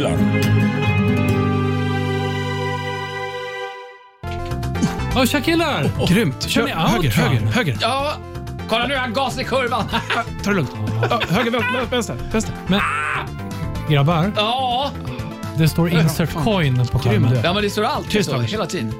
Rockhyllan. 0.00 0.42
Ja, 5.14 5.26
tja 5.26 5.40
killar! 5.40 6.06
Grymt. 6.08 6.48
Kör 6.48 6.64
ni 6.64 6.70
höger, 6.70 7.10
höger, 7.10 7.40
höger. 7.40 7.78
Ja, 7.80 8.16
kolla 8.68 8.86
nu, 8.86 8.94
han 8.96 9.12
gas 9.12 9.38
i 9.38 9.44
kurvan. 9.44 9.84
Ta 10.44 10.50
det 10.50 10.56
lugnt. 10.56 10.70
Höger, 11.28 11.90
vänster, 11.90 12.16
vänster. 12.32 12.54
Men, 12.66 12.80
grabbar, 13.88 14.32
Ja, 14.36 14.90
det 15.58 15.68
står 15.68 15.88
insert 15.90 16.34
coin 16.44 16.86
på 16.86 16.98
skärmen. 16.98 17.38
ja 17.44 17.52
men 17.54 17.62
det 17.62 17.70
står 17.70 17.84
alltid 17.84 18.10
Tyst, 18.10 18.30
så 18.30 18.40
hela 18.40 18.66
tiden. 18.66 18.94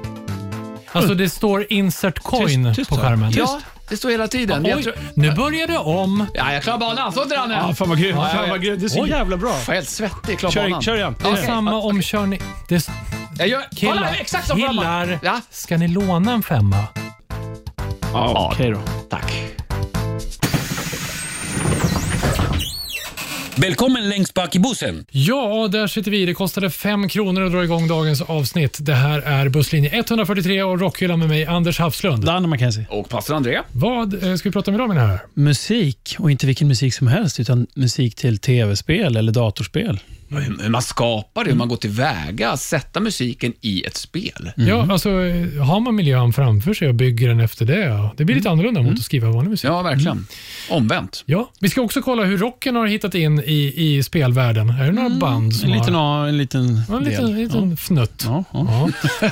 Alltså 0.91 1.13
det 1.15 1.29
står 1.29 1.65
insert 1.69 2.19
coin 2.19 2.65
Tyst, 2.65 2.75
tyst, 2.75 2.89
på 2.89 2.95
skärmen. 2.97 3.31
Ja, 3.35 3.59
det 3.91 3.97
står 3.97 4.09
hela 4.09 4.27
tiden. 4.27 4.65
Oj, 4.65 4.83
tror... 4.83 4.93
nu 5.13 5.31
börjar 5.31 5.67
det 5.67 5.77
om. 5.77 6.25
Ja, 6.33 6.53
jag 6.53 6.63
klarar 6.63 6.77
banan. 6.79 7.13
Så 7.13 7.23
inte 7.23 7.35
Danne. 7.35 7.53
Ja, 7.67 7.73
fan 7.75 7.89
vad 7.89 7.99
grymt. 7.99 8.17
Ja, 8.19 8.27
Fan 8.33 8.49
vad 8.49 8.61
grymt. 8.61 8.79
Det 8.79 8.85
är 8.85 8.89
så 8.89 9.01
Oj. 9.03 9.09
jävla 9.09 9.37
bra. 9.37 9.49
Jag 9.49 9.69
är 9.69 9.73
helt 9.73 9.89
svettig. 9.89 10.39
Klar 10.39 10.51
Kör, 10.51 10.63
banan. 10.63 10.81
kör 10.81 10.95
igen. 10.95 11.15
Det 11.21 11.27
är 11.27 11.33
Okej. 11.33 11.45
samma 11.45 11.71
Ja, 11.71 11.77
omkörning. 11.77 12.41
Det, 12.69 12.87
Jag 13.37 13.47
gör... 13.47 13.59
Kolla, 13.59 13.93
killar, 13.93 14.15
exakt 14.19 14.47
som 14.47 14.59
förra 14.59 14.69
killar 14.69 15.19
Ja. 15.23 15.41
ska 15.49 15.77
ni 15.77 15.87
låna 15.87 16.31
en 16.33 16.43
femma? 16.43 16.77
Ja, 18.13 18.49
okej 18.53 18.71
då. 18.71 18.79
Tack. 19.09 19.33
Välkommen 23.57 24.09
längst 24.09 24.33
bak 24.33 24.55
i 24.55 24.59
bussen. 24.59 25.05
Ja, 25.11 25.67
där 25.71 25.87
sitter 25.87 26.11
vi. 26.11 26.25
Det 26.25 26.33
kostade 26.33 26.69
fem 26.69 27.09
kronor 27.09 27.41
att 27.41 27.51
dra 27.51 27.63
igång 27.63 27.87
dagens 27.87 28.21
avsnitt. 28.21 28.77
Det 28.81 28.93
här 28.93 29.21
är 29.21 29.49
busslinje 29.49 29.89
143 29.89 30.63
och 30.63 30.79
Rockhyllan 30.79 31.19
med 31.19 31.29
mig, 31.29 31.45
Anders 31.45 31.79
Hafslund. 31.79 32.25
Danne 32.25 32.47
Mackenzie. 32.47 32.85
Och 32.89 33.09
pastor 33.09 33.35
André. 33.35 33.61
Vad 33.71 34.23
eh, 34.23 34.35
ska 34.35 34.49
vi 34.49 34.53
prata 34.53 34.71
om 34.71 34.75
idag 34.75 34.89
mina 34.89 35.01
herrar? 35.01 35.25
Musik, 35.33 36.15
och 36.19 36.31
inte 36.31 36.47
vilken 36.47 36.67
musik 36.67 36.93
som 36.93 37.07
helst, 37.07 37.39
utan 37.39 37.67
musik 37.73 38.15
till 38.15 38.37
tv-spel 38.37 39.17
eller 39.17 39.31
datorspel. 39.31 39.99
Hur 40.31 40.69
man 40.69 40.81
skapar 40.81 41.43
det, 41.43 41.49
hur 41.49 41.57
man 41.57 41.67
går 41.67 41.75
tillväga, 41.75 42.57
sätta 42.57 42.99
musiken 42.99 43.53
i 43.61 43.83
ett 43.83 43.97
spel. 43.97 44.51
Ja, 44.55 44.87
alltså, 44.91 45.09
har 45.63 45.79
man 45.79 45.95
miljön 45.95 46.33
framför 46.33 46.73
sig 46.73 46.87
och 46.87 46.95
bygger 46.95 47.27
den 47.29 47.39
efter 47.39 47.65
det, 47.65 47.79
ja, 47.79 48.13
det 48.17 48.25
blir 48.25 48.35
lite 48.35 48.49
annorlunda 48.49 48.81
mot 48.81 48.93
att 48.93 49.03
skriva 49.03 49.29
vanlig 49.31 49.49
musik. 49.49 49.69
Ja, 49.69 49.81
verkligen. 49.81 50.27
Omvänt. 50.69 51.23
Ja, 51.25 51.51
vi 51.59 51.69
ska 51.69 51.81
också 51.81 52.01
kolla 52.01 52.23
hur 52.23 52.37
rocken 52.37 52.75
har 52.75 52.87
hittat 52.87 53.15
in 53.15 53.39
i, 53.39 53.73
i 53.75 54.03
spelvärlden. 54.03 54.69
Är 54.69 54.85
det 54.85 54.91
några 54.91 55.09
band 55.09 55.55
som 55.55 55.71
En 55.71 55.77
liten, 55.77 55.95
har... 55.95 56.27
En 56.27 56.37
liten 56.37 56.81
Ja, 56.89 56.97
en 56.97 57.03
del. 57.03 57.11
liten, 57.11 57.35
liten 57.35 57.77
fnutt. 57.77 58.23
Ja, 58.25 58.43
ja. 58.53 58.89
Ja. 59.21 59.29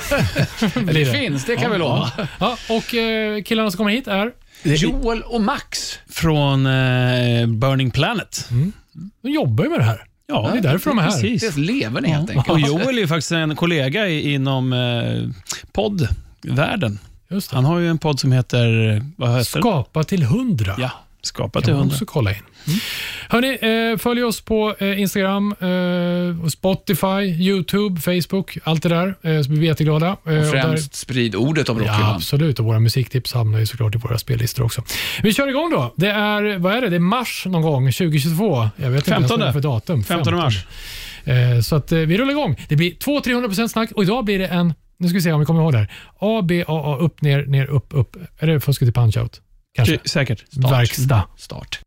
Det 0.74 0.92
det. 0.92 1.12
finns, 1.12 1.44
det 1.44 1.56
kan 1.56 1.72
vi 1.72 1.78
lova. 1.78 2.10
Ja, 2.40 2.56
och 2.68 2.94
eh, 2.94 3.42
killarna 3.42 3.70
som 3.70 3.78
kommer 3.78 3.90
hit 3.90 4.06
är... 4.08 4.32
Joel 4.62 5.22
och 5.22 5.40
Max. 5.40 5.98
Från 6.10 6.66
eh, 6.66 7.46
Burning 7.46 7.90
Planet. 7.90 8.48
De 9.22 9.30
jobbar 9.30 9.64
ju 9.64 9.70
med 9.70 9.78
det 9.80 9.84
här. 9.84 10.04
Ja, 10.30 10.50
det 10.52 10.58
är 10.58 10.62
därför 10.62 10.90
de 10.90 10.98
är 10.98 11.02
här. 11.02 11.10
Precis. 11.10 11.42
Dels 11.42 11.56
lever 11.56 12.00
ni 12.00 12.08
helt 12.08 12.30
enkelt. 12.30 12.48
Och 12.48 12.60
Joel 12.60 12.96
är 12.96 13.00
ju 13.00 13.06
faktiskt 13.08 13.32
en 13.32 13.56
kollega 13.56 14.08
i, 14.08 14.34
inom 14.34 14.72
eh, 14.72 15.28
poddvärlden. 15.72 16.98
Just 17.28 17.50
det. 17.50 17.56
Han 17.56 17.64
har 17.64 17.78
ju 17.78 17.88
en 17.88 17.98
podd 17.98 18.20
som 18.20 18.32
heter... 18.32 18.66
Vad 19.16 19.28
heter 19.28 19.38
det? 19.38 19.44
Skapa 19.44 20.04
till 20.04 20.22
hundra. 20.22 20.74
Ja, 20.78 20.90
Skapa 21.22 21.60
till 21.60 21.66
kan 21.66 21.74
man 21.74 21.80
hundra. 21.80 21.94
också 21.94 22.06
kolla 22.06 22.30
in. 22.30 22.42
Hörni, 23.28 23.58
eh, 23.92 23.98
följ 23.98 24.22
oss 24.24 24.40
på 24.40 24.74
eh, 24.78 25.00
Instagram, 25.00 25.54
eh, 25.60 26.48
Spotify, 26.48 27.22
YouTube, 27.48 28.00
Facebook, 28.00 28.58
allt 28.64 28.82
det 28.82 28.88
där. 28.88 29.06
Eh, 29.22 29.42
så 29.42 29.50
blir 29.50 29.60
vi 29.60 29.66
jätteglada. 29.66 30.06
Eh, 30.06 30.14
och 30.14 30.24
där- 30.30 30.50
Främst 30.50 30.94
sprid 30.94 31.34
ordet 31.34 31.68
om 31.68 31.76
Ja, 31.78 31.82
Rockhyllan. 31.92 32.14
absolut. 32.14 32.58
Och 32.58 32.64
våra 32.64 32.80
musiktips 32.80 33.32
hamnar 33.32 33.58
ju 33.58 33.66
såklart 33.66 33.94
i 33.94 33.98
våra 33.98 34.18
spellistor 34.18 34.64
också. 34.64 34.82
Vi 35.22 35.32
kör 35.32 35.48
igång 35.48 35.70
då. 35.70 35.94
Det 35.96 36.10
är, 36.10 36.58
vad 36.58 36.74
är 36.74 36.80
det? 36.80 36.88
Det 36.88 36.96
är 36.96 37.00
mars 37.00 37.42
någon 37.46 37.62
gång 37.62 37.92
2022. 37.92 38.68
Jag 38.76 38.90
vet 38.90 38.98
inte 38.98 39.10
ens 39.10 39.28
15. 39.28 39.40
vad 39.40 39.52
för 39.52 39.60
datum. 39.60 40.04
15 40.04 40.34
mars. 40.36 40.66
Eh, 41.24 41.60
så 41.62 41.76
att 41.76 41.92
eh, 41.92 41.98
vi 41.98 42.18
rullar 42.18 42.30
igång. 42.30 42.56
Det 42.68 42.76
blir 42.76 42.90
200-300% 42.94 43.68
snack 43.68 43.90
och 43.92 44.02
idag 44.02 44.24
blir 44.24 44.38
det 44.38 44.46
en, 44.46 44.74
nu 44.98 45.08
ska 45.08 45.14
vi 45.14 45.22
se 45.22 45.32
om 45.32 45.40
vi 45.40 45.46
kommer 45.46 45.60
ihåg 45.62 45.72
det 45.72 45.78
här. 45.78 45.90
A, 46.18 46.42
B, 46.44 46.64
A, 46.68 46.82
A, 46.84 46.96
upp, 47.00 47.22
ner, 47.22 47.44
ner, 47.46 47.66
upp, 47.66 47.86
upp. 47.90 48.16
Är 48.38 48.46
det 48.46 48.60
fusket 48.60 48.86
till 48.86 49.02
punch-out? 49.02 49.40
Kanske. 49.76 49.98
Säkert. 50.04 50.44
Verkstad. 50.56 51.22
Start. 51.36 51.80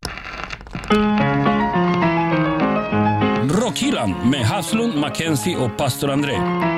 Rockhyllan 3.50 4.30
med 4.30 4.46
Haslund, 4.46 4.96
Mackenzie 4.96 5.58
och 5.58 5.78
pastor 5.78 6.10
André. 6.10 6.73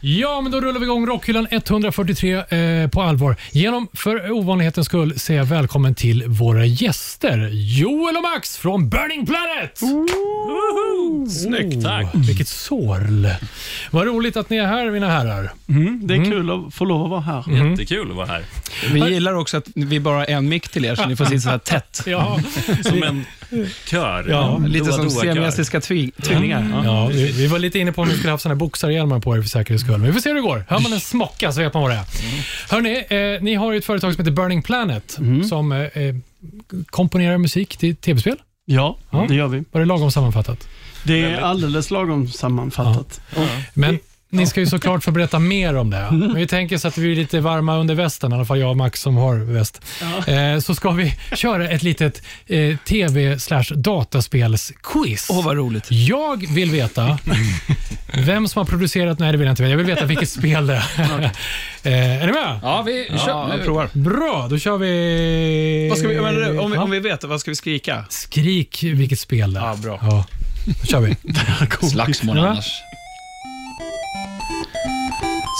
Ja, 0.00 0.40
men 0.40 0.52
då 0.52 0.60
rullar 0.60 0.80
vi 0.80 0.86
igång 0.86 1.06
Rockhyllan 1.06 1.46
143 1.50 2.34
eh, 2.34 2.88
på 2.90 3.02
allvar. 3.02 3.36
Genom 3.52 3.88
för 3.92 4.30
ovanlighetens 4.30 4.86
skull 4.86 5.18
säga 5.18 5.44
välkommen 5.44 5.94
till 5.94 6.24
våra 6.26 6.64
gäster. 6.66 7.50
Joel 7.52 8.16
och 8.16 8.22
Max 8.22 8.56
från 8.56 8.88
Burning 8.88 9.26
Planet! 9.26 9.78
Snyggt. 11.30 11.84
Tack. 11.84 12.06
Vilket 12.14 12.48
sorl. 12.48 13.28
Vad 13.90 14.06
roligt 14.06 14.36
att 14.36 14.50
ni 14.50 14.56
är 14.56 14.66
här, 14.66 14.90
mina 14.90 15.08
herrar. 15.10 15.52
Mm, 15.68 16.00
det 16.06 16.14
är 16.14 16.24
kul 16.24 16.50
att 16.50 16.74
få 16.74 16.84
lov 16.84 17.04
att 17.04 17.10
vara 17.10 17.20
här. 17.20 17.44
Mm. 17.48 17.70
Jättekul 17.70 18.10
att 18.10 18.16
vara 18.16 18.26
här. 18.26 18.44
Vi 18.92 19.00
gillar 19.00 19.34
också 19.34 19.56
att 19.56 19.64
vi 19.74 20.00
bara 20.00 20.14
har 20.18 20.26
en 20.26 20.48
mick 20.48 20.68
till 20.68 20.84
er, 20.84 20.94
så 20.94 21.06
ni 21.06 21.16
får 21.16 21.24
sitta 21.24 21.40
så 21.40 21.48
här 21.50 21.58
tätt. 21.58 22.02
Ja, 22.06 22.38
Som 22.82 23.02
en 23.02 23.24
kör. 23.86 24.26
Ja, 24.28 24.58
Lite 24.66 24.84
Doa, 24.86 24.92
som 24.96 25.10
siamesiska 25.10 25.78
tvi- 25.78 26.22
tvillingar. 26.22 26.82
ja 26.84 27.06
vi, 27.06 27.32
vi 27.32 27.46
var 27.46 27.58
lite 27.58 27.78
inne 27.78 27.92
på 27.92 28.02
om 28.02 28.08
vi 28.08 28.14
skulle 28.16 28.30
haft 28.30 28.42
såna 28.42 28.54
här 28.54 28.58
boxarhjälmar 28.58 29.20
på 29.20 29.36
er 29.36 29.42
för 29.42 29.48
säkerhets 29.48 29.84
skull. 29.86 29.98
Men 29.98 30.06
vi 30.06 30.12
får 30.12 30.20
se 30.20 30.28
hur 30.28 30.34
det 30.36 30.42
går. 30.42 30.64
Hör 30.68 30.80
man 30.80 30.92
en 30.92 31.00
smocka 31.00 31.52
så 31.52 31.60
vet 31.60 31.74
man 31.74 31.82
vad 31.82 31.90
det 31.92 31.96
är. 31.96 32.04
Hörrni, 32.70 33.04
eh, 33.36 33.42
ni 33.42 33.54
har 33.54 33.72
ju 33.72 33.78
ett 33.78 33.84
företag 33.84 34.14
som 34.14 34.20
heter 34.20 34.32
Burning 34.32 34.62
Planet 34.62 35.18
som 35.48 35.72
eh, 35.72 35.78
eh, 35.80 36.14
komponerar 36.86 37.38
musik 37.38 37.76
till 37.76 37.96
tv-spel. 37.96 38.36
Ja, 38.64 38.98
Ja. 39.10 39.24
det 39.28 39.34
gör 39.34 39.48
vi. 39.48 39.64
Var 39.72 39.80
det 39.80 39.84
lagom 39.86 40.10
sammanfattat? 40.10 40.68
Det 41.04 41.22
är 41.24 41.36
alldeles 41.40 41.90
lagom 41.90 42.28
sammanfattat. 42.28 43.20
Men 43.74 43.98
ni 44.36 44.46
ska 44.46 44.60
ju 44.60 44.66
såklart 44.66 45.04
få 45.04 45.10
berätta 45.10 45.38
mer 45.38 45.74
om 45.76 45.90
det. 45.90 46.08
Men 46.10 46.34
vi 46.34 46.46
tänker 46.46 46.78
så 46.78 46.88
att 46.88 46.98
vi 46.98 47.12
är 47.12 47.16
lite 47.16 47.40
varma 47.40 47.76
under 47.76 47.94
västen, 47.94 48.32
i 48.32 48.34
alla 48.34 48.44
fall 48.44 48.58
jag 48.58 48.70
och 48.70 48.76
Max 48.76 49.00
som 49.00 49.16
har 49.16 49.36
väst. 49.36 49.80
Eh, 50.26 50.58
så 50.60 50.74
ska 50.74 50.90
vi 50.90 51.14
köra 51.34 51.68
ett 51.68 51.82
litet 51.82 52.22
eh, 52.46 52.76
tv 52.76 53.38
slash 53.38 53.64
dataspelsquiz. 53.74 55.26
Åh, 55.30 55.44
vad 55.44 55.56
roligt. 55.56 55.86
Jag 55.90 56.46
vill 56.54 56.70
veta 56.70 57.18
vem 58.14 58.48
som 58.48 58.58
har 58.60 58.64
producerat, 58.64 59.18
nej 59.18 59.32
det 59.32 59.38
vill 59.38 59.46
jag 59.46 59.52
inte 59.52 59.62
veta, 59.62 59.70
jag 59.70 59.76
vill 59.78 59.86
veta 59.86 60.04
vilket 60.04 60.28
spel 60.28 60.66
det 60.66 60.74
är. 60.74 60.82
eh, 61.82 62.22
är 62.22 62.26
ni 62.26 62.32
med? 62.32 62.60
Ja, 62.62 62.82
vi 62.82 63.06
kör. 63.08 63.28
Ja, 63.28 63.48
jag 63.56 63.64
provar. 63.64 63.88
Bra, 63.92 64.46
då 64.50 64.58
kör 64.58 64.78
vi... 64.78 65.86
Vad 65.88 65.98
ska 65.98 66.08
vi, 66.08 66.20
men, 66.20 66.58
om, 66.58 66.70
vi, 66.70 66.76
Ja. 66.76 66.82
om 66.82 66.90
vi 66.90 67.00
vet, 67.00 67.24
vad 67.24 67.40
ska 67.40 67.50
vi 67.50 67.54
skrika? 67.56 68.04
Skrik 68.08 68.82
vilket 68.82 69.20
spel 69.20 69.52
det 69.52 69.60
är. 69.60 69.64
Ja, 69.64 69.76
bra. 69.76 69.98
Ja, 70.02 70.24
då 70.80 70.86
kör 70.86 71.00
vi. 71.00 71.16
Slagsmål 71.88 72.36
Ja. 72.36 72.56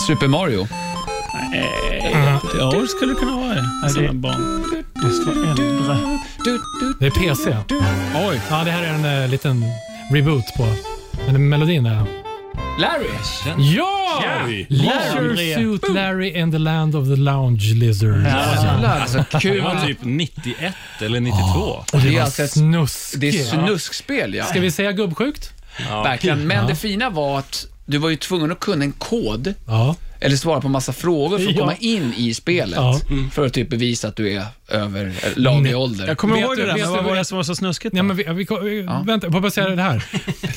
Super 0.07 0.27
Mario. 0.27 0.67
Ja, 2.59 2.71
det 2.81 2.87
skulle 2.87 3.13
det 3.13 3.19
kunna 3.19 3.35
vara. 3.35 3.53
Det- 3.55 4.13
barn. 4.13 4.63
Det 4.93 5.09
står 5.11 5.49
äldre. 5.49 5.97
Det 6.99 7.05
är 7.05 7.11
PC. 7.11 7.57
Oj. 8.29 8.41
Ja, 8.49 8.63
det 8.63 8.71
här 8.71 8.83
är 8.83 8.93
en 8.93 9.23
eh, 9.23 9.29
liten 9.29 9.63
reboot 10.13 10.45
på 10.57 10.67
men 11.25 11.49
melodin. 11.49 11.85
Är... 11.85 12.05
Larry. 12.79 13.09
Ja! 13.75 14.23
Larry. 14.25 14.65
Leisure 14.69 15.21
Larry. 15.35 15.55
Suit 15.55 15.93
Larry 15.93 16.41
and 16.41 16.51
the 16.53 16.57
Land 16.59 16.95
of 16.95 17.07
the 17.07 17.15
Lounge 17.15 17.73
Lizard. 17.75 18.23
Jävlar, 18.23 18.99
alltså 19.01 19.17
Det 19.31 19.39
kul. 19.39 19.61
var 19.61 19.85
typ 19.85 19.97
91 20.01 20.73
eller 21.01 21.19
92. 21.19 21.43
Och 21.59 21.85
det, 21.91 21.97
Det 21.99 22.07
är 22.09 22.13
var 22.13 22.21
alltså 22.21 22.43
ett- 22.43 22.51
snuskigt. 22.51 23.21
Det 23.21 23.27
är 23.29 23.43
snuskspel, 23.43 24.33
ja. 24.33 24.45
Ska 24.45 24.59
vi 24.59 24.71
säga 24.71 24.91
gubbsjukt? 24.91 25.49
Ja. 25.89 26.03
Verkligen. 26.03 26.47
Men 26.47 26.57
Ja. 26.57 26.63
det 26.67 26.75
fina 26.75 27.09
var 27.09 27.39
att 27.39 27.65
du 27.87 27.97
var 27.97 28.09
ju 28.09 28.15
tvungen 28.15 28.51
att 28.51 28.59
kunna 28.59 28.83
en 28.85 28.91
kod 28.91 29.53
Ja. 29.67 29.95
eller 30.19 30.35
svara 30.35 30.61
på 30.61 30.69
massa 30.69 30.93
frågor 30.93 31.37
för 31.39 31.45
att 31.47 31.51
Ja. 31.55 31.59
komma 31.59 31.75
in 31.79 32.13
i 32.17 32.33
spelet. 32.33 32.75
Ja. 32.75 32.99
För 33.31 33.45
att 33.45 33.53
typ 33.53 33.69
bevisa 33.69 34.07
att 34.07 34.15
du 34.15 34.33
är 34.33 34.45
över 34.67 35.13
laglig 35.35 35.77
ålder. 35.77 36.07
Jag 36.07 36.17
kommer 36.17 36.35
Vet 36.35 36.43
ihåg 36.43 36.55
du- 36.57 36.61
det 36.61 36.67
där, 36.67 36.73
vet 36.75 36.83
du- 36.83 36.89
vad 36.89 37.03
var 37.03 37.15
det 37.15 37.25
som 37.25 37.35
var 37.35 37.43
så 37.43 37.55
snuskigt? 37.55 37.95
Ja, 37.95 37.99
då? 37.99 38.03
men 38.03 38.15
vi, 38.17 38.23
vi, 38.23 38.45
vi, 38.63 38.81
Vänta, 39.05 39.27
jag 39.31 39.41
bara 39.41 39.51
säga 39.51 39.69
det 39.69 39.81
här. 39.81 40.03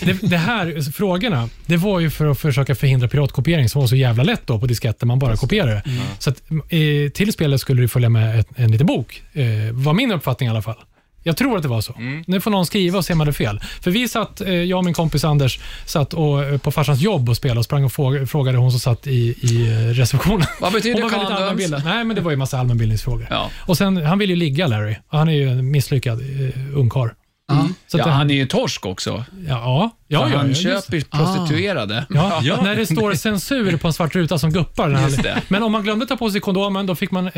Det, 0.00 0.12
det 0.22 0.36
här. 0.36 0.92
Frågorna, 0.92 1.48
det 1.66 1.76
var 1.76 2.00
ju 2.00 2.10
för 2.10 2.26
att 2.26 2.38
försöka 2.38 2.74
förhindra 2.74 3.08
piratkopiering 3.08 3.68
som 3.68 3.80
var 3.80 3.88
så 3.88 3.96
jävla 3.96 4.22
lätt 4.22 4.46
då 4.46 4.58
på 4.60 4.66
disketter, 4.66 5.06
man 5.06 5.18
bara 5.18 5.36
kopierade 5.36 5.72
det. 5.72 5.82
Så 6.18 6.30
att, 6.30 6.42
eh, 6.50 7.10
till 7.14 7.32
spelet 7.32 7.60
skulle 7.60 7.82
det 7.82 7.88
följa 7.88 8.08
med 8.08 8.40
ett, 8.40 8.48
en 8.56 8.72
liten 8.72 8.86
bok, 8.86 9.22
eh, 9.32 9.44
var 9.72 9.92
min 9.92 10.12
uppfattning 10.12 10.46
i 10.46 10.50
alla 10.50 10.62
fall. 10.62 10.76
Jag 11.22 11.36
tror 11.36 11.56
att 11.56 11.62
det 11.62 11.68
var 11.68 11.80
så. 11.80 11.94
Nu 12.26 12.40
får 12.40 12.50
någon 12.50 12.66
skriva 12.66 12.98
och 12.98 13.04
se 13.04 13.12
om 13.12 13.20
jag 13.20 13.26
hade 13.26 13.36
fel. 13.36 13.60
För 13.80 13.90
vi 13.90 14.08
satt, 14.08 14.40
eh, 14.40 14.52
jag 14.54 14.78
och 14.78 14.84
min 14.84 14.94
kompis 14.94 15.24
Anders, 15.24 15.60
satt 15.86 16.14
och, 16.14 16.44
eh, 16.44 16.58
på 16.58 16.70
farsans 16.70 17.00
jobb 17.00 17.28
och 17.28 17.36
spelade 17.36 17.58
och 17.58 17.64
sprang 17.64 17.84
och 17.84 17.92
fråga- 17.92 18.26
frågade 18.26 18.58
hon 18.58 18.70
som 18.70 18.80
satt 18.80 19.06
i, 19.06 19.10
i 19.40 19.66
eh, 19.66 19.94
receptionen. 19.94 20.46
Vad 20.60 20.72
betyder 20.72 21.02
Hon 21.02 21.10
var 21.10 21.18
allmänbildad. 21.18 21.82
Nej, 21.84 22.04
men 22.04 22.16
det 22.16 22.22
var 22.22 22.30
ju 22.30 22.36
massa 22.36 22.58
allmänbildningsfrågor. 22.58 23.26
Ja. 23.30 23.50
Och 23.66 23.76
sen, 23.78 23.96
han 23.96 24.18
vill 24.18 24.30
ju 24.30 24.36
ligga 24.36 24.66
Larry. 24.66 24.96
Han 25.08 25.28
är 25.28 25.32
ju 25.32 25.48
en 25.48 25.70
misslyckad 25.70 26.20
eh, 26.20 26.76
ungkarl. 26.78 27.08
Så 27.86 27.98
Ja, 27.98 28.02
att 28.04 28.08
det- 28.08 28.12
han 28.14 28.30
är 28.30 28.34
ju 28.34 28.46
torsk 28.46 28.86
också. 28.86 29.10
Ja, 29.10 29.20
ja, 29.48 29.90
ja, 30.08 30.20
han 30.22 30.30
ja, 30.32 30.46
just 30.46 30.62
det. 30.64 30.68
köper 30.70 30.96
ju 30.96 31.02
prostituerade. 31.04 32.06
Ja, 32.10 32.40
Ja. 32.42 32.62
när 32.62 32.76
det 32.76 32.86
står 32.86 33.14
censur 33.14 33.76
på 33.76 33.86
en 33.86 33.92
svart 33.92 34.14
ruta 34.14 34.38
som 34.38 34.52
guppar. 34.52 34.88
Den 34.88 34.96
här- 34.96 35.22
det. 35.22 35.42
Men 35.48 35.62
om 35.62 35.72
man 35.72 35.82
glömde 35.82 36.06
ta 36.06 36.16
på 36.16 36.30
sig 36.30 36.40
kondomen, 36.40 36.86
då 36.86 36.94
fick 36.94 37.10
man 37.10 37.26
eh, 37.26 37.32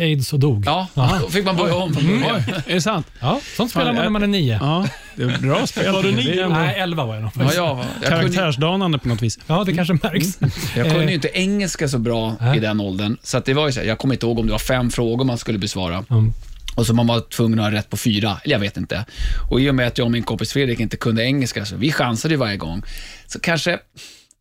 aids 0.00 0.32
och 0.32 0.40
dog. 0.40 0.62
Ja, 0.66 0.86
då 1.20 1.28
fick 1.30 1.44
man 1.44 1.56
börja 1.56 1.74
om 1.74 1.94
från 1.94 2.06
början. 2.06 2.36
Är 2.66 2.74
det 2.74 2.80
sant? 2.80 3.06
Ja, 3.20 3.40
sånt 3.56 3.70
spelar 3.70 3.92
man 3.92 4.02
när 4.02 4.10
man 4.10 4.22
är 4.22 4.26
nio. 4.26 4.58
Ja, 4.62 4.86
det 5.14 5.22
är 5.22 5.38
bra 5.38 5.66
spel. 5.66 5.92
Var 5.92 6.02
du 6.02 6.12
Det 6.12 6.22
är 6.22 6.24
nio? 6.24 6.44
ändå 6.44 6.56
Nej, 6.56 6.74
elva 6.78 7.04
var 7.04 7.14
jag 7.14 7.22
nog. 7.22 7.30
Ja, 7.34 7.52
jag, 7.54 7.78
jag, 7.78 7.84
kunde, 8.02 8.08
Karaktärsdanande 8.08 8.98
på 8.98 9.08
något 9.08 9.22
vis. 9.22 9.38
Ja, 9.46 9.64
det 9.64 9.72
kanske 9.72 9.94
märks. 10.02 10.38
jag 10.76 10.86
kunde 10.86 11.00
Eh, 11.02 11.08
ju 11.08 11.14
inte 11.14 11.28
engelska 11.34 11.88
så 11.88 11.98
bra 11.98 12.34
i 12.56 12.58
den 12.58 12.80
åldern, 12.80 13.16
så 13.22 13.38
att 13.38 13.44
det 13.44 13.54
var 13.54 13.66
ju 13.66 13.72
så 13.72 13.80
här, 13.80 13.86
jag 13.86 13.98
kommer 13.98 14.14
inte 14.14 14.26
ihåg 14.26 14.38
om 14.38 14.46
det 14.46 14.52
var 14.52 14.58
fem 14.58 14.90
frågor 14.90 15.24
man 15.24 15.38
skulle 15.38 15.58
besvara. 15.58 16.04
Mm. 16.10 16.32
Och 16.80 16.86
så 16.86 16.94
man 16.94 17.06
var 17.06 17.20
tvungen 17.20 17.58
att 17.58 17.64
ha 17.64 17.72
rätt 17.78 17.90
på 17.90 17.96
fyra, 17.96 18.40
eller 18.44 18.54
jag 18.54 18.60
vet 18.60 18.76
inte. 18.76 19.04
Och 19.50 19.60
i 19.60 19.70
och 19.70 19.74
med 19.74 19.86
att 19.86 19.98
jag 19.98 20.04
och 20.04 20.10
min 20.10 20.22
kompis 20.22 20.52
Fredrik 20.52 20.80
inte 20.80 20.96
kunde 20.96 21.24
engelska, 21.24 21.64
så 21.64 21.76
vi 21.76 21.92
chansade 21.92 22.36
varje 22.36 22.56
gång. 22.56 22.82
Så 23.26 23.40
kanske 23.40 23.78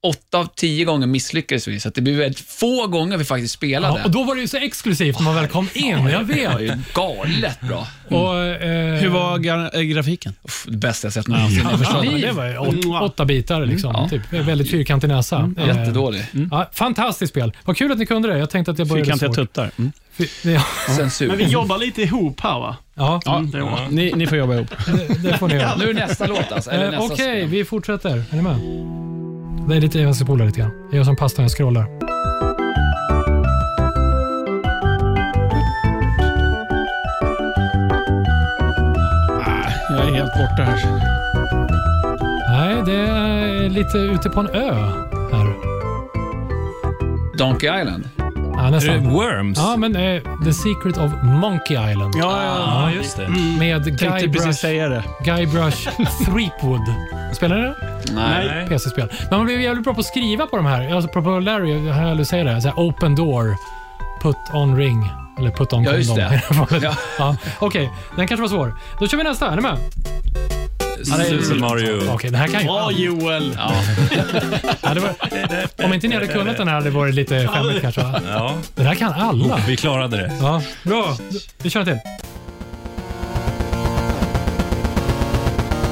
åtta 0.04 0.38
av 0.38 0.48
tio 0.56 0.86
gånger 0.86 1.08
misslyckades 1.08 1.68
vi, 1.68 1.80
så 1.80 1.88
att 1.90 1.96
det 1.96 2.02
blev 2.02 2.16
väldigt 2.16 2.40
få 2.40 2.88
gånger 2.88 3.18
vi 3.18 3.26
faktiskt 3.26 3.54
spelade. 3.54 4.00
Ja, 4.00 4.06
och 4.06 4.12
då 4.12 4.24
var 4.24 4.36
det 4.36 4.42
ju 4.42 4.48
så 4.48 4.58
exklusivt 4.58 5.18
när 5.20 5.26
man 5.26 5.36
väl 5.36 5.48
kom 5.48 5.70
in, 5.74 5.90
jag 5.90 6.28
Det 6.28 6.48
var 6.48 6.60
vet. 6.60 6.62
ju 6.62 6.72
galet 6.94 7.62
bra. 7.62 7.88
Och, 8.08 8.38
eh, 8.40 8.96
Hur 9.02 9.10
var 9.10 9.38
gra- 9.38 9.76
äh, 9.76 9.82
grafiken? 9.82 10.34
Uff, 10.44 10.66
det 10.70 10.78
bästa 10.78 11.06
jag 11.06 11.14
sett 11.14 11.28
någonsin 11.28 11.68
Ja, 11.72 12.02
det 12.28 12.32
var 12.32 12.46
ju 12.46 12.58
åt, 12.58 13.02
åtta 13.04 13.26
bitar 13.26 13.66
liksom. 13.66 14.10
Typ, 14.10 14.34
väldigt 14.34 14.72
fyrkantig 14.72 15.08
näsa. 15.08 15.54
Eh, 15.58 15.68
Jättedålig. 15.68 16.26
Ja, 16.52 16.70
fantastiskt 16.74 17.30
spel. 17.32 17.54
Vad 17.66 17.78
kul 17.78 17.92
att 17.92 17.98
ni 17.98 18.06
kunde 18.06 18.28
det. 18.34 18.38
Jag 18.38 18.50
tänkte 18.50 18.72
att 18.72 18.80
jag 18.80 18.88
började 18.88 19.06
Fyrkantiga 19.06 19.30
svårt. 19.30 19.36
tuttar. 19.36 19.72
Ja, 20.44 20.62
Censur. 20.96 21.28
Men 21.28 21.38
vi 21.38 21.44
jobbar 21.44 21.78
lite 21.78 22.02
ihop 22.02 22.40
här 22.42 22.60
va? 22.60 22.76
ja 22.96 23.22
Mm, 23.28 23.52
det 23.52 23.62
var. 23.62 23.88
Ni, 23.90 24.14
ni 24.16 24.28
får 24.28 24.38
jobba 24.38 24.54
ihop. 24.56 24.68
det, 24.88 25.30
det 25.30 25.38
får 25.38 25.48
ni 25.48 25.54
göra. 25.56 25.76
Nu 25.76 25.90
är 25.90 25.94
nästa 25.94 26.28
låt 26.28 26.52
alltså. 26.52 26.72
eller 26.72 26.86
Eh, 26.86 26.92
nästa 26.92 27.14
Okej, 27.14 27.16
spel. 27.16 27.48
vi 27.48 27.66
fortsätter. 27.66 28.10
Är 28.10 28.36
ni 28.36 28.42
med? 28.42 28.56
Det 29.70 29.76
är 29.76 29.82
lite, 29.82 30.14
ska 30.14 30.26
spola 30.26 30.46
lite 30.46 30.60
grann. 30.60 30.72
Jag 30.92 30.98
gör 30.98 31.04
som 31.04 31.16
pastan, 31.16 31.44
jag 31.44 31.52
scrollar. 31.52 31.86
Jag 39.90 40.08
är 40.10 40.14
helt 40.14 40.34
borta 40.34 40.64
här. 40.64 40.80
Nej, 42.52 42.84
det 42.86 43.10
är 43.12 43.70
lite 43.70 43.98
ute 43.98 44.30
på 44.30 44.40
en 44.40 44.50
ö 44.50 44.74
här. 45.32 45.54
Donkey 47.38 47.82
Island. 47.82 48.10
Ja, 48.60 48.66
Är 48.68 48.72
det 48.72 48.72
nästan. 48.72 49.10
Worms? 49.14 49.58
Ja, 49.58 49.78
men 49.78 49.96
eh, 49.96 50.22
The 50.46 50.54
Secret 50.54 50.98
of 50.98 51.12
Monkey 51.24 51.92
Island. 51.92 52.14
Ja, 52.18 52.44
ja. 52.44 52.82
Ja, 52.90 52.92
just 52.92 53.18
det. 53.18 53.30
Med 53.60 53.84
Tänkte 53.84 54.06
Guybrush, 54.06 54.46
precis 54.46 54.62
säga 54.62 54.90
det. 54.90 55.04
Guybrush 55.24 55.90
Threepwood. 56.26 56.82
Spelar 57.34 57.58
ni 57.58 57.62
det? 57.64 57.76
Nej. 58.14 58.68
PC-spel. 58.70 59.08
Men 59.30 59.38
man 59.40 59.46
blev 59.46 59.62
jävligt 59.62 59.84
bra 59.84 59.94
på 59.94 60.00
att 60.00 60.06
skriva 60.06 60.46
på 60.46 60.56
de 60.58 60.66
här. 60.66 60.94
Alltså, 60.94 61.10
apropå 61.10 61.40
Larry, 61.40 61.86
jag 61.88 61.94
har 61.94 62.04
aldrig 62.10 62.28
säga 62.28 62.44
det. 62.44 62.62
Så 62.62 62.68
här, 62.68 62.76
open 62.78 63.16
door, 63.16 63.56
put 64.22 64.36
on 64.54 64.78
ring. 64.78 65.12
Eller 65.40 65.52
put 65.52 65.74
on 65.74 65.84
Ja, 65.84 65.92
just 65.94 66.10
condom. 66.10 66.30
det. 66.70 66.78
ja. 66.82 66.94
Ja. 67.20 67.36
Okej, 67.60 67.92
den 68.16 68.28
kanske 68.28 68.42
var 68.42 68.50
svår. 68.50 68.74
Då 69.00 69.08
kör 69.08 69.18
vi 69.18 69.24
nästa. 69.24 69.52
Är 69.52 69.56
ni 69.56 69.62
med? 69.62 69.78
Super 71.06 71.60
Mario. 71.60 72.12
Okej, 72.14 72.30
det 72.32 72.38
här 72.38 72.48
kan 72.48 72.62
ju... 72.62 72.68
Bra 72.68 72.92
Joel! 72.92 73.54
Ja. 73.58 73.72
Ja, 74.82 74.94
det 74.94 75.00
var, 75.00 75.14
om 75.86 75.94
inte 75.94 76.08
ni 76.08 76.16
hade 76.16 76.28
kunnat 76.28 76.58
den 76.58 76.68
här 76.68 76.76
hade 76.76 76.90
det 76.90 76.96
varit 76.96 77.16
lite 77.16 77.48
skämmigt 77.48 77.82
kanske. 77.82 78.02
Va? 78.04 78.22
Ja, 78.28 78.56
Det 78.76 78.84
här 78.84 78.96
kan 78.96 79.14
alla. 79.14 79.60
vi 79.68 79.78
klarade 79.78 80.18
det. 80.18 80.32
Ja, 80.42 80.62
bra. 80.84 81.18
Vi 81.58 81.70
kör 81.70 81.80
en 81.80 81.86
till. 81.86 81.98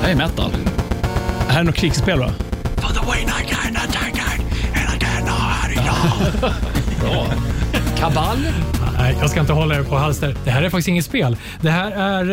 Det 0.02 0.04
här 0.04 0.10
är 0.12 0.16
metal. 0.16 0.52
Det 1.48 1.54
här 1.54 1.60
är 1.60 1.64
något 1.64 1.76
krigsspel 1.76 2.20
va? 2.20 2.34
Bra. 7.02 7.26
Kabal. 8.00 8.38
Nej, 8.98 9.18
jag 9.20 9.30
ska 9.30 9.40
inte 9.40 9.54
hålla 9.54 9.76
er 9.76 9.84
på 9.84 9.96
halster. 9.98 10.36
Det 10.46 10.52
här 10.52 10.62
är 10.62 10.70
faktiskt 10.70 10.88
inget 10.88 11.06
spel. 11.06 11.38
Det 11.62 11.70
här 11.70 11.92
är 11.92 12.32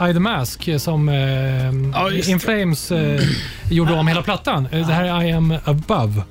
eh, 0.00 0.10
I 0.10 0.12
the 0.14 0.20
Mask 0.20 0.68
som 0.78 1.08
eh, 1.08 2.30
In 2.30 2.40
Flames 2.40 2.92
eh, 2.92 3.20
gjorde 3.70 3.92
om 3.94 4.06
hela 4.08 4.22
plattan. 4.22 4.68
Eh, 4.72 4.86
Det 4.86 4.92
här 4.92 5.04
är 5.04 5.24
I 5.24 5.32
am 5.32 5.54
above. 5.64 6.22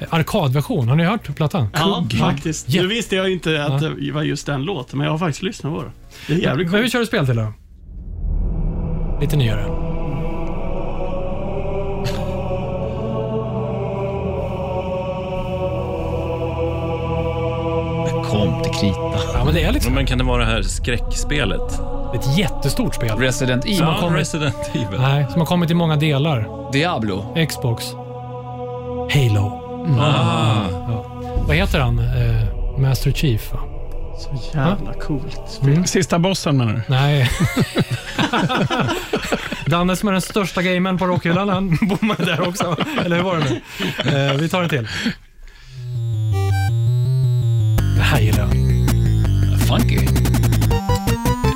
Eh, 0.00 0.06
Arkadversion. 0.10 0.88
Har 0.88 0.96
ni 0.96 1.04
hört 1.04 1.36
plattan? 1.36 1.68
Ja, 1.74 2.04
faktiskt. 2.20 2.68
Ja. 2.68 2.82
Nu 2.82 2.88
visste 2.88 3.16
jag 3.16 3.32
inte 3.32 3.64
att 3.64 3.80
det 4.00 4.12
var 4.12 4.22
just 4.22 4.46
den 4.46 4.62
låten, 4.62 4.98
men 4.98 5.04
jag 5.04 5.12
har 5.12 5.18
faktiskt 5.18 5.42
lyssnat 5.42 5.72
på 5.74 5.82
det. 5.82 5.90
Det 6.26 6.32
är 6.34 6.38
jävligt 6.38 6.70
Men 6.70 6.76
vi 6.76 6.82
coolt. 6.82 6.92
kör 6.92 7.02
ett 7.02 7.08
spel 7.08 7.26
till 7.26 7.36
då. 7.36 7.52
Lite 9.20 9.36
nyare. 9.36 9.91
Krita. 18.80 18.96
Ja, 19.34 19.44
men 19.44 19.54
det 19.54 19.62
är 19.62 19.72
liksom 19.72 19.94
Men 19.94 20.06
kan 20.06 20.18
det 20.18 20.24
vara 20.24 20.44
det 20.44 20.50
här 20.50 20.62
skräckspelet? 20.62 21.80
ett 22.14 22.38
jättestort 22.38 22.94
spel. 22.94 23.18
Resident 23.18 23.64
Evil. 23.64 23.78
Ja, 23.80 23.96
kommer- 24.00 24.16
Resident 24.18 24.70
Evil. 24.74 25.00
Nej, 25.00 25.26
som 25.30 25.40
har 25.40 25.46
kommit 25.46 25.70
i 25.70 25.74
många 25.74 25.96
delar. 25.96 26.48
Diablo. 26.72 27.34
Xbox. 27.48 27.84
Halo. 29.14 29.58
Ah. 30.00 30.64
Vad 31.46 31.56
heter 31.56 31.80
han? 31.80 31.98
Eh, 31.98 32.78
Master 32.78 33.12
Chief? 33.12 33.52
va? 33.52 33.58
Så 34.18 34.56
jävla 34.58 34.92
coolt. 35.00 35.60
Mm. 35.62 35.84
Sista 35.86 36.18
bossen 36.18 36.56
menar 36.56 36.72
du? 36.72 36.82
Nej. 36.86 37.30
Danne 39.66 39.96
som 39.96 40.08
är 40.08 40.12
den 40.12 40.20
största 40.22 40.62
gamern 40.62 40.98
på 40.98 41.06
rockhyllan, 41.06 41.48
han 41.48 41.78
bommade 41.82 42.24
där 42.24 42.48
också. 42.48 42.76
Eller 43.04 43.16
hur 43.16 43.22
var 43.22 43.36
det 43.36 43.44
nu? 43.44 44.26
Eh, 44.30 44.34
vi 44.34 44.48
tar 44.48 44.62
en 44.62 44.68
till. 44.68 44.88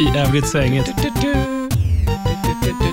Jävligt 0.01 0.49
svängigt. 0.49 0.93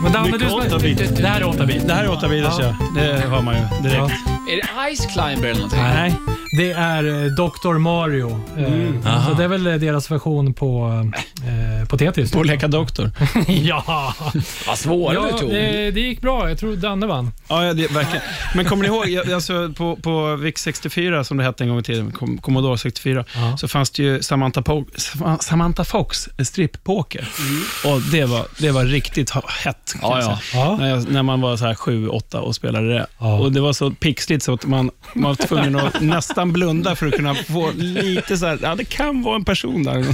Men 0.04 0.12
Danne, 0.12 0.38
du 0.38 0.50
som- 0.50 0.62
8-bit. 0.62 1.16
Det 1.18 1.28
här 1.28 1.42
är 1.42 1.46
8-bit. 1.46 1.88
Det 1.88 1.94
här 1.94 2.04
är 2.04 2.12
8 2.12 2.28
bitars 2.30 2.54
ja. 2.60 2.76
Det 2.96 3.02
hör 3.30 3.42
man 3.42 3.56
ju 3.56 3.62
direkt. 3.90 4.14
Ja. 4.26 4.52
Är 4.52 4.56
det 4.56 4.96
Ice 4.96 5.06
Climber 5.14 5.48
eller 5.48 5.56
någonting? 5.62 5.80
Nej, 5.82 6.14
det 6.58 6.72
är 6.72 7.04
eh, 7.04 7.26
Dr. 7.32 7.74
Mario. 7.78 8.30
Eh, 8.58 9.28
Så 9.28 9.34
det 9.34 9.44
är 9.44 9.48
väl 9.48 9.68
eh, 9.68 9.74
deras 9.76 10.12
version 10.12 10.54
på, 10.54 10.92
eh, 11.48 11.88
på 11.88 11.98
Tetris. 11.98 12.32
På 12.32 12.44
Leka 12.44 12.68
Doktor. 12.68 13.12
ja, 13.48 14.14
Vad 14.68 14.78
svåra 14.78 15.14
ja 15.14 15.28
du 15.32 15.38
tog. 15.38 15.50
det, 15.50 15.92
det 15.92 16.00
gick 16.02 16.22
bra. 16.22 16.50
Jag 16.50 16.58
tror 16.60 16.76
Danne 16.76 17.06
vann. 17.08 17.32
Ja, 17.48 17.66
ja 17.66 17.74
det, 17.74 17.92
verkligen. 17.92 18.22
Men 18.56 18.66
kommer 18.66 18.84
ni 18.84 18.88
ihåg, 18.90 19.10
jag- 19.10 19.32
alltså, 19.32 19.74
på, 19.78 19.96
på 19.96 20.36
VIC 20.36 20.58
64, 20.58 21.24
som 21.24 21.38
det 21.38 21.44
hette 21.44 21.64
en 21.64 21.70
gång 21.70 21.80
i 21.80 21.84
tiden, 21.84 22.12
Com- 22.12 22.42
Commodore 22.42 22.78
64, 22.78 23.26
Ja. 23.36 23.58
så 23.58 23.68
fanns 23.68 23.90
det 23.90 24.04
ju 24.04 24.22
Samantha, 24.24 24.62
po- 24.62 25.38
Samantha 25.40 25.84
Fox 25.84 26.30
strip-poker. 26.38 27.28
Och 27.86 28.02
det 28.02 28.26
var, 28.26 28.46
det 28.60 28.72
var 28.72 28.86
riktigt 28.86 29.30
hett. 29.64 29.96
Ja, 30.02 30.20
ja. 30.22 30.40
Ja. 30.54 30.78
När, 30.80 30.90
jag, 30.90 31.12
när 31.12 31.24
man 31.24 31.42
var 31.42 31.58
så 31.58 31.66
här 31.66 31.74
7-8 31.74 32.36
och 32.38 32.56
spelade 32.56 32.94
det. 32.94 33.06
Ja. 33.20 33.40
Och 33.40 33.52
Det 33.52 33.60
var 33.62 33.74
så 33.74 33.92
pixligt 33.92 34.44
så 34.44 34.54
att 34.54 34.66
man, 34.66 34.92
man 35.14 35.24
var 35.38 35.48
tvungen 35.48 35.76
att 35.76 36.02
nästan 36.02 36.54
blunda 36.54 36.96
för 36.96 37.08
att 37.08 37.14
kunna 37.14 37.36
få 37.36 37.72
lite 37.76 38.38
så 38.38 38.46
här, 38.46 38.60
ja 38.62 38.76
det 38.76 38.86
kan 38.86 39.22
vara 39.24 39.36
en 39.36 39.46
person 39.46 39.84
där. 39.84 40.06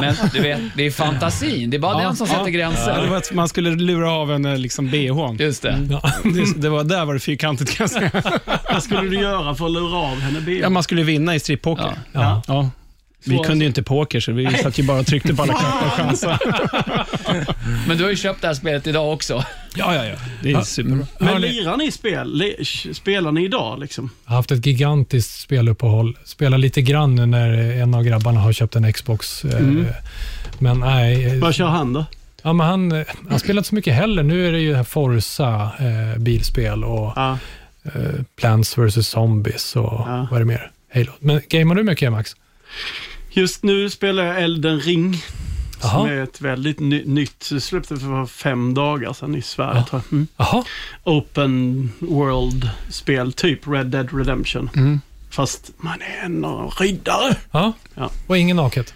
Men 0.00 0.14
du 0.32 0.40
vet, 0.40 0.55
det 0.76 0.86
är 0.86 0.90
fantasin. 0.90 1.70
Det 1.70 1.76
är 1.76 1.78
bara 1.78 2.02
Ja, 2.02 2.06
den 2.08 2.16
som 2.16 2.26
ja. 2.30 2.34
sätter 2.38 2.50
gränser. 2.50 2.90
Ja, 2.96 3.00
det 3.02 3.08
var 3.10 3.16
att 3.16 3.32
man 3.32 3.48
skulle 3.48 3.70
lura 3.70 4.10
av 4.12 4.32
en 4.32 4.44
eh, 4.44 4.58
liksom 4.58 4.86
bh. 4.90 5.34
Just 5.42 5.62
det. 5.62 5.86
Ja. 5.90 6.02
Det, 6.24 6.60
det 6.60 6.68
var, 6.68 6.84
där 6.84 7.04
var 7.04 7.14
det 7.14 7.20
fyrkantigt 7.20 7.76
kan 7.76 7.84
jag 7.84 7.90
säga. 7.90 8.22
Vad 8.72 8.82
skulle 8.82 9.00
du 9.10 9.16
göra 9.20 9.54
för 9.54 9.66
att 9.66 9.72
lura 9.72 9.96
av 9.96 10.20
henne 10.20 10.40
ben? 10.40 10.58
Ja, 10.58 10.68
man 10.70 10.82
skulle 10.82 11.02
vinna 11.02 11.34
i 11.34 11.40
strippoker. 11.40 11.84
Ja. 12.12 12.20
Ja. 12.22 12.42
Ja. 12.46 12.70
Vi 13.28 13.38
kunde 13.38 13.64
ju 13.64 13.68
inte 13.68 13.82
poker, 13.82 14.20
så 14.20 14.32
vi 14.32 14.56
satt 14.56 14.78
ju 14.78 14.82
bara 14.82 15.00
och 15.00 15.06
tryckte 15.06 15.34
på 15.34 15.42
alla 15.42 15.52
knappar 15.54 15.86
och 15.86 15.92
chansade. 15.92 16.38
Men 17.88 17.96
du 17.98 18.02
har 18.04 18.10
ju 18.10 18.16
köpt 18.16 18.40
det 18.40 18.46
här 18.46 18.54
spelet 18.54 18.86
idag 18.86 19.12
också. 19.12 19.44
Ja, 19.76 19.94
ja, 19.94 20.04
ja. 20.04 20.14
Det 20.42 20.52
är 20.52 20.60
superbra. 20.60 21.06
Men 21.18 21.40
lirar 21.40 21.76
ni 21.76 21.90
spel? 21.90 22.36
Le- 22.38 22.64
Spelar 22.94 23.32
ni 23.32 23.44
idag 23.44 23.78
liksom? 23.80 24.10
Jag 24.24 24.30
har 24.30 24.36
haft 24.36 24.50
ett 24.50 24.66
gigantiskt 24.66 25.40
speluppehåll. 25.40 26.18
Spelar 26.24 26.58
lite 26.58 26.82
grann 26.82 27.14
nu 27.14 27.26
när 27.26 27.82
en 27.82 27.94
av 27.94 28.02
grabbarna 28.04 28.40
har 28.40 28.52
köpt 28.52 28.76
en 28.76 28.92
Xbox. 28.92 29.44
eh, 29.44 29.60
Men 30.60 30.80
nej. 30.80 31.24
eh, 31.24 31.34
Vad 31.34 31.54
kör 31.54 31.66
han 31.66 31.92
då? 31.92 32.04
Ja, 32.42 32.52
men 32.52 32.66
han, 32.66 32.92
eh, 32.92 33.06
han 33.30 33.38
spelar 33.38 33.58
inte 33.60 33.68
så 33.68 33.74
mycket 33.74 33.94
heller. 33.94 34.22
Nu 34.22 34.48
är 34.48 34.52
det 34.52 34.60
ju 34.60 34.74
här 34.74 34.84
Forza 34.84 35.70
eh, 35.78 36.18
bilspel 36.18 36.84
och 36.84 37.12
Ja. 37.16 37.38
eh, 37.84 37.92
Plants 38.36 38.78
vs 38.78 39.08
Zombies 39.08 39.76
och 39.76 39.82
Ja. 40.06 40.26
vad 40.30 40.32
är 40.32 40.38
det 40.38 40.44
mer? 40.44 40.70
Halo. 40.94 41.12
Men 41.18 41.40
gamear 41.48 41.74
du 41.74 41.82
mycket 41.82 42.12
Max? 42.12 42.36
Just 43.30 43.62
nu 43.62 43.90
spelar 43.90 44.24
jag 44.24 44.42
Elden 44.42 44.80
Ring. 44.80 45.22
Som 45.80 45.90
Jaha. 45.90 46.10
är 46.10 46.22
ett 46.22 46.40
väldigt 46.40 46.80
ny, 46.80 47.02
nytt, 47.06 47.48
det 47.50 47.60
släpptes 47.60 48.00
för 48.00 48.26
fem 48.26 48.74
dagar 48.74 49.12
sedan 49.12 49.34
i 49.34 49.42
Sverige 49.42 49.84
tror 49.90 50.02
jag. 50.10 50.12
Mm. 50.12 50.64
Open 51.04 51.90
World-spel, 51.98 53.32
typ 53.32 53.60
Red 53.68 53.86
Dead 53.86 54.08
Redemption. 54.18 54.70
Mm. 54.76 55.00
Fast 55.30 55.72
man 55.76 55.98
är 56.20 56.24
en 56.24 56.44
riddare. 56.80 57.36
Ja. 57.50 57.72
Ja. 57.94 58.10
Och 58.26 58.38
ingen 58.38 58.56
naket? 58.56 58.94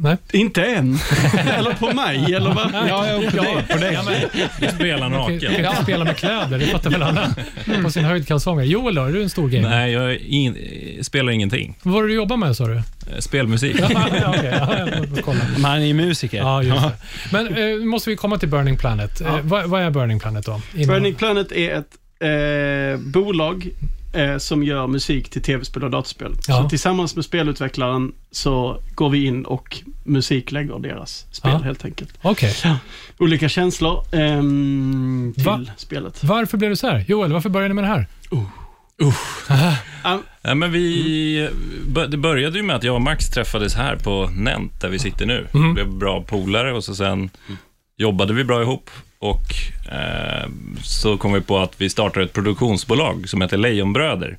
Nej. 0.00 0.16
Inte 0.32 0.64
än. 0.64 0.98
eller 1.58 1.72
på 1.74 1.92
mig, 1.92 2.34
eller 2.34 2.54
vad? 2.54 2.70
Ja, 2.88 3.06
ja, 3.08 3.30
på 3.30 3.36
dig. 3.36 3.64
På 3.70 3.78
dig. 3.78 3.98
Spelar 4.74 5.08
naken. 5.08 5.40
kan 5.40 5.70
inte 5.70 5.82
spela 5.82 6.04
med 6.04 6.16
kläder, 6.16 6.58
det 6.58 6.66
fattar 6.66 6.90
väl 6.90 7.02
alla. 7.02 7.34
På 7.82 7.90
sin 7.90 8.04
höjd 8.04 8.28
kalsonger. 8.28 8.64
Joel 8.64 8.94
då, 8.94 9.04
är 9.04 9.12
du 9.12 9.22
en 9.22 9.30
stor 9.30 9.48
gamer? 9.48 9.68
Nej, 9.68 9.92
jag 9.92 10.16
in, 10.16 10.56
spelar 11.02 11.32
ingenting. 11.32 11.78
Vad 11.82 11.94
var 11.94 12.02
det 12.02 12.08
du 12.08 12.14
jobbade 12.14 12.40
med 12.40 12.56
sa 12.56 12.66
du? 12.66 12.76
Eh, 12.76 12.82
Spelmusik. 13.18 13.76
ja, 13.80 13.86
okej. 14.28 14.54
ja, 14.58 14.78
jag 14.78 15.24
kolla. 15.24 15.40
Men 15.52 15.64
han 15.64 15.80
är 15.82 15.86
ju 15.86 15.94
musiker. 15.94 16.38
Ja, 16.38 16.62
just 16.62 16.82
det. 16.82 16.92
Men 17.32 17.46
eh, 17.46 17.54
nu 17.54 17.84
måste 17.84 18.10
vi 18.10 18.16
komma 18.16 18.38
till 18.38 18.48
Burning 18.48 18.76
Planet. 18.76 19.20
Eh, 19.20 19.38
vad, 19.42 19.64
vad 19.70 19.82
är 19.82 19.90
Burning 19.90 20.20
Planet 20.20 20.46
då? 20.46 20.60
Innan- 20.74 20.86
Burning 20.94 21.14
Planet 21.14 21.52
är 21.52 21.74
ett 21.78 21.92
eh, 22.20 23.00
bolag 23.00 23.68
eh, 24.12 24.38
som 24.38 24.62
gör 24.62 24.86
musik 24.86 25.30
till 25.30 25.42
tv-spel 25.42 25.84
och 25.84 25.90
dataspel. 25.90 26.32
Ja. 26.48 26.62
Så 26.62 26.68
tillsammans 26.68 27.16
med 27.16 27.24
spelutvecklaren 27.24 28.12
så 28.30 28.80
går 28.94 29.10
vi 29.10 29.24
in 29.26 29.44
och 29.44 29.78
musiklägger 30.04 30.78
deras 30.78 31.26
spel 31.30 31.50
Ja. 31.52 31.58
helt 31.58 31.84
enkelt. 31.84 32.10
Okej. 32.22 32.54
Olika 33.18 33.48
känslor 33.48 34.04
ehm, 34.14 35.32
till 35.36 35.44
Va? 35.44 35.64
spelet. 35.76 36.24
Varför 36.24 36.58
blev 36.58 36.70
det 36.70 36.76
så 36.76 36.86
här? 36.86 37.04
Joel, 37.08 37.32
varför 37.32 37.48
började 37.48 37.68
ni 37.68 37.74
med 37.74 37.84
det 37.84 37.88
här? 37.88 38.06
Ja, 40.42 40.54
men 40.54 40.72
vi, 40.72 41.48
det 42.08 42.16
började 42.16 42.56
ju 42.58 42.62
med 42.62 42.76
att 42.76 42.84
jag 42.84 42.94
och 42.94 43.02
Max 43.02 43.28
träffades 43.30 43.74
här 43.74 43.96
på 43.96 44.30
Nent, 44.32 44.80
där 44.80 44.88
vi 44.88 44.98
sitter 44.98 45.26
nu. 45.26 45.46
Mhm. 45.52 45.74
Blev 45.74 45.88
bra 45.88 46.22
polare 46.22 46.72
och 46.72 46.84
så 46.84 46.94
sen 46.94 47.30
jobbade 47.96 48.34
vi 48.34 48.44
bra 48.44 48.62
ihop 48.62 48.90
och 49.18 49.54
eh, 49.92 50.48
så 50.82 51.16
kom 51.16 51.32
vi 51.32 51.40
på 51.40 51.58
att 51.58 51.72
vi 51.76 51.90
startade 51.90 52.24
ett 52.24 52.32
produktionsbolag 52.32 53.28
som 53.28 53.40
heter 53.40 53.56
Lejonbröder. 53.56 54.38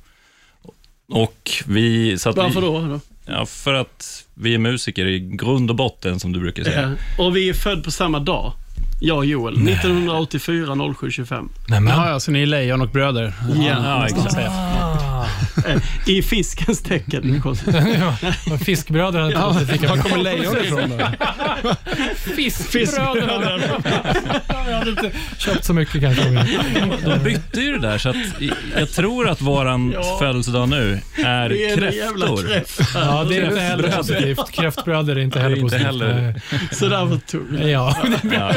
Och 1.08 1.50
vi... 1.66 2.18
Så 2.18 2.32
Varför 2.32 2.60
vi, 2.60 2.66
då? 2.66 2.80
då? 2.80 3.00
Ja, 3.26 3.46
för 3.46 3.74
att 3.74 4.24
vi 4.34 4.54
är 4.54 4.58
musiker 4.58 5.06
i 5.06 5.20
grund 5.20 5.70
och 5.70 5.76
botten, 5.76 6.20
som 6.20 6.32
du 6.32 6.40
brukar 6.40 6.64
säga. 6.64 6.82
Eh, 6.82 7.20
och 7.20 7.36
vi 7.36 7.48
är 7.48 7.54
född 7.54 7.84
på 7.84 7.90
samma 7.90 8.18
dag. 8.18 8.52
Jag 9.00 9.16
och 9.16 9.26
Joel. 9.26 9.68
1984 9.68 10.94
0725. 10.94 11.48
Nej, 11.68 11.80
men. 11.80 11.94
Ja, 11.94 12.10
ja, 12.10 12.20
så 12.20 12.30
ni 12.30 12.42
är 12.42 12.46
lejon 12.46 12.82
och 12.82 12.88
bröder. 12.88 13.34
Ja, 13.66 14.06
exakt. 14.06 14.36
Ah. 14.36 15.09
I 16.06 16.22
fiskens 16.22 16.82
tecken. 16.82 17.42
Ja, 18.00 18.14
hade 19.22 19.32
Ja, 19.32 19.60
inte 19.60 19.72
lika 19.72 19.88
var 19.88 19.96
kommer 19.96 20.18
lejon 20.24 20.56
ifrån 20.64 20.98
då? 20.98 21.74
Fiskbröder. 22.36 23.62
Jag 24.68 24.76
hade 24.78 24.90
inte 24.90 25.10
köpt 25.38 25.64
så 25.64 25.72
mycket 25.74 26.00
kanske. 26.00 26.24
De 27.04 27.18
bytte 27.24 27.60
ju 27.60 27.72
det 27.72 27.88
där, 27.88 27.98
så 27.98 28.08
att 28.08 28.16
jag 28.78 28.90
tror 28.92 29.28
att 29.28 29.40
våran 29.40 29.92
Ja. 29.94 30.16
födelsedag 30.18 30.68
nu 30.68 31.00
är 31.24 31.48
Det 31.48 31.64
är 31.64 31.76
kräftor. 31.76 32.62
Ja, 32.94 33.24
det 33.28 33.36
är 33.36 33.44
inte 33.44 33.60
heller 33.60 33.82
Kräftbröder. 33.82 33.96
positivt. 34.34 34.50
Kräftbröder 34.52 35.16
är 35.16 35.20
inte 35.20 35.40
heller 35.40 35.56
inte 35.56 35.62
positivt. 35.62 35.86
heller- 35.86 36.40
Sådär 36.72 37.04
var 37.04 37.16
tungt. 37.16 37.60
Ja. 37.64 37.96
Ja. 38.32 38.52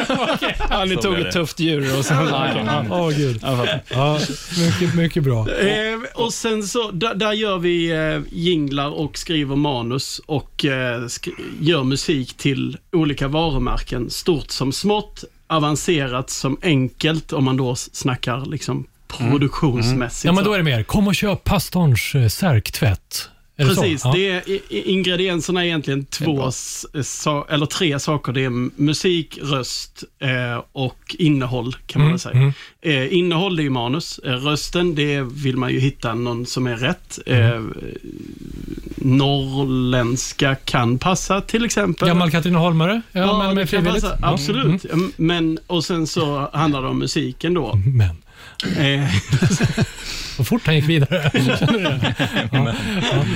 Ja, 0.70 0.86
ni 0.86 0.96
Så 0.96 1.02
tog 1.02 1.14
ett 1.20 1.24
det. 1.24 1.32
tufft 1.32 1.60
djur 1.60 1.98
och 2.00 2.06
sen... 2.06 2.18
Åh, 2.34 2.84
Åh, 2.90 3.10
gud. 3.10 3.44
Ja, 3.90 4.20
mycket, 4.58 4.96
mycket 4.96 5.24
bra. 5.24 5.40
Eh, 5.50 6.00
och 6.14 6.34
sen 6.34 6.53
så, 6.62 6.92
där, 6.92 7.16
där 7.16 7.34
gör 7.34 7.58
vi 7.58 7.92
eh, 7.92 8.22
jinglar 8.40 8.90
och 8.90 9.18
skriver 9.18 9.56
manus 9.56 10.22
och 10.26 10.66
eh, 10.66 11.00
sk- 11.02 11.32
gör 11.60 11.84
musik 11.84 12.34
till 12.38 12.78
olika 12.92 13.28
varumärken. 13.28 14.10
Stort 14.10 14.52
som 14.52 14.72
smått, 14.72 15.24
avancerat 15.48 16.30
som 16.30 16.58
enkelt 16.62 17.34
om 17.34 17.44
man 17.44 17.58
då 17.58 17.76
snackar 17.76 18.46
liksom 18.46 18.86
produktionsmässigt. 19.08 20.26
Ja, 20.26 20.32
men 20.32 20.44
då 20.44 20.54
är 20.54 20.58
det 20.58 20.64
mer, 20.64 20.84
kom 20.84 21.08
och 21.08 21.16
köp 21.16 21.44
pastorns 21.44 22.16
eh, 22.16 22.28
särktvätt. 22.28 23.30
Är 23.58 23.64
det 23.66 23.76
Precis, 23.76 24.02
så? 24.02 24.08
Ja. 24.08 24.14
det 24.14 24.30
är, 24.30 24.44
ingredienserna 24.90 25.62
är 25.62 25.66
egentligen 25.66 26.06
två, 26.06 26.48
s- 26.48 26.86
sa, 27.04 27.48
eller 27.50 27.66
tre 27.66 28.00
saker. 28.00 28.32
Det 28.34 28.44
är 28.44 28.82
musik, 28.82 29.40
röst 29.42 30.04
eh, 30.20 30.64
och 30.72 31.16
innehåll 31.20 31.76
kan 31.88 32.02
man 32.02 32.08
Mm, 32.08 32.12
väl 32.14 32.20
säga. 32.20 32.36
mm. 32.36 32.54
Eh, 32.82 33.14
innehåll, 33.18 33.56
det 33.56 33.62
är 33.62 33.64
ju 33.64 33.70
manus. 33.70 34.20
Eh, 34.20 34.32
rösten, 34.32 34.96
det 34.96 35.22
vill 35.22 35.58
man 35.58 35.72
ju 35.74 35.80
hitta 35.80 36.14
någon 36.14 36.46
som 36.46 36.68
är 36.68 36.76
rätt. 36.78 37.20
Mm. 37.26 37.44
Eh, 37.44 37.62
norrländska 38.98 40.56
kan 40.56 40.98
passa 40.98 41.42
till 41.42 41.66
exempel. 41.66 42.08
Gammal 42.08 42.32
Katrineholmare? 42.32 43.02
Ja, 43.12 43.22
Ja, 43.22 43.38
men 43.38 43.50
det 43.50 43.56
med 43.56 43.70
frivilligt? 43.70 44.02
passa. 44.04 44.16
Mm. 44.18 44.30
Absolut. 44.30 44.86
Mm, 44.86 45.12
Men, 45.18 45.60
och 45.68 45.84
sen 45.86 46.08
så 46.08 46.50
handlar 46.54 46.82
det 46.82 46.88
om 46.88 47.00
musiken 47.00 47.54
då. 47.54 47.72
Mm, 47.74 47.98
Men. 47.98 48.16
Eh, 48.78 49.10
Vad 50.38 50.48
fort 50.48 50.62
han 50.66 50.76
gick 50.76 50.90
vidare. 50.90 51.32
Ja. 52.52 52.74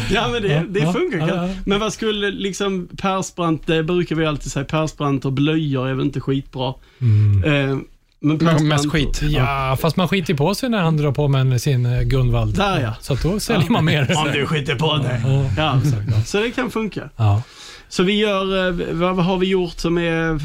Ja, 0.09 0.27
men 0.27 0.41
det, 0.41 0.65
det 0.69 0.93
funkar. 0.93 1.17
ja, 1.17 1.47
ja. 1.47 1.49
Men 1.65 1.79
vad 1.79 1.93
skulle 1.93 2.31
liksom 2.31 2.87
Persbrandt, 2.97 3.67
det 3.67 3.83
brukar 3.83 4.15
vi 4.15 4.25
alltid 4.25 4.51
säga, 4.51 4.65
Persbrandt 4.65 5.25
och 5.25 5.33
blöjor 5.33 5.87
är 5.87 5.93
väl 5.93 6.05
inte 6.05 6.19
skitbra. 6.19 6.73
Mm. 7.01 7.43
Eh, 7.43 7.77
men 8.19 8.37
Men 8.41 8.67
mest 8.67 8.91
skit. 8.91 9.21
Ja, 9.21 9.77
fast 9.81 9.97
man 9.97 10.07
skiter 10.07 10.33
på 10.33 10.55
sig 10.55 10.69
när 10.69 10.81
han 10.81 10.97
drar 10.97 11.11
på 11.11 11.27
med 11.27 11.61
sin 11.61 11.85
eh, 11.85 12.01
Gunvald. 12.01 12.55
Där, 12.55 12.79
ja. 12.81 12.95
Så 13.01 13.15
då 13.15 13.39
säljer 13.39 13.69
man 13.69 13.85
mer. 13.85 14.17
Om 14.17 14.31
du 14.33 14.45
skiter 14.45 14.75
på 14.75 14.97
dig. 14.97 15.21
Ja. 15.25 15.45
Ja, 15.57 15.81
så 16.25 16.39
det 16.39 16.51
kan 16.51 16.71
funka. 16.71 17.09
Ja. 17.15 17.41
Så 17.89 18.03
vi 18.03 18.19
gör, 18.19 18.67
eh, 18.67 18.95
vad 18.95 19.25
har 19.25 19.37
vi 19.37 19.47
gjort 19.47 19.79
som 19.79 19.97
är... 19.97 20.39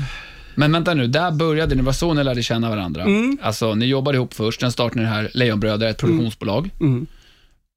Men 0.55 0.73
vänta 0.73 0.95
nu, 0.95 1.07
där 1.07 1.31
började 1.31 1.75
ni, 1.75 1.83
var 1.83 1.93
så 1.93 2.15
ni 2.15 2.25
lärde 2.25 2.43
känna 2.43 2.71
varandra. 2.71 3.03
Mm. 3.03 3.39
Alltså, 3.43 3.75
ni 3.75 3.87
jobbade 3.87 4.17
ihop 4.17 4.35
först, 4.35 4.61
sen 4.61 4.73
startade 4.73 5.01
ni 5.01 5.07
det 5.07 5.13
här 5.15 5.31
Lejonbröder, 5.35 5.87
ett 5.89 5.99
produktionsbolag, 5.99 6.71
Mm. 6.81 7.07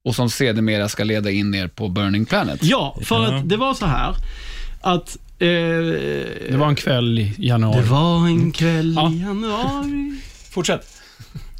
och 0.08 0.14
som 0.14 0.30
sedermera 0.30 0.88
ska 0.88 1.04
leda 1.04 1.30
in 1.30 1.54
er 1.54 1.68
på 1.68 1.88
Burning 1.88 2.26
Planet. 2.26 2.58
Ja, 2.62 2.96
för 3.02 3.24
att 3.24 3.48
det 3.48 3.56
var 3.56 3.74
så 3.74 3.86
här 3.86 4.14
att... 4.80 5.16
Eh, 5.38 5.46
Det 6.50 6.56
var 6.56 6.68
en 6.68 6.74
kväll 6.76 7.18
i 7.18 7.34
januari. 7.38 7.80
det 7.82 7.86
var 7.90 8.26
en 8.26 8.52
kväll 8.52 8.92
Ja. 8.96 9.12
i 9.12 9.20
januari. 9.20 10.20
Fortsätt. 10.50 10.86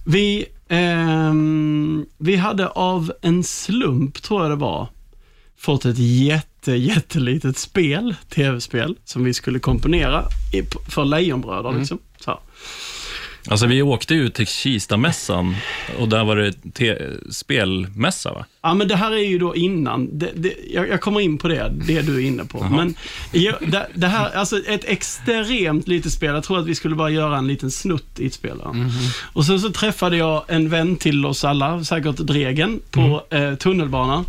Vi, 0.06 0.46
ehm, 0.68 2.06
vi 2.18 2.37
hade 2.37 2.68
av 2.68 3.12
en 3.23 3.44
slump, 3.44 4.23
tror 4.23 4.42
jag 4.42 4.50
det 4.50 4.56
var, 4.56 4.88
fått 5.66 5.85
ett 5.85 5.99
jätte, 5.99 6.73
jättelitet 6.73 7.58
spel, 7.58 8.14
tv-spel, 8.28 8.96
som 9.04 9.25
vi 9.25 9.35
skulle 9.35 9.58
komponera 9.58 10.25
i, 10.52 10.62
för 10.90 11.04
Lejonbröder. 11.04 11.78
Liksom. 11.78 11.99
Så. 12.20 12.40
Alltså 13.49 13.66
vi 13.66 13.82
åkte 13.82 14.14
ju 14.14 14.28
till 14.28 14.46
Kistamässan 14.46 15.56
och 15.99 16.08
där 16.08 16.25
var 16.25 16.37
det 16.37 16.54
spelmässa 17.30 18.32
va? 18.32 18.44
Ja, 18.62 18.75
men 18.75 18.88
det 18.88 18.96
här 18.96 19.12
är 19.12 19.25
ju 19.25 19.38
då 19.38 19.56
innan. 19.56 20.18
Det, 20.18 20.30
det, 20.35 20.54
jag, 20.70 20.88
jag 20.88 21.00
kommer 21.00 21.20
in 21.20 21.38
på 21.38 21.49
det, 21.49 21.73
det 21.87 22.02
du 22.02 22.16
är 22.16 22.26
inne 22.26 22.44
på. 22.44 22.64
Men 22.64 22.94
ja, 23.32 23.52
det, 23.61 23.87
det 23.94 24.06
här, 24.06 24.30
alltså 24.35 24.58
ett 24.58 24.85
extremt 24.85 25.88
litet 25.88 26.12
spel. 26.12 26.35
Jag 26.35 26.44
tror 26.44 26.58
att 26.58 26.66
vi 26.66 26.75
skulle 26.75 26.94
bara 26.94 27.11
göra 27.11 27.38
en 27.38 27.46
liten 27.46 27.70
snutt 27.70 28.20
i 28.20 28.26
ett 28.26 28.35
spel. 28.35 28.58
va? 28.64 28.76
Och 29.32 29.44
sen 29.44 29.61
så 29.61 29.70
träffade 29.70 30.16
jag 30.16 30.44
en 30.49 30.68
vän 30.68 30.96
till 30.96 31.26
oss 31.26 31.44
alla, 31.44 31.85
säkert 31.85 32.16
Dregen, 32.16 32.80
på 32.90 33.23
eh, 33.30 33.54
tunnelbanan. 33.54 34.25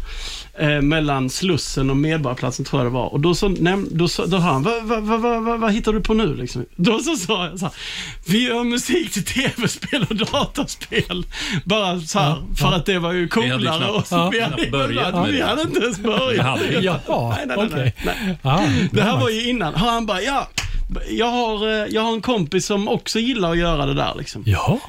Eh, 0.60 0.82
mellan 0.82 1.30
Slussen 1.30 1.90
och 1.90 1.98
Medborgarplatsen 1.98 2.66
tror 2.66 2.82
jag 2.82 2.92
det 2.92 2.94
var. 2.94 3.14
Och 3.14 3.20
då 3.20 3.36
så, 3.36 3.50
näm, 3.50 3.88
då, 3.92 4.08
så, 4.08 4.26
då 4.26 4.38
sa 4.38 4.44
han, 4.44 4.64
vad 4.64 4.84
va, 4.84 5.00
va, 5.00 5.18
va, 5.18 5.40
va, 5.40 5.58
vad 5.58 5.74
hittar 5.74 5.94
du 5.94 6.02
på 6.02 6.14
nu? 6.14 6.36
Liksom. 6.36 6.66
Då 6.76 7.00
så 7.00 7.16
sa 7.16 7.46
jag 7.46 7.60
så 7.60 7.66
här, 7.66 7.74
vi 8.28 8.48
gör 8.48 8.64
musik 8.64 9.12
till 9.14 9.26
tv-spel 9.26 10.06
och 10.10 10.16
dataspel. 10.16 11.26
Bara 11.66 12.00
så 12.00 12.20
här, 12.20 12.36
för 12.58 12.72
att 12.72 12.86
det 12.86 13.00
var 13.00 13.14
ju 13.14 13.28
coolare. 13.28 13.86
och 13.92 14.06
Ja. 14.12 14.30
vi, 14.30 14.42
hade, 14.42 14.68
börjat 14.72 15.14
med 15.14 15.32
vi 15.32 15.42
hade 15.42 15.62
inte 15.62 15.80
ens 15.80 16.00
börjat. 16.00 16.60
vi. 16.70 16.82
Nej, 17.48 17.58
nej, 17.58 17.94
nej. 18.06 18.38
Ja, 18.42 18.64
Det 18.92 19.02
här 19.02 19.18
var 19.20 19.30
ju 19.30 19.50
innan. 19.50 19.76
Han 19.76 20.06
bara, 20.06 20.22
ja, 20.22 20.50
jag 21.10 21.32
har, 21.32 21.68
eh, 21.68 21.86
jag 21.90 22.02
har 22.02 22.14
en 22.14 22.22
kompis 22.22 22.66
som 22.66 22.88
också 22.88 23.20
gillar 23.20 23.52
att 23.52 23.58
göra 23.58 23.86
det 23.86 23.94
där. 23.94 24.14
Liksom. 24.18 24.44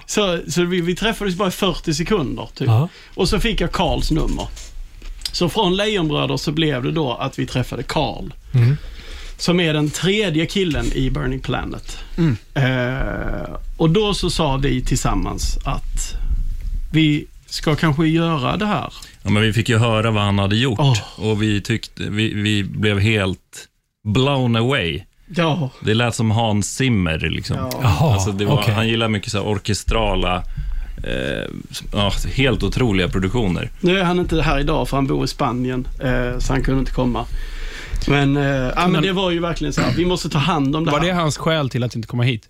Så, 0.07 0.41
så 0.49 0.65
vi, 0.65 0.81
vi 0.81 0.97
träffades 0.97 1.35
bara 1.35 1.49
i 1.49 1.53
40 1.53 1.95
sekunder. 1.95 2.49
Typ. 2.55 2.69
Ja. 2.69 2.89
Och 3.15 3.29
så 3.29 3.41
fick 3.41 3.61
jag 3.61 3.73
Karls 3.73 4.11
nummer. 4.11 4.47
Så 5.33 5.49
från 5.49 5.77
Lejonbröder 5.77 6.37
så 6.37 6.53
blev 6.53 6.83
det 6.83 6.93
då 6.93 7.15
att 7.15 7.39
vi 7.39 7.47
träffade 7.47 7.83
Karl. 7.83 8.33
Mm. 8.55 8.77
Som 9.37 9.61
är 9.61 9.75
den 9.75 9.91
tredje 9.91 10.47
killen 10.47 10.87
i 10.95 11.11
Burning 11.11 11.41
Planet. 11.41 11.99
Eh, 12.55 13.55
och 13.77 13.91
då 13.91 14.15
så 14.15 14.31
sa 14.31 14.57
vi 14.57 14.83
tillsammans 14.85 15.59
att 15.65 16.15
vi 16.93 17.27
ska 17.47 17.77
kanske 17.77 18.07
göra 18.07 18.57
det 18.57 18.67
här. 18.67 18.93
Ja, 19.23 19.31
men 19.31 19.43
vi 19.43 19.53
fick 19.53 19.69
ju 19.69 19.79
höra 19.79 20.11
vad 20.11 20.23
han 20.23 20.39
hade 20.39 20.57
gjort 20.57 20.79
Åh. 20.79 20.99
och 21.17 21.43
vi, 21.43 21.61
tyckte, 21.61 22.03
vi, 22.03 22.35
vi 22.35 22.65
blev 22.65 22.99
helt 22.99 23.69
blown 24.05 24.57
away. 24.57 25.03
Ja, 25.37 25.71
Det 25.81 25.95
lät 25.95 26.15
som 26.15 26.31
Hans 26.31 26.75
Zimmer. 26.75 27.19
Liksom. 27.19 27.57
Ja. 27.57 28.13
Alltså, 28.15 28.33
det 28.33 28.45
var, 28.45 28.55
okej. 28.55 28.75
Han 28.75 28.89
gillar 28.89 29.09
mycket 29.09 29.33
så 29.33 29.39
här 29.39 29.47
orkestrala, 29.47 30.43
eh, 31.03 31.45
ja, 31.93 32.13
helt 32.35 32.63
otroliga 32.63 33.09
produktioner. 33.09 33.71
Nu 33.81 33.99
är 33.99 34.05
han 34.05 34.19
inte 34.19 34.43
här 34.43 34.59
idag 34.61 34.89
för 34.89 34.97
han 34.97 35.07
bor 35.07 35.25
i 35.25 35.29
Spanien, 35.29 35.89
eh, 36.01 36.39
så 36.39 36.53
han 36.53 36.63
kunde 36.63 36.81
inte 36.81 36.93
komma. 36.93 37.25
Men, 38.09 38.37
eh, 38.37 38.43
ja, 38.77 38.89
men 38.89 39.03
det 39.03 39.13
var 39.13 39.31
ju 39.31 39.39
verkligen 39.41 39.73
så 39.73 39.81
här, 39.81 39.93
vi 39.97 40.05
måste 40.07 40.29
ta 40.29 40.39
hand 40.39 40.77
om 40.77 40.85
det 40.85 40.91
Var 40.91 41.01
här. 41.01 41.07
det 41.07 41.13
hans 41.13 41.37
skäl 41.39 41.71
till 41.71 41.85
att 41.85 41.95
inte 41.95 42.09
komma 42.09 42.23
hit? 42.23 42.43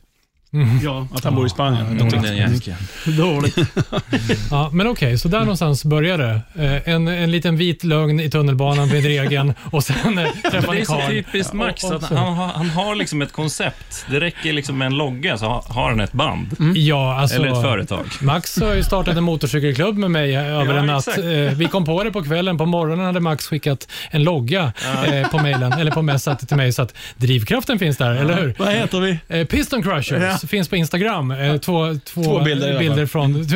Ja, 0.85 1.07
Att 1.15 1.25
han 1.25 1.35
bor 1.35 1.47
i 1.47 1.51
Spanien. 1.51 1.99
Jag 2.01 2.11
tyckte- 2.11 2.77
Den 3.05 3.17
dåligt. 3.17 3.57
Ja, 4.51 4.71
men 4.73 4.87
okej, 4.87 5.19
så 5.19 5.29
där 5.29 5.41
någonstans 5.41 5.85
började 5.85 6.41
det. 6.55 6.65
Eh, 6.87 6.95
En, 6.95 7.09
en 7.09 7.31
liten 7.31 7.57
vit 7.57 7.85
lögn 7.85 8.21
i 8.21 8.31
tunnelbanan 8.31 8.89
vid 8.89 9.05
regeln 9.05 9.55
och 9.71 9.85
sen 9.85 10.19
eh, 10.19 10.29
träffade 10.51 10.77
Det 10.77 10.81
är 10.81 10.85
så 10.85 10.93
Karl. 10.93 11.11
typiskt 11.11 11.53
Max, 11.53 11.85
att 11.85 12.03
så- 12.05 12.15
han, 12.15 12.35
har- 12.35 12.47
han 12.49 12.71
har 12.71 12.95
liksom 12.95 13.23
ett 13.23 13.33
koncept. 13.33 14.07
Det 14.11 14.21
räcker 14.21 14.53
liksom 14.53 14.79
med 14.79 14.87
en 14.87 14.97
logga 14.97 15.39
så 15.39 15.47
har- 15.47 15.89
han 15.89 16.01
ett 16.01 16.13
band. 16.13 16.57
Ja, 16.75 17.15
alltså, 17.21 17.37
Eller 17.37 17.49
ett 17.49 17.63
företag. 17.63 18.05
Max 18.21 18.61
har 18.61 18.75
ju 18.75 18.83
startat 18.83 19.17
en 19.17 19.25
motorcykelklubb 19.25 19.97
med 19.99 20.11
mig 20.11 20.35
eh, 20.35 20.47
över 20.61 20.75
Ja, 20.75 20.81
en 20.81 20.87
natt. 20.87 21.09
Eh, 21.19 21.25
Vi 21.57 21.69
kom 21.71 21.85
på 21.85 22.05
det 22.05 22.11
på 22.13 22.23
kvällen. 22.23 22.59
På 22.59 22.67
morgonen 22.67 23.07
hade 23.07 23.21
Max 23.21 23.47
skickat 23.47 23.89
en 24.11 24.23
logga 24.25 24.73
eh, 25.07 25.29
på 25.31 25.39
mejlen, 25.39 25.73
eller 25.73 25.91
på 25.91 26.03
messat 26.03 26.49
till 26.49 26.57
mig, 26.57 26.73
så 26.73 26.83
att 26.83 26.95
drivkraften 27.17 27.79
finns 27.79 27.97
där, 27.97 28.11
eller 28.15 28.35
hur? 28.43 28.55
Vad 28.59 28.69
heter 28.73 29.01
vi? 29.01 29.19
Eh, 29.29 29.45
Piston 29.47 29.83
Crushers 29.83 30.38
Ja. 30.43 30.49
finns 30.49 30.69
på 30.69 30.77
Instagram. 30.77 31.31
Eh, 31.31 31.57
Två, 31.57 31.95
två, 32.05 32.23
Två 32.23 32.41
bilder 32.45 32.79
bilder 32.79 33.07
från 33.07 33.47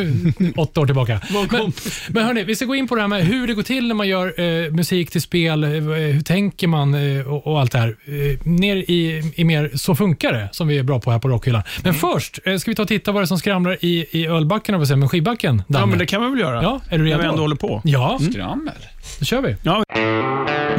åtta 0.57 0.81
år 0.81 0.87
tillbaka. 0.87 1.21
Men, 1.51 1.73
men 2.09 2.25
hörni, 2.25 2.45
vi 2.45 2.57
ska 2.57 2.65
gå 2.65 2.75
in 2.75 2.89
på 2.89 2.95
det 2.95 3.01
här 3.01 3.09
med 3.09 3.25
hur 3.27 3.47
det 3.47 3.55
går 3.55 3.63
till 3.63 3.89
när 3.89 3.95
man 3.95 4.09
gör 4.09 4.41
eh, 4.41 4.71
musik 4.71 5.11
till 5.11 5.23
spel. 5.23 5.65
Eh, 5.65 5.71
hur 5.71 6.23
tänker 6.23 6.67
man 6.67 6.95
eh, 6.95 7.27
och, 7.33 7.47
och 7.47 7.61
allt 7.61 7.73
det 7.73 7.79
här. 7.79 7.89
Eh, 7.89 8.47
ner 8.47 8.77
i, 8.77 9.33
i 9.35 9.45
mer 9.45 9.71
Så 9.75 9.95
funkar 9.95 10.33
det, 10.33 10.49
som 10.53 10.69
vi 10.69 10.79
är 10.79 10.83
bra 10.83 11.01
på 11.01 11.11
här 11.11 11.19
på 11.19 11.29
Rockhyllan. 11.29 11.63
Men 11.83 11.95
först 11.95 12.39
eh, 12.45 12.57
ska 12.57 12.71
vi 12.71 12.75
ta 12.75 12.83
och 12.83 12.89
titta 12.89 13.13
vad 13.13 13.23
det 13.23 13.25
är 13.25 13.27
som 13.27 13.39
skramlar 13.39 13.79
i, 13.85 14.07
i 14.11 14.27
ölbacken, 14.27 14.75
och 14.75 14.99
med 14.99 15.11
skivbacken. 15.11 15.63
Ja, 15.69 15.87
men 15.87 15.99
det 15.99 16.07
kan 16.07 16.23
man 16.23 16.31
väl 16.31 16.41
göra? 16.41 16.63
Ja, 16.63 16.81
är 16.89 16.99
du 16.99 17.05
När 17.05 17.11
redo? 17.11 17.21
vi 17.23 17.27
ändå 17.29 17.41
håller 17.43 17.57
på. 17.57 17.81
Ja, 17.85 18.19
Skrammel. 18.31 18.75
då 19.19 19.25
kör 19.25 19.43
vi. 19.43 19.57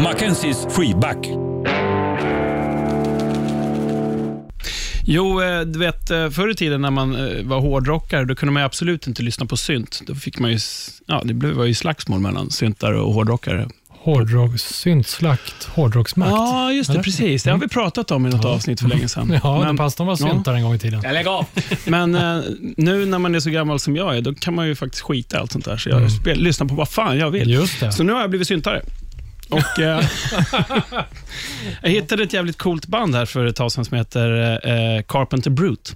Mackenzies 0.03 0.67
freeback. 0.75 1.52
Jo, 5.05 5.41
eh, 5.41 5.61
du 5.61 5.79
vet, 5.79 6.11
eh, 6.11 6.29
förr 6.29 6.51
i 6.51 6.55
tiden 6.55 6.81
när 6.81 6.91
man 6.91 7.15
eh, 7.15 7.43
var 7.43 7.59
hårdrockare, 7.59 8.25
då 8.25 8.35
kunde 8.35 8.53
man 8.53 8.61
ju 8.61 8.65
absolut 8.65 9.07
inte 9.07 9.23
lyssna 9.23 9.45
på 9.45 9.57
synt. 9.57 10.01
Då 10.07 10.15
fick 10.15 10.39
man 10.39 10.51
ju, 10.51 10.59
ja, 11.07 11.21
det 11.25 11.33
blev- 11.33 11.53
var 11.53 11.65
ju 11.65 11.73
slagsmål 11.73 12.19
mellan 12.19 12.51
syntare 12.51 12.99
och 12.99 13.13
hårdrockare. 13.13 13.67
Hårdrock, 13.89 14.59
syntslakt, 14.59 15.63
hårdrocksmakt. 15.63 16.31
Ja, 16.31 16.71
just 16.71 16.89
det. 16.89 16.93
Eller? 16.93 17.03
Precis. 17.03 17.43
Det 17.43 17.51
har 17.51 17.57
vi 17.57 17.67
pratat 17.67 18.11
om 18.11 18.25
i 18.27 18.29
något 18.29 18.45
avsnitt 18.45 18.81
för 18.81 18.87
länge 18.87 19.09
sedan. 19.09 19.39
Ja, 19.43 19.57
men 19.57 19.65
men, 19.67 19.77
pastorn 19.77 20.07
var 20.07 20.17
ja. 20.19 20.31
syntare 20.31 20.55
en 20.57 20.63
gång 20.63 20.75
i 20.75 20.79
tiden. 20.79 21.01
Jag 21.03 21.13
lägger 21.13 21.29
av. 21.29 21.45
men 21.85 22.15
eh, 22.15 22.43
nu 22.77 23.05
när 23.05 23.19
man 23.19 23.35
är 23.35 23.39
så 23.39 23.49
gammal 23.49 23.79
som 23.79 23.95
jag 23.95 24.17
är, 24.17 24.21
då 24.21 24.33
kan 24.33 24.55
man 24.55 24.67
ju 24.67 24.75
faktiskt 24.75 25.03
skita 25.03 25.37
i 25.37 25.39
allt 25.39 25.51
sånt 25.51 25.65
där. 25.65 25.77
Så 25.77 25.89
jag 25.89 26.11
spel, 26.11 26.39
lyssnar 26.39 26.67
på 26.67 26.75
vad 26.75 26.89
fan 26.89 27.17
jag 27.17 27.31
vill. 27.31 27.49
Just 27.49 27.79
det. 27.79 27.91
Så 27.91 28.03
nu 28.03 28.13
har 28.13 28.21
jag 28.21 28.29
blivit 28.29 28.47
syntare. 28.47 28.81
Och, 29.53 29.79
eh, 29.79 30.03
jag 31.81 31.89
hittade 31.89 32.23
ett 32.23 32.33
jävligt 32.33 32.57
coolt 32.57 32.85
band 32.85 33.15
här 33.15 33.25
för 33.25 33.45
ett 33.45 33.55
tag 33.55 33.71
sedan 33.71 33.85
som 33.85 33.97
heter 33.97 34.51
eh, 34.67 35.03
Carpenter 35.03 35.49
Brute. 35.49 35.91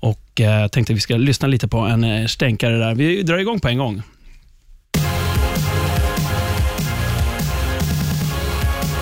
Och 0.00 0.40
eh, 0.40 0.68
tänkte 0.68 0.92
att 0.92 0.96
vi 0.96 1.00
ska 1.00 1.16
lyssna 1.16 1.48
lite 1.48 1.68
på 1.68 1.78
en 1.78 2.04
eh, 2.04 2.26
stänkare 2.26 2.78
där. 2.78 2.94
Vi 2.94 3.22
drar 3.22 3.38
igång 3.38 3.60
på 3.60 3.68
en 3.68 3.78
gång. 3.78 4.02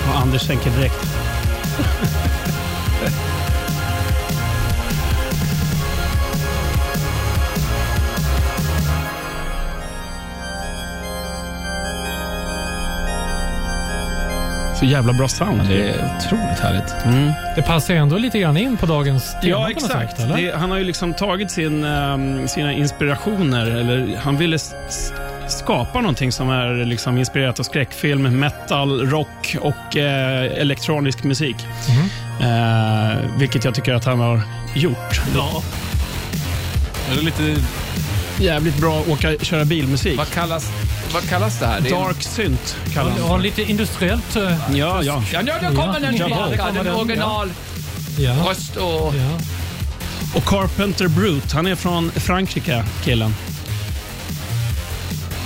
Och 0.08 0.16
Anders 0.16 0.46
tänker 0.46 0.70
direkt. 0.70 1.19
Så 14.80 14.86
jävla 14.86 15.12
bra 15.12 15.28
sound. 15.28 15.60
Det 15.68 15.88
är 15.88 16.16
otroligt 16.16 16.58
härligt. 16.60 17.04
Mm. 17.04 17.32
Det 17.56 17.62
passar 17.62 17.94
ju 17.94 18.00
ändå 18.00 18.18
lite 18.18 18.38
grann 18.38 18.56
in 18.56 18.76
på 18.76 18.86
dagens 18.86 19.32
tema 19.40 19.48
Ja, 19.50 19.56
på 19.56 19.62
något 19.62 19.84
exakt. 19.84 20.16
sätt, 20.16 20.24
eller? 20.26 20.36
det, 20.36 20.56
han 20.56 20.70
har 20.70 20.78
ju 20.78 20.84
liksom 20.84 21.14
tagit 21.14 21.50
sin, 21.50 21.84
ehm, 21.84 22.48
sina 22.48 22.72
inspirationer, 22.72 23.66
eller 23.66 24.16
han 24.16 24.36
ville 24.36 24.58
skapa 25.48 26.00
någonting 26.00 26.32
som 26.32 26.50
är 26.50 26.84
liksom 26.84 27.18
inspirerat 27.18 27.60
av 27.60 27.64
skräckfilm, 27.64 28.38
metal, 28.38 29.06
rock 29.10 29.56
och 29.60 29.96
eh, 29.96 30.60
elektronisk 30.60 31.24
musik. 31.24 31.56
Mhm. 31.88 32.50
Eh, 32.50 33.16
vilket 33.38 33.64
jag 33.64 33.74
tycker 33.74 33.94
att 33.94 34.04
han 34.04 34.20
har 34.20 34.40
gjort. 34.74 35.20
Ja. 35.34 35.62
Är 37.12 37.16
det 37.16 37.22
lite 37.22 37.56
Jävligt 38.40 38.76
bra 38.78 39.00
att 39.00 39.08
åka, 39.08 39.44
köra 39.44 39.64
bilmusik. 39.64 40.18
Vad 40.18 40.30
kallas, 40.30 40.70
vad 41.12 41.28
kallas 41.28 41.58
det 41.58 41.66
här? 41.66 41.80
Det 41.80 41.88
är 41.88 41.94
Dark 41.94 42.22
synt 42.22 42.76
kallar 42.94 43.10
han 43.10 43.36
det. 43.38 43.42
lite 43.42 43.62
industriellt. 43.62 44.36
eh, 44.36 44.42
Ja, 44.76 45.02
ja. 45.02 45.22
Ja, 45.32 45.42
nu 45.42 45.52
kommer 45.76 46.00
den 46.00 46.16
Ja, 46.16 46.24
tillbaka. 46.26 46.56
kommer 46.56 46.72
Den 46.74 46.84
den, 46.84 46.94
original 46.94 47.50
Ja. 48.18 48.32
röst 48.50 48.76
och... 48.76 49.14
ja. 49.16 49.38
Och 50.34 50.44
Carpenter 50.44 51.08
Brute, 51.08 51.56
han 51.56 51.66
är 51.66 51.74
från 51.74 52.10
Frankrike, 52.10 52.84
killen. 53.04 53.34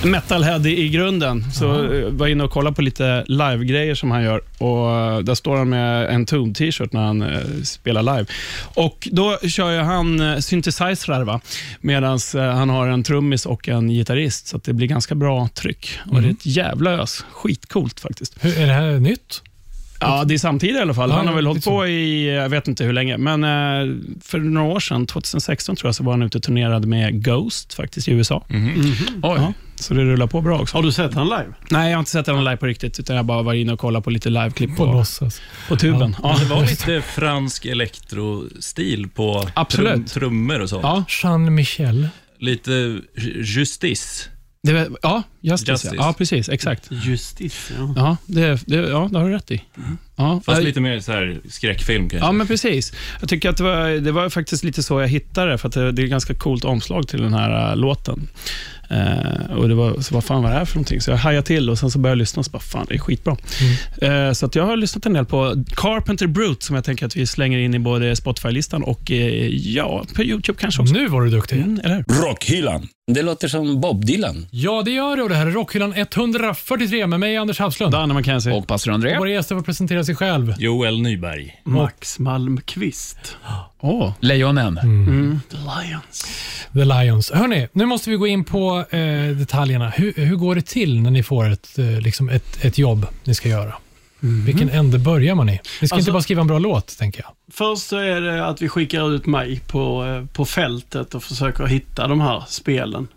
Metalhead 0.03 0.65
i, 0.65 0.89
grunden. 0.89 1.51
Så 1.51 1.93
eh, 1.93 2.09
var 2.09 2.27
inne 2.27 2.43
och 2.43 2.51
kollade 2.51 2.75
på 2.75 2.81
lite 2.81 3.23
live-grejer 3.27 3.95
som 3.95 4.11
han 4.11 4.23
gör. 4.23 4.41
Och 4.57 4.91
eh, 4.91 5.19
Där 5.19 5.35
står 5.35 5.57
han 5.57 5.69
med 5.69 6.09
en 6.09 6.25
Tomb-t-shirt 6.25 6.93
när 6.93 7.01
han 7.01 7.21
eh, 7.21 7.39
spelar 7.63 8.03
live. 8.03 8.25
Och 8.73 9.07
Då 9.11 9.37
kör 9.37 9.71
ju 9.71 9.79
han 9.79 10.21
uh, 10.21 10.39
synthesizrar, 10.39 11.23
va? 11.23 11.41
medan 11.81 12.19
han 12.33 12.69
har 12.69 12.87
en 12.87 13.03
trummis 13.03 13.45
och 13.45 13.69
en 13.69 13.89
gitarrist. 13.89 14.47
Så 14.47 14.57
att 14.57 14.63
det 14.63 14.73
blir 14.73 14.87
ganska 14.87 15.15
bra 15.15 15.49
tryck. 15.53 15.99
Och 16.11 16.21
Det 16.21 16.27
är 16.27 16.31
ett 16.31 16.45
jävla 16.45 16.91
ös. 16.91 17.25
Skitcoolt 17.31 17.99
faktiskt. 17.99 18.35
Hur, 18.41 18.59
är 18.59 18.67
det 18.67 18.73
här 18.73 18.99
nytt? 18.99 19.41
Ja, 19.99 20.23
det 20.23 20.33
är 20.33 20.37
samtidigt 20.37 20.75
i 20.75 20.79
alla 20.79 20.93
fall. 20.93 21.09
Ja, 21.09 21.15
Han 21.15 21.27
har 21.27 21.35
väl 21.35 21.47
hållit 21.47 21.65
på 21.65 21.87
i, 21.87 22.35
jag 22.35 22.49
vet 22.49 22.67
inte 22.67 22.83
hur 22.83 22.93
länge, 22.93 23.17
men 23.17 23.43
eh, 23.43 23.95
för 24.21 24.39
några 24.39 24.67
år 24.67 24.79
sedan, 24.79 25.05
2016 25.05 25.75
tror 25.75 25.87
jag, 25.87 25.95
så 25.95 26.03
var 26.03 26.11
han 26.13 26.21
ute 26.21 26.37
och 26.37 26.43
turnerade 26.43 26.87
med 26.87 27.23
Ghost 27.23 27.73
faktiskt 27.73 28.07
i 28.07 28.11
USA. 28.11 28.45
Oj. 28.49 29.11
Ja, 29.21 29.53
så 29.79 29.93
det 29.93 30.03
rullar 30.03 30.27
på 30.27 30.41
bra 30.41 30.59
också. 30.61 30.77
Har 30.77 30.83
du 30.83 30.91
sett 30.91 31.13
han 31.13 31.25
live? 31.29 31.53
Nej, 31.69 31.89
jag 31.89 31.97
har 31.97 31.99
inte 31.99 32.11
sett 32.11 32.27
honom 32.27 32.43
live 32.43 32.57
på 32.57 32.65
riktigt, 32.65 32.99
utan 32.99 33.15
jag 33.15 33.25
bara 33.25 33.41
var 33.41 33.53
inne 33.53 33.73
och 33.73 33.79
kollade 33.79 34.03
på 34.03 34.09
lite 34.09 34.29
liveklipp 34.29 34.75
På 34.77 34.85
på, 35.19 35.29
på 35.67 35.75
tuben. 35.75 36.15
Ja. 36.23 36.37
Det 36.39 36.45
var 36.45 36.61
lite 36.65 37.01
fransk 37.01 37.65
elektrostil 37.65 39.09
på 39.09 39.49
Absolut. 39.53 39.91
trum, 39.93 40.05
trummor 40.05 40.59
och 40.59 40.69
sånt. 40.69 40.83
Ja, 40.83 41.03
Jean 41.23 41.55
Michel. 41.55 42.07
Lite 42.39 42.71
ju- 42.71 43.01
Justice. 43.43 44.29
det, 44.63 44.73
var- 44.73 44.97
ja, 45.01 45.23
Justice, 45.41 45.71
Justice. 45.71 45.95
Ja. 45.95 46.05
ja, 46.07 46.13
precis. 46.13 46.49
Exakt. 46.49 46.87
Justice, 46.91 47.73
ja. 47.77 47.93
Ja, 47.95 48.17
det, 48.25 48.63
det, 48.67 48.75
ja, 48.75 49.09
det 49.11 49.17
har 49.19 49.29
du 49.29 49.35
rätt 49.35 49.51
i. 49.51 49.61
Ja, 50.15 50.41
Fast 50.45 50.63
lite 50.63 50.79
mer 50.79 50.99
så 50.99 51.11
här 51.11 51.37
skräckfilm 51.49 52.09
kanske. 52.09 52.27
Ja, 52.27 52.31
men 52.31 52.47
precis. 52.47 52.93
Jag 53.19 53.29
tycker 53.29 53.49
att 53.49 53.57
det 53.57 53.63
var, 53.63 53.89
det 53.89 54.11
var 54.11 54.29
faktiskt 54.29 54.63
lite 54.63 54.83
så 54.83 55.01
jag 55.01 55.07
hittade 55.07 55.51
det, 55.51 55.57
för 55.57 55.67
att 55.67 55.73
det, 55.73 55.91
det 55.91 56.01
är 56.01 56.03
ett 56.03 56.09
ganska 56.09 56.33
coolt 56.33 56.65
omslag 56.65 57.07
till 57.07 57.21
den 57.21 57.33
här 57.33 57.71
äh, 57.71 57.77
låten. 57.77 58.27
Eh, 58.89 59.57
och 59.57 59.69
det 59.69 59.75
var, 59.75 60.01
så 60.01 60.13
vad 60.13 60.23
fan 60.23 60.43
var 60.43 60.49
det 60.49 60.57
här 60.57 60.65
för 60.65 60.75
någonting? 60.75 61.01
Så 61.01 61.11
jag 61.11 61.17
hajade 61.17 61.47
till 61.47 61.69
och 61.69 61.79
sen 61.79 61.91
så 61.91 61.99
började 61.99 62.11
jag 62.11 62.17
lyssna 62.17 62.39
och 62.39 62.45
så 62.45 62.51
bara, 62.51 62.59
fan 62.59 62.85
det 62.89 62.95
är 62.95 62.99
skitbra. 62.99 63.37
Eh, 64.01 64.31
så 64.31 64.45
att 64.45 64.55
jag 64.55 64.65
har 64.65 64.77
lyssnat 64.77 65.05
en 65.05 65.13
del 65.13 65.25
på 65.25 65.63
Carpenter 65.75 66.27
Brute, 66.27 66.65
som 66.65 66.75
jag 66.75 66.85
tänker 66.85 67.05
att 67.05 67.15
vi 67.15 67.27
slänger 67.27 67.59
in 67.59 67.73
i 67.73 67.79
både 67.79 68.15
Spotify-listan 68.15 68.83
och 68.83 69.11
eh, 69.11 69.47
ja, 69.47 70.05
på 70.15 70.23
YouTube 70.23 70.59
kanske 70.61 70.81
också. 70.81 70.93
Nu 70.93 71.07
var 71.07 71.21
du 71.21 71.29
duktig. 71.29 71.55
Mm, 71.57 71.79
eller? 71.83 72.05
Rockhyllan. 72.07 72.87
Det 73.11 73.21
låter 73.21 73.47
som 73.47 73.81
Bob 73.81 74.05
Dylan. 74.05 74.47
Ja, 74.51 74.81
det 74.85 74.91
gör 74.91 75.17
det. 75.17 75.23
Och 75.23 75.29
det 75.29 75.35
här 75.35 75.47
är 75.47 75.51
Rockhyllan 75.51 75.93
143 75.95 77.07
med 77.07 77.19
mig, 77.19 77.37
Anders 77.37 77.59
Havslund. 77.59 77.91
Danne 77.91 78.13
McKenzie. 78.13 78.53
Och 78.53 78.67
pastor 78.67 78.91
André. 78.91 79.17
Våra 79.17 79.29
gäster 79.29 79.55
får 79.55 79.63
presentera 80.05 80.15
sig 80.15 80.15
själv. 80.15 80.53
Joel 80.57 81.01
Nyberg. 81.01 81.61
Max 81.63 82.19
Malmqvist. 82.19 83.37
Åh. 83.79 84.13
Lejonen. 84.19 84.77
Mm. 84.77 85.39
The 85.51 85.57
Lions. 85.57 86.25
The 86.73 86.85
Lions. 86.85 87.31
Hörni, 87.31 87.67
nu 87.73 87.85
måste 87.85 88.09
vi 88.09 88.15
gå 88.15 88.27
in 88.27 88.43
på 88.43 88.85
eh, 88.89 89.27
detaljerna. 89.37 89.89
Hur, 89.89 90.13
hur 90.15 90.35
går 90.35 90.55
det 90.55 90.65
till 90.65 91.01
när 91.01 91.11
ni 91.11 91.23
får 91.23 91.49
ett, 91.49 91.79
eh, 91.79 91.99
liksom 92.01 92.29
ett, 92.29 92.65
ett 92.65 92.77
jobb 92.77 93.05
ni 93.23 93.35
ska 93.35 93.49
göra? 93.49 93.73
Vilken 94.45 94.69
ände 94.69 94.99
börjar 94.99 95.35
man 95.35 95.49
i? 95.49 95.51
Ni 95.51 95.59
ska 95.61 95.83
inte 95.83 95.95
Alltså- 95.95 96.11
bara 96.11 96.21
skriva 96.21 96.41
en 96.41 96.47
bra 96.47 96.59
låt, 96.59 96.97
tänker 96.97 97.21
jag. 97.23 97.31
Först 97.51 97.87
så 97.87 97.97
är 97.97 98.21
det 98.21 98.45
att 98.47 98.61
vi 98.61 98.69
skickar 98.69 99.15
ut 99.15 99.25
mig 99.25 99.59
på, 99.67 100.05
eh, 100.05 100.25
på 100.33 100.45
fältet 100.45 101.15
och 101.15 101.23
försöker 101.23 101.65
hitta 101.65 102.07
de 102.07 102.21
här 102.21 102.43
spelen. 102.47 103.07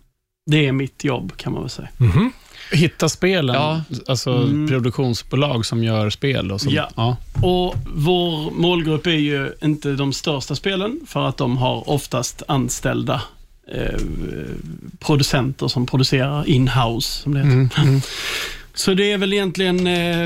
Det 0.50 0.66
är 0.66 0.72
mitt 0.72 1.04
jobb 1.04 1.36
kan 1.36 1.52
man 1.52 1.62
väl 1.62 1.70
säga. 1.70 1.88
Mhm. 1.96 2.32
Hitta 2.72 3.08
spelen, 3.08 3.54
Ja. 3.54 3.82
alltså 4.06 4.30
Mm. 4.30 4.68
produktionsbolag 4.68 5.66
som 5.66 5.84
gör 5.84 6.10
spel. 6.10 6.52
Och 6.52 6.60
som, 6.60 6.72
Ja. 6.72 7.16
Och 7.42 7.74
vår 7.94 8.50
målgrupp 8.50 9.06
är 9.06 9.10
ju 9.10 9.52
inte 9.62 9.92
de 9.92 10.12
största 10.12 10.54
spelen 10.54 11.00
för 11.06 11.28
att 11.28 11.36
de 11.36 11.56
har 11.56 11.90
oftast 11.90 12.42
anställda 12.48 13.22
eh, 13.74 14.00
producenter 14.98 15.68
som 15.68 15.86
producerar 15.86 16.48
in-house, 16.48 17.22
som 17.22 17.34
det 17.34 17.38
heter. 17.40 17.52
Mm, 17.52 17.68
mm. 17.76 18.00
Så 18.78 18.94
det 18.94 19.12
är 19.12 19.18
väl 19.18 19.32
egentligen 19.32 19.86
eh, 19.86 20.22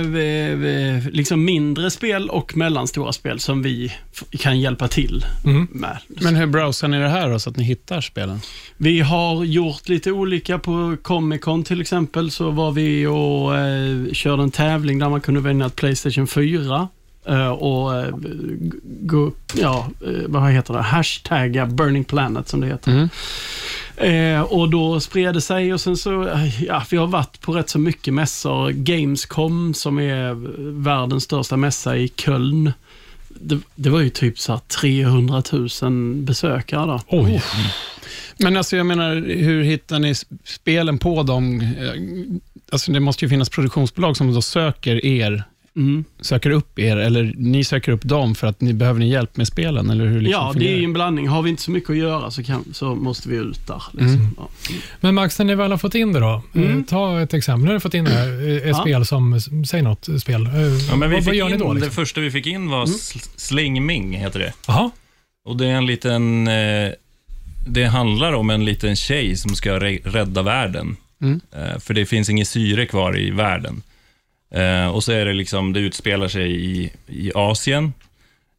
eh, 0.97 1.05
liksom 1.13 1.45
mindre 1.45 1.91
spel 1.91 2.29
och 2.31 2.57
mellanstora 2.57 3.13
spel 3.13 3.41
som 3.41 3.63
vi 3.63 3.93
kan 4.39 4.61
hjälpa 4.61 4.89
till 4.89 5.25
Mm. 5.45 5.69
med. 5.71 5.99
Men 6.09 6.37
hur 6.37 6.47
browsar 6.47 6.89
ni 6.89 6.99
det 6.99 7.09
här 7.09 7.31
då, 7.31 7.39
så 7.39 7.51
att 7.51 7.57
ni 7.57 7.65
hittar 7.65 8.01
spelen? 8.01 8.41
Vi 8.77 9.01
har 9.01 9.45
gjort 9.45 9.89
lite 9.89 10.13
olika 10.13 10.59
på 10.59 10.97
Comic 11.03 11.41
Con 11.41 11.65
till 11.65 11.81
exempel, 11.81 12.31
så 12.31 12.51
var 12.51 12.73
vi 12.73 13.07
och 13.07 13.57
eh, 13.59 14.13
körde 14.13 14.43
en 14.43 14.51
tävling 14.51 14.99
där 14.99 15.09
man 15.09 15.21
kunde 15.21 15.41
vinna 15.41 15.67
ett 15.67 15.77
Playstation 15.77 16.27
4. 16.27 16.89
eh, 17.29 17.49
och 17.49 17.97
eh, 17.97 18.15
gå 18.85 19.33
ja, 19.61 19.89
eh, 20.07 20.13
vad 20.27 20.53
heter 20.53 20.75
det, 20.75 20.81
hashtagga 20.83 21.67
Burning 21.67 22.05
Planet 22.05 22.49
som 22.49 22.61
det 22.61 22.67
heter. 22.67 22.91
Mm. 22.93 23.09
Eh, 23.97 24.41
och 24.41 24.71
då 24.71 25.01
spred 25.01 25.35
det 25.35 25.41
sig 25.41 25.73
och 25.73 25.81
sen 25.81 25.97
så, 25.97 26.29
eh, 26.29 26.65
ja, 26.65 26.83
vi 26.91 26.97
har 26.97 27.07
varit 27.07 27.41
på 27.41 27.53
rätt 27.53 27.69
så 27.71 27.79
mycket 27.79 28.15
mässor. 28.15 28.71
Gamescom 28.71 29.75
som 29.75 29.99
är 29.99 30.35
världens 30.83 31.25
största 31.25 31.57
mässa 31.57 31.97
i 31.97 32.09
Köln. 32.09 32.73
Det, 33.29 33.59
det 33.75 33.91
var 33.91 34.01
ju 34.01 34.11
typ 34.11 34.39
så 34.39 34.53
här 34.53 34.61
300 34.81 35.43
000 35.83 36.15
besökare 36.15 36.87
där. 36.87 37.01
Oj. 37.09 37.43
Men 38.39 38.57
alltså 38.57 38.77
jag 38.77 38.87
menar, 38.87 39.15
hur 39.15 39.63
hittar 39.63 39.99
ni 39.99 40.15
spelen 40.45 40.99
på 40.99 41.23
dem? 41.23 41.61
Eh, 41.61 42.39
Alltså 42.73 42.93
det 42.93 43.01
måste 43.01 43.25
ju 43.25 43.29
finnas 43.29 43.49
produktionsbolag 43.49 44.17
som 44.17 44.35
då 44.35 44.43
söker 44.43 45.07
er, 45.07 45.45
Mm. 45.77 46.05
söker 46.21 46.51
upp 46.51 46.79
er, 46.79 46.97
eller 46.97 47.33
ni 47.37 47.65
söker 47.65 47.93
upp 47.93 48.03
dem 48.03 48.35
för 48.35 48.47
att 48.47 48.61
ni 48.61 48.73
behöver 48.73 49.01
ni 49.01 49.09
hjälp 49.11 49.37
med 49.37 49.47
spelen, 49.47 49.91
eller 49.91 50.07
hur 50.07 50.21
liksom 50.21 50.41
ja, 50.43 50.47
det 50.47 50.53
fungerar 50.53 50.73
är 50.75 50.79
ju 50.79 50.85
en 50.85 50.93
blandning. 50.93 51.29
Har 51.29 51.43
vi 51.43 51.51
inte 51.51 51.63
så 51.63 51.71
mycket 51.71 51.91
att 51.91 51.97
göra 51.97 52.31
så, 52.31 52.43
kan, 52.43 52.65
så 52.73 52.95
måste 52.95 53.29
vi 53.29 53.37
ut 53.37 53.67
där. 53.67 53.83
Liksom. 53.93 54.35
Ja. 54.39 54.49
Men 55.01 55.15
Max, 55.15 55.39
när 55.39 55.47
ni 55.47 55.55
väl 55.55 55.71
har 55.71 55.79
fått 55.79 55.95
in 55.95 56.13
det 56.13 56.21
då, 56.21 56.43
eh, 56.55 56.61
Mm. 56.63 56.85
ta 56.85 57.21
ett 57.21 57.35
exempel. 57.35 57.63
Nu 57.65 57.69
har 57.69 57.75
ni 57.75 57.81
fått 57.81 57.95
in 57.95 58.05
det 58.05 58.11
här, 58.11 58.49
eh, 58.49 58.57
ett 58.57 58.63
Ja. 58.67 58.75
spel 58.81 59.07
som, 59.07 59.41
säg 59.67 59.83
något 59.83 60.09
spel. 60.19 60.47
Eh, 60.47 60.53
Ja, 60.91 60.97
men 60.97 61.11
vi 61.11 61.17
vad, 61.17 61.25
vad 61.25 61.35
gör 61.35 61.49
ni 61.49 61.57
då? 61.57 61.69
Det 61.69 61.75
Liksom? 61.75 61.91
första 61.95 62.21
vi 62.21 62.31
fick 62.31 62.47
in 62.47 62.69
var 62.71 62.87
sl- 62.87 63.29
Sling 63.37 63.87
Ming, 63.87 64.13
heter 64.13 64.39
det. 64.39 64.53
Jaha, 64.67 64.91
Och 65.49 65.57
det 65.57 65.67
är 65.67 65.75
en 65.75 65.87
liten... 65.87 66.49
Det 67.69 67.85
handlar 67.85 68.33
om 68.33 68.51
en 68.51 68.65
liten 68.65 68.97
tjej 68.97 69.37
som 69.37 69.55
ska 69.55 69.81
rädda 70.05 70.43
världen. 70.43 70.97
Mm. 71.23 71.41
För 71.81 71.95
det 71.95 72.07
finns 72.07 72.31
inget 72.31 72.49
syre 72.49 72.87
kvar 72.87 73.19
i 73.19 73.31
världen. 73.31 73.83
Eh, 74.55 74.87
och 74.87 75.05
så 75.05 75.13
är 75.13 75.25
det 75.25 75.33
liksom, 75.33 75.73
det 75.73 75.81
utspelar 75.81 76.29
sig 76.29 76.65
i, 76.65 76.93
i 77.07 77.33
Asien. 77.35 77.93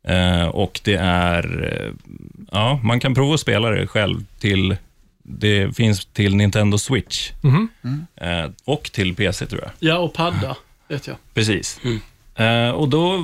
Eh, 0.07 0.45
och 0.47 0.81
det 0.83 0.95
är, 0.95 1.73
eh, 1.73 2.15
ja, 2.51 2.79
man 2.83 2.99
kan 2.99 3.15
prova 3.15 3.33
att 3.33 3.39
spela 3.39 3.69
det 3.69 3.87
själv 3.87 4.25
till, 4.39 4.77
det 5.23 5.75
finns 5.75 6.05
till 6.05 6.35
Nintendo 6.35 6.77
Switch. 6.77 7.31
Mhm. 7.41 7.69
Eh, 8.15 8.45
och 8.65 8.83
till 8.83 9.15
PC 9.15 9.45
tror 9.45 9.61
jag. 9.61 9.71
ja, 9.79 9.97
och 9.97 10.13
padda, 10.13 10.55
vet 10.87 11.07
jag. 11.07 11.15
Precis. 11.33 11.79
Eh, 12.35 12.69
och 12.69 12.89
då, 12.89 13.23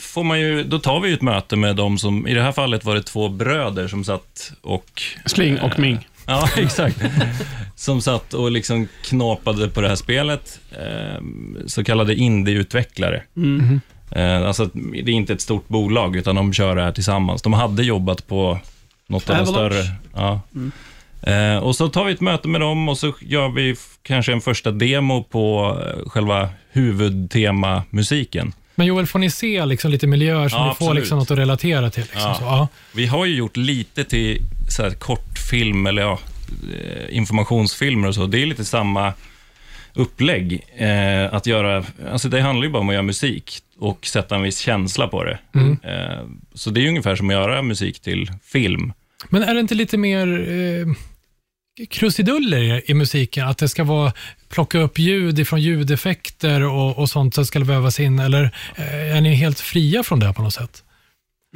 får, 0.00 0.24
man 0.24 0.40
ju, 0.40 0.64
då 0.64 0.78
tar 0.78 1.00
vi 1.00 1.08
ju 1.08 1.14
ett 1.14 1.22
möte 1.22 1.56
med 1.56 1.76
dem 1.76 1.98
som, 1.98 2.26
i 2.26 2.34
det 2.34 2.42
här 2.42 2.52
fallet 2.52 2.84
var 2.84 2.94
det 2.94 3.02
två 3.02 3.28
bröder 3.28 3.88
som 3.88 4.04
satt 4.04 4.52
och... 4.60 5.02
Sling 5.26 5.60
och 5.60 5.78
Ming. 5.78 6.08
Ja, 6.26 6.48
exakt. 6.56 7.02
som 7.76 8.00
satt 8.00 8.34
och 8.34 8.50
liksom 8.50 8.88
knapade 9.04 9.68
på 9.68 9.80
det 9.80 9.88
här 9.88 9.96
spelet. 9.96 10.60
Eh, 10.70 11.22
så 11.66 11.84
kallade 11.84 12.14
indieutvecklare. 12.14 13.22
Mm. 13.36 13.80
Alltså, 14.46 14.70
det 14.74 15.10
är 15.10 15.14
inte 15.14 15.32
ett 15.32 15.40
stort 15.40 15.68
bolag, 15.68 16.16
utan 16.16 16.34
de 16.36 16.52
kör 16.52 16.76
det 16.76 16.82
här 16.82 16.92
tillsammans. 16.92 17.42
De 17.42 17.52
hade 17.52 17.82
jobbat 17.82 18.26
på 18.26 18.58
något 19.06 19.30
av 19.30 19.36
de 19.36 19.46
större. 19.46 19.82
Ja. 20.14 20.40
Mm. 20.54 20.72
Eh, 21.26 21.56
och 21.56 21.76
så 21.76 21.88
tar 21.88 22.04
vi 22.04 22.12
ett 22.12 22.20
möte 22.20 22.48
med 22.48 22.60
dem 22.60 22.88
och 22.88 22.98
så 22.98 23.12
gör 23.20 23.48
vi 23.48 23.76
kanske 24.02 24.32
en 24.32 24.40
första 24.40 24.70
demo 24.70 25.22
på 25.22 25.76
eh, 25.86 26.08
själva 26.08 26.48
huvudtema-musiken. 26.72 28.52
Men 28.74 28.86
Joel, 28.86 29.06
får 29.06 29.18
ni 29.18 29.30
se 29.30 29.66
liksom 29.66 29.90
lite 29.90 30.06
miljöer 30.06 30.48
som 30.48 30.58
Ja, 30.58 30.68
ni 30.68 30.86
får 30.86 30.94
liksom 30.94 31.18
något 31.18 31.30
att 31.30 31.38
relatera 31.38 31.90
till? 31.90 32.02
Liksom, 32.02 32.20
Ja. 32.20 32.34
så, 32.34 32.42
ja. 32.44 32.68
Vi 32.92 33.06
har 33.06 33.24
ju 33.24 33.34
gjort 33.36 33.56
lite 33.56 34.04
till 34.04 34.38
så 34.68 34.82
här 34.82 34.90
kortfilm 34.90 35.86
eller 35.86 36.02
ja, 36.02 36.18
eh, 36.80 37.16
informationsfilmer 37.16 38.08
och 38.08 38.14
så. 38.14 38.26
Det 38.26 38.42
är 38.42 38.46
lite 38.46 38.64
samma 38.64 39.12
upplägg. 39.94 40.60
Eh, 40.76 41.34
att 41.34 41.46
göra, 41.46 41.84
alltså 42.10 42.28
det 42.28 42.40
handlar 42.40 42.66
ju 42.66 42.72
bara 42.72 42.78
om 42.80 42.88
att 42.88 42.92
göra 42.94 43.02
musik 43.02 43.58
och 43.78 44.06
sätta 44.06 44.36
en 44.36 44.42
viss 44.42 44.58
känsla 44.58 45.08
på 45.08 45.24
det. 45.24 45.38
Mm. 45.54 45.78
Eh, 45.82 46.18
så 46.54 46.70
det 46.70 46.84
är 46.84 46.88
ungefär 46.88 47.16
som 47.16 47.28
att 47.28 47.34
göra 47.34 47.62
musik 47.62 48.00
till 48.00 48.30
film. 48.44 48.92
Men 49.28 49.42
är 49.42 49.54
det 49.54 49.60
inte 49.60 49.74
lite 49.74 49.96
mer 49.96 50.26
eh, 50.48 50.94
krusiduller 51.90 52.58
i, 52.62 52.82
i 52.86 52.94
musiken? 52.94 53.48
Att 53.48 53.58
det 53.58 53.68
ska 53.68 53.84
vara 53.84 54.12
plocka 54.48 54.78
upp 54.78 54.98
ljud 54.98 55.38
ifrån 55.38 55.60
ljudeffekter 55.60 56.60
och, 56.62 56.98
och 56.98 57.08
sånt 57.10 57.34
som 57.34 57.46
ska 57.46 57.58
vävas 57.64 58.00
in? 58.00 58.18
Eller 58.18 58.42
eh, 58.76 59.16
är 59.16 59.20
ni 59.20 59.34
helt 59.34 59.60
fria 59.60 60.02
från 60.02 60.20
det 60.20 60.32
på 60.32 60.42
något 60.42 60.54
sätt? 60.54 60.82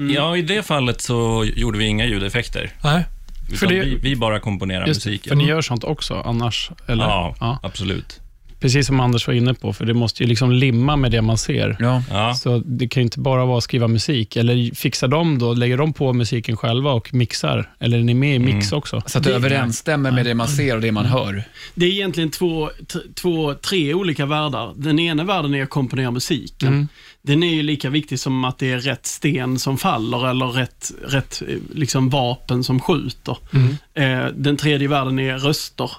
Mm. 0.00 0.14
Ja, 0.14 0.36
i 0.36 0.42
det 0.42 0.62
fallet 0.62 1.00
så 1.00 1.44
gjorde 1.56 1.78
vi 1.78 1.84
inga 1.84 2.06
ljudeffekter. 2.06 2.70
Nej. 2.84 3.04
Utan 3.46 3.58
För 3.58 3.66
det- 3.66 3.80
vi, 3.80 3.94
vi 3.94 4.16
bara 4.16 4.40
komponerar 4.40 4.86
Just 4.86 5.06
musiken. 5.06 5.28
för 5.30 5.36
ni 5.36 5.46
gör 5.46 5.60
sånt 5.62 5.84
också 5.84 6.14
annars? 6.14 6.70
Eller? 6.86 7.04
Ja, 7.04 7.34
ja. 7.40 7.58
absolut. 7.62 8.20
Precis 8.60 8.86
som 8.86 9.00
Anders 9.00 9.26
var 9.26 9.34
inne 9.34 9.54
på, 9.54 9.72
för 9.72 9.86
det 9.86 9.94
måste 9.94 10.22
ju 10.22 10.28
liksom 10.28 10.52
limma 10.52 10.96
med 10.96 11.10
det 11.10 11.22
man 11.22 11.38
ser. 11.38 11.76
Ja. 11.80 12.02
Ja. 12.10 12.34
Så 12.34 12.58
det 12.58 12.88
kan 12.88 13.00
ju 13.00 13.04
inte 13.04 13.18
bara 13.20 13.44
vara 13.44 13.58
att 13.58 13.64
skriva 13.64 13.88
musik. 13.88 14.36
Eller 14.36 14.74
fixar 14.74 15.08
de 15.08 15.38
då, 15.38 15.54
lägger 15.54 15.76
de 15.76 15.92
på 15.92 16.12
musiken 16.12 16.56
själva 16.56 16.92
och 16.92 17.14
mixar? 17.14 17.70
Eller 17.78 17.98
är 17.98 18.02
ni 18.02 18.14
med 18.14 18.34
i 18.36 18.38
mix 18.38 18.66
Mm. 18.72 18.78
också? 18.78 19.02
Så 19.06 19.18
att 19.18 19.24
det 19.24 19.34
överensstämmer 19.34 20.10
med 20.10 20.24
det 20.26 20.34
man 20.34 20.48
ser 20.48 20.74
och 20.76 20.80
det 20.82 20.92
man 20.92 21.06
hör. 21.06 21.42
Det 21.74 21.86
är 21.86 21.90
egentligen 21.90 22.30
två, 22.30 22.70
t- 22.92 22.98
två, 23.14 23.54
tre 23.54 23.94
olika 23.94 24.26
världar. 24.26 24.72
Den 24.76 24.98
ena 24.98 25.24
världen 25.24 25.54
är 25.54 25.62
att 25.62 25.70
komponera 25.70 26.10
musiken. 26.10 26.68
Mm. 26.68 26.88
Den 27.22 27.42
är 27.42 27.54
ju 27.54 27.62
lika 27.62 27.90
viktig 27.90 28.20
som 28.20 28.44
att 28.44 28.58
det 28.58 28.72
är 28.72 28.78
rätt 28.80 29.06
sten 29.06 29.58
som 29.58 29.78
faller 29.78 30.30
eller 30.30 30.46
rätt, 30.46 30.90
rätt 31.06 31.42
eh, 31.48 31.54
liksom 31.74 32.08
vapen 32.10 32.64
som 32.64 32.80
skjuter. 32.80 33.36
Mm. 33.52 33.76
Eh, 33.94 34.32
den 34.34 34.56
tredje 34.56 34.88
världen 34.88 35.18
är 35.18 35.38
röster. 35.38 35.90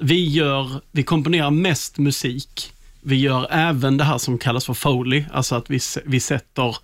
Vi, 0.00 0.28
gör, 0.28 0.80
vi 0.92 1.02
komponerar 1.02 1.50
mest 1.50 1.98
musik. 1.98 2.72
Vi 3.02 3.16
gör 3.16 3.46
även 3.50 3.96
det 3.96 4.04
här 4.04 4.18
som 4.18 4.38
kallas 4.38 4.64
för 4.66 4.74
Foley, 4.74 5.24
alltså 5.32 5.54
att 5.54 5.70
vi, 5.70 5.80
vi 6.04 6.20
sätter 6.20 6.76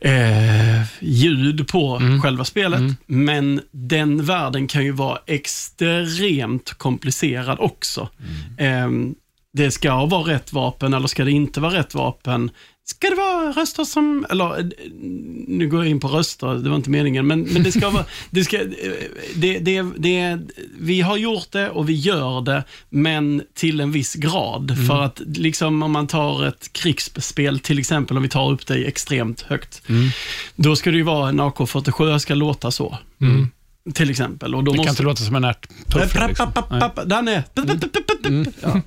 eh, 0.00 0.82
ljud 1.00 1.68
på 1.68 1.96
Mm. 1.96 2.22
själva 2.22 2.44
spelet. 2.44 2.78
Mm. 2.78 2.96
Men 3.06 3.60
den 3.70 4.24
världen 4.24 4.66
kan 4.66 4.84
ju 4.84 4.92
vara 4.92 5.18
extremt 5.26 6.72
komplicerad 6.74 7.58
också. 7.60 8.08
Eh, 8.58 8.88
det 9.52 9.70
ska 9.70 10.06
vara 10.06 10.32
rätt 10.34 10.52
vapen 10.52 10.94
eller 10.94 11.08
ska 11.08 11.24
det 11.24 11.30
inte 11.30 11.60
vara 11.60 11.74
rätt 11.78 11.94
vapen? 11.94 12.50
Ska 12.90 13.10
det 13.10 13.16
vara 13.16 13.52
röster 13.52 13.84
som, 13.84 14.26
eller 14.30 14.58
eh, 14.58 14.66
nu 15.48 15.68
går 15.68 15.80
jag 15.80 15.90
in 15.90 16.00
på 16.00 16.08
röster, 16.08 16.54
det 16.54 16.68
var 16.68 16.76
inte 16.76 16.90
meningen, 16.90 17.26
men, 17.26 17.40
men 17.40 17.62
det 17.62 17.72
ska 17.72 17.90
vara, 17.90 18.04
det 18.30 18.44
ska, 18.44 18.60
eh, 18.60 18.66
det, 19.34 19.58
det, 19.58 19.82
det, 19.96 20.38
vi 20.78 21.00
har 21.00 21.16
gjort 21.16 21.52
det 21.52 21.70
och 21.70 21.88
vi 21.88 21.92
gör 21.92 22.40
det, 22.40 22.64
men 22.90 23.42
till 23.54 23.80
en 23.80 23.92
viss 23.92 24.14
grad. 24.14 24.86
För 24.88 25.02
att 25.02 25.20
liksom 25.26 25.82
om 25.82 25.92
man 25.92 26.06
tar 26.06 26.46
ett 26.46 26.72
krigsspel 26.72 27.60
till 27.60 27.78
exempel, 27.78 28.16
om 28.16 28.22
vi 28.22 28.28
tar 28.28 28.50
upp 28.50 28.66
det 28.66 28.84
extremt 28.84 29.40
högt, 29.40 29.82
Mm. 29.88 30.08
då 30.56 30.76
ska 30.76 30.90
det 30.90 30.96
ju 30.96 31.02
vara 31.02 31.28
en 31.28 31.40
AK47 31.40 32.18
ska 32.18 32.34
låta 32.34 32.70
så. 32.70 32.98
Mm. 33.20 33.48
Till 33.94 34.10
exempel. 34.10 34.54
Och 34.54 34.64
då 34.64 34.70
Det 34.72 34.76
kan 34.76 34.86
måste 34.86 34.90
inte 34.90 35.02
låta 35.02 35.22
som 35.24 35.36
en 35.36 35.44
ärtpuffra. 35.44 36.26
Liksom. 36.26 36.52
Nej. 36.70 36.90
Danne! 37.06 37.44
Mm. 38.26 38.52
Ja. 38.62 38.80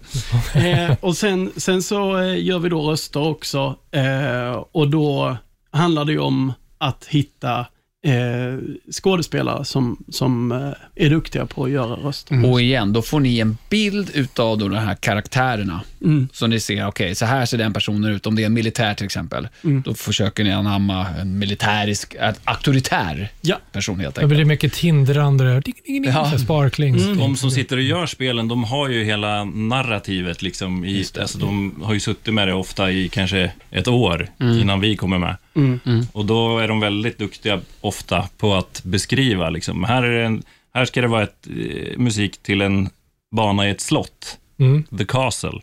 Eh, 0.61 0.95
och 1.01 1.17
sen, 1.17 1.51
sen 1.57 1.83
så 1.83 2.17
eh, 2.17 2.43
gör 2.43 2.59
vi 2.59 2.69
då 2.69 2.91
röster 2.91 3.27
också 3.27 3.75
eh, 3.91 4.63
och 4.71 4.89
då 4.89 5.37
handlar 5.71 6.05
det 6.05 6.11
ju 6.11 6.19
om 6.19 6.53
att 6.77 7.05
hitta 7.05 7.65
eh, 8.03 8.57
skådespelare 8.91 9.65
som, 9.65 10.03
som 10.09 10.51
eh, 10.51 11.05
är 11.05 11.09
duktiga 11.09 11.45
på 11.45 11.63
att 11.63 11.71
göra 11.71 11.93
röster. 11.95 12.33
Mm. 12.35 12.51
Och 12.51 12.61
igen, 12.61 12.93
då 12.93 13.01
får 13.01 13.19
ni 13.19 13.39
en 13.39 13.57
bild 13.69 14.09
utav 14.13 14.57
då 14.57 14.67
de 14.67 14.75
här 14.77 14.95
karaktärerna. 14.95 15.81
Mm. 16.03 16.27
Så 16.33 16.47
ni 16.47 16.59
ser, 16.59 16.87
okej, 16.87 17.15
så 17.15 17.25
här 17.25 17.45
ser 17.45 17.57
den 17.57 17.73
personen 17.73 18.11
ut. 18.11 18.27
Om 18.27 18.35
det 18.35 18.41
är 18.41 18.45
en 18.45 18.53
militär 18.53 18.93
till 18.93 19.05
exempel, 19.05 19.47
Mm. 19.63 19.81
då 19.85 19.93
försöker 19.93 20.43
ni 20.43 20.51
anamma 20.51 21.07
en 21.21 21.39
militärisk, 21.39 22.15
en 22.19 22.33
auktoritär 22.43 23.29
Ja. 23.41 23.57
person 23.71 23.99
helt 23.99 24.15
Det 24.15 24.21
enkelt. 24.21 24.37
blir 24.37 24.45
mycket 24.45 24.73
tindrande, 24.73 25.59
ding, 25.59 25.73
ding, 25.85 26.01
ding, 26.01 26.11
Ja. 26.11 26.37
sparklings. 26.37 27.03
Mm. 27.03 27.17
De 27.17 27.35
som 27.35 27.51
sitter 27.51 27.77
och 27.77 27.83
gör 27.83 28.05
spelen, 28.05 28.47
de 28.47 28.63
har 28.63 28.89
ju 28.89 29.03
hela 29.03 29.43
narrativet. 29.43 30.41
Liksom 30.41 30.85
i, 30.85 31.05
det. 31.13 31.21
alltså, 31.21 31.37
de 31.37 31.81
har 31.83 31.93
ju 31.93 31.99
suttit 31.99 32.33
med 32.33 32.47
det 32.47 32.53
ofta 32.53 32.91
i 32.91 33.09
kanske 33.09 33.51
ett 33.71 33.87
år 33.87 34.27
Mm. 34.39 34.59
innan 34.59 34.79
vi 34.79 34.95
kommer 34.95 35.17
med. 35.17 35.35
Mm. 35.55 35.79
Och 36.13 36.25
då 36.25 36.57
är 36.59 36.67
de 36.67 36.79
väldigt 36.79 37.17
duktiga 37.17 37.59
ofta 37.81 38.29
på 38.37 38.53
att 38.53 38.81
beskriva. 38.83 39.49
Liksom. 39.49 39.83
Här, 39.83 40.03
är 40.03 40.23
en, 40.25 40.43
här 40.73 40.85
ska 40.85 41.01
det 41.01 41.07
vara 41.07 41.23
ett, 41.23 41.47
eh, 41.47 41.97
musik 41.97 42.37
till 42.43 42.61
en 42.61 42.89
bana 43.35 43.67
i 43.67 43.71
ett 43.71 43.81
slott, 43.81 44.37
Mm. 44.59 44.83
The 44.97 45.05
Castle. 45.05 45.59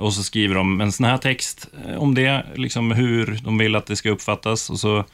Och 0.00 0.14
så 0.14 0.22
skriver 0.22 0.54
de 0.54 0.80
en 0.80 0.92
sån 0.92 1.06
här 1.06 1.18
text 1.18 1.68
eh, 1.88 1.96
om 1.96 2.14
det, 2.14 2.46
liksom 2.54 2.90
hur 2.92 3.40
de 3.44 3.58
vill 3.58 3.76
att 3.76 3.86
det 3.86 3.96
ska 3.96 4.10
uppfattas. 4.10 4.70
Och 4.70 4.78
så, 4.80 5.04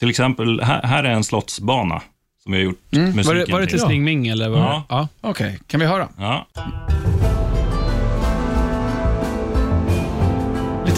till 0.00 0.10
exempel, 0.10 0.60
här, 0.60 0.82
här 0.82 1.04
är 1.04 1.10
en 1.10 1.24
slottsbana 1.24 2.02
som 2.42 2.52
vi 2.52 2.58
har 2.58 2.64
gjort 2.64 2.92
Mm. 2.92 3.04
musiken 3.16 3.26
Var 3.26 3.34
det, 3.46 3.52
var 3.52 3.60
det 3.60 3.66
till 3.66 3.78
till. 3.78 3.86
Sling 3.86 4.04
Ming 4.04 4.28
eller? 4.28 4.48
Var 4.48 4.58
Ja. 4.58 4.84
det? 4.88 4.94
ja. 4.94 5.08
Okej, 5.20 5.58
kan 5.66 5.80
vi 5.80 5.86
höra? 5.86 6.08
Ja. 6.18 6.46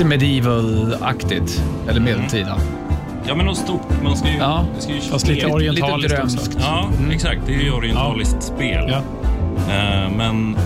Lite 0.00 0.08
medieval-aktigt, 0.08 1.62
eller 1.88 2.00
medeltida. 2.00 2.56
ja, 3.28 3.34
men 3.34 3.46
något 3.46 3.56
stort. 3.56 4.02
Man 4.02 4.16
ska 4.16 4.28
ju, 4.28 4.36
Ja. 4.36 4.64
det 4.76 4.80
ska 4.82 4.92
ju 4.92 5.00
Fast 5.00 5.28
lite 5.28 5.40
spel- 5.40 5.52
orientaliskt 5.54 6.10
lite 6.10 6.22
också. 6.22 6.36
drömskt. 6.36 6.58
Ja, 6.60 6.88
exakt. 7.12 7.40
Det 7.46 7.54
är 7.54 7.58
ju 7.60 7.72
orientaliskt 7.72 8.42
spel. 8.42 8.88
Ja. 8.90 8.96
Eh, 9.74 10.10
men, 10.16 10.56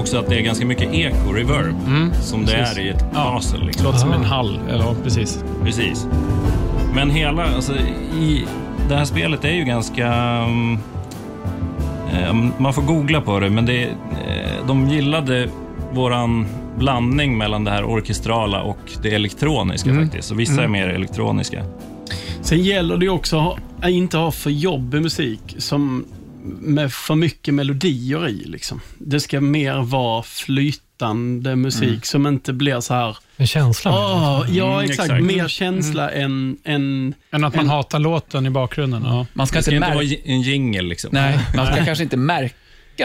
också 0.00 0.18
att 0.18 0.28
det 0.28 0.36
är 0.38 0.40
ganska 0.42 0.66
mycket 0.66 0.94
eko, 0.94 1.32
reverb, 1.32 1.74
som 2.22 2.44
det 2.44 2.52
är 2.52 2.78
i 2.80 2.88
ett 2.88 3.12
basel. 3.14 3.60
Det 3.60 3.66
Liksom. 3.66 3.84
låter 3.86 3.98
som 3.98 4.12
en 4.12 4.24
hall. 4.24 4.58
Eller, 4.68 4.84
ja, 4.84 4.94
precis. 5.04 5.44
Precis. 5.64 6.06
Men 6.94 7.10
hela, 7.10 7.44
alltså 7.54 7.72
i 8.20 8.44
det 8.88 8.96
här 8.96 9.04
spelet 9.04 9.44
är 9.44 9.52
ju 9.52 9.64
ganska... 9.64 10.06
mm, 10.06 10.78
eh, 12.12 12.34
man 12.58 12.72
får 12.74 12.82
googla 12.82 13.20
på 13.20 13.40
det, 13.40 13.50
men 13.50 13.66
det, 13.66 13.82
eh, 13.84 14.66
de 14.66 14.88
gillade 14.88 15.48
våran 15.92 16.46
blandning 16.78 17.38
mellan 17.38 17.64
det 17.64 17.70
här 17.70 17.84
orkestrala 17.84 18.62
och 18.62 18.78
det 19.02 19.14
elektroniska 19.14 19.94
faktiskt. 19.94 20.28
Så 20.28 20.34
vissa 20.34 20.62
är 20.64 20.68
mer 20.68 20.88
elektroniska. 20.88 21.64
Sen 22.42 22.62
gäller 22.62 22.96
det 22.96 23.08
också 23.08 23.58
att 23.80 23.90
inte 23.90 24.16
ha 24.16 24.30
för 24.30 24.50
jobbig 24.50 25.02
musik 25.02 25.40
som 25.58 26.04
med 26.60 26.92
för 26.92 27.14
mycket 27.14 27.54
melodier 27.54 28.28
i. 28.28 28.44
Liksom. 28.44 28.80
Det 28.98 29.20
ska 29.20 29.40
mer 29.40 29.82
vara 29.82 30.22
flytande 30.22 31.56
musik 31.56 32.06
som 32.06 32.26
inte 32.26 32.52
blir 32.52 32.80
så 32.80 32.94
här... 32.94 33.16
En 33.36 33.46
känsla. 33.46 33.90
det. 33.90 33.96
Åh, 33.96 34.44
ja, 34.56 34.72
Mm, 34.78 34.90
exakt. 34.90 35.10
exakt. 35.10 35.24
Mer 35.24 35.48
känsla 35.48 36.10
än, 36.10 36.56
än... 36.64 37.14
Än 37.30 37.44
att 37.44 37.54
man 37.56 37.64
En- 37.64 37.70
hatar 37.70 37.98
låten 37.98 38.46
i 38.46 38.50
bakgrunden. 38.50 39.02
Ja. 39.04 39.26
Man 39.32 39.46
ska 39.46 39.62
ska 39.62 39.70
inte 39.74 39.84
inte 39.86 39.94
vara 39.96 40.04
märka... 40.06 40.22
en 40.24 40.40
jingel 40.42 40.86
liksom. 40.86 41.10
Nej, 41.12 41.38
man 41.56 41.66
ska 41.66 41.84
kanske 41.84 42.04
inte 42.04 42.16
märka 42.16 42.54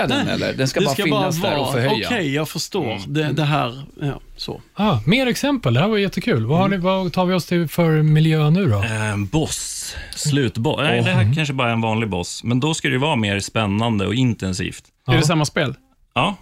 den 0.01 0.27
eller? 0.27 0.53
Den 0.53 0.67
ska 0.67 0.79
det 0.79 0.85
bara 0.85 0.93
ska 0.93 1.03
finnas 1.03 1.41
bara 1.41 1.51
där 1.51 1.57
och 1.59 1.65
vara, 1.65 1.73
förhöja. 1.73 2.07
okej, 2.07 2.33
jag 2.35 2.49
förstår. 2.49 2.99
Det, 3.07 3.23
det 3.31 3.43
här, 3.43 3.83
ja, 4.01 4.19
så. 4.37 4.61
Ah, 4.73 4.99
mer 5.05 5.27
exempel. 5.27 5.73
Det 5.73 5.79
här 5.79 5.87
var 5.87 5.97
jättekul. 5.97 6.45
Vad, 6.45 6.57
har 6.59 6.67
ni, 6.69 6.77
vad 6.77 7.13
tar 7.13 7.25
vi 7.25 7.33
oss 7.33 7.45
till 7.45 7.67
för 7.67 8.01
miljö 8.01 8.49
nu 8.49 8.65
då? 8.69 8.83
Eh, 8.83 9.17
boss, 9.31 9.95
slutboss. 10.15 10.79
Nej, 10.83 11.01
det 11.01 11.11
här 11.11 11.33
kanske 11.35 11.53
bara 11.53 11.69
är 11.69 11.73
en 11.73 11.81
vanlig 11.81 12.09
boss, 12.09 12.43
men 12.43 12.59
då 12.59 12.73
ska 12.73 12.87
det 12.87 12.93
ju 12.93 12.99
vara 12.99 13.15
mer 13.15 13.39
spännande 13.39 14.07
och 14.07 14.13
intensivt. 14.15 14.83
Är 15.07 15.17
det 15.17 15.23
samma 15.25 15.45
spel? 15.45 15.75
Ja, 16.15 16.35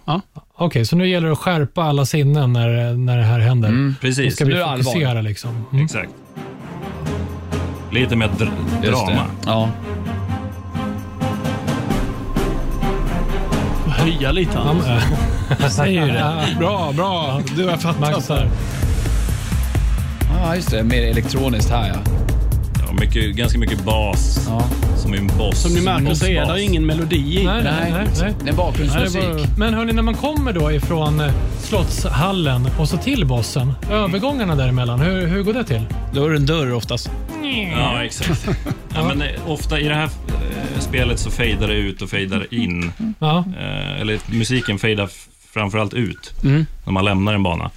Okej, 0.54 0.84
så 0.86 0.96
nu 0.96 1.08
gäller 1.08 1.26
det 1.26 1.32
att 1.32 1.38
skärpa 1.38 1.82
alla 1.82 2.06
sinnen 2.06 2.52
när, 2.52 2.94
när 2.94 3.16
det 3.16 3.22
här 3.24 3.38
händer. 3.40 3.68
Mm, 3.68 3.94
precis. 4.00 4.34
ska 4.34 4.44
vi 4.44 4.54
Nu 4.54 4.62
allvar. 4.62 4.82
fokusera 4.84 5.20
liksom. 5.22 5.64
Mm. 5.72 5.84
Exakt. 5.84 6.10
Lite 7.92 8.16
mer 8.16 8.28
dr- 8.28 8.82
drama. 8.82 9.26
Ja. 9.46 9.70
Höja 14.02 14.32
lite. 14.32 14.58
Han, 14.58 14.82
Jag 15.60 15.72
säger 15.72 16.06
ju 16.06 16.12
det. 16.12 16.46
Bra, 16.58 16.92
bra. 16.92 17.40
Du 17.56 17.68
har 17.68 17.76
fattat. 17.76 18.00
Max 18.00 18.30
ja, 20.42 20.56
just 20.56 20.70
det. 20.70 20.84
Mer 20.84 21.02
elektroniskt 21.02 21.70
här 21.70 21.88
ja. 21.88 22.12
Ja, 22.92 22.98
mycket, 23.00 23.36
ganska 23.36 23.58
mycket 23.58 23.84
bas, 23.84 24.46
ja. 24.48 24.62
som 24.96 25.14
i 25.14 25.18
en 25.18 25.26
boss. 25.26 25.62
Som 25.62 25.74
ni 25.74 25.80
märker 25.80 26.14
så 26.14 26.26
är 26.26 26.52
det 26.54 26.62
ingen 26.62 26.86
melodi 26.86 27.16
i. 27.40 27.44
Nej, 27.44 27.62
nej, 27.64 27.92
nej. 27.92 28.06
nej. 28.20 28.34
Det 28.44 28.50
är 28.50 28.54
bakgrundsmusik. 28.54 29.22
Nej, 29.22 29.32
det 29.32 29.38
var- 29.38 29.46
Men 29.58 29.74
hörni, 29.74 29.92
när 29.92 30.02
man 30.02 30.14
kommer 30.14 30.52
då 30.52 30.72
ifrån 30.72 31.20
eh, 31.20 31.32
Slottshallen 31.60 32.68
och 32.78 32.88
så 32.88 32.96
till 32.96 33.26
bossen, 33.26 33.72
övergångarna 33.90 34.54
däremellan, 34.56 35.00
hur, 35.00 35.26
hur 35.26 35.42
går 35.42 35.52
det 35.52 35.64
till? 35.64 35.82
Då 36.14 36.24
är 36.24 36.30
det 36.30 36.36
en 36.36 36.46
dörr 36.46 36.72
oftast. 36.72 37.10
Ja, 37.76 38.04
exakt. 38.04 38.48
ja, 38.94 39.04
men, 39.08 39.22
eh, 39.22 39.28
ofta 39.50 39.80
i 39.80 39.88
det 39.88 39.94
här 39.94 40.04
eh, 40.04 40.80
spelet 40.80 41.18
så 41.18 41.30
fejdar 41.30 41.68
det 41.68 41.74
ut 41.74 42.02
och 42.02 42.10
fejdar 42.10 42.46
in. 42.54 42.92
Ja, 43.18 43.44
eller 44.00 44.18
musiken 44.36 44.78
fejdar 44.78 45.08
framförallt 45.52 45.94
ut 45.94 46.32
Mm. 46.44 46.66
när 46.84 46.92
man 46.92 47.04
lämnar 47.04 47.34
en 47.34 47.42
bana. 47.42 47.70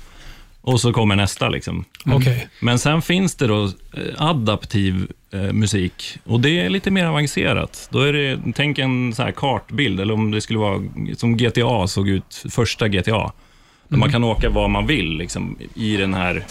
Och 0.67 0.81
så 0.81 0.93
kommer 0.93 1.15
nästa. 1.15 1.49
Liksom. 1.49 1.85
okej. 2.05 2.47
Men 2.59 2.79
sen 2.79 3.01
finns 3.01 3.35
det 3.35 3.47
då 3.47 3.63
eh, 3.65 3.71
adaptiv 4.17 5.07
eh, 5.33 5.39
musik 5.41 6.17
och 6.23 6.39
det 6.39 6.49
är 6.59 6.69
lite 6.69 6.91
mer 6.91 7.05
avancerat. 7.05 7.87
Då 7.91 7.99
är 8.01 8.13
det, 8.13 8.39
tänk 8.55 8.79
en 8.79 9.13
så 9.15 9.23
här 9.23 9.31
kartbild, 9.31 9.99
eller 9.99 10.13
om 10.13 10.31
det 10.31 10.41
skulle 10.41 10.59
vara 10.59 10.81
som 11.17 11.37
GTA 11.37 11.87
såg 11.87 12.09
ut, 12.09 12.45
första 12.49 12.87
GTA. 12.87 13.31
Där 13.87 13.97
man 13.97 14.11
kan 14.11 14.23
åka 14.23 14.49
var 14.49 14.67
man 14.67 14.87
vill 14.87 15.17
liksom, 15.17 15.57
i 15.75 15.97
den 15.97 16.13
här 16.13 16.45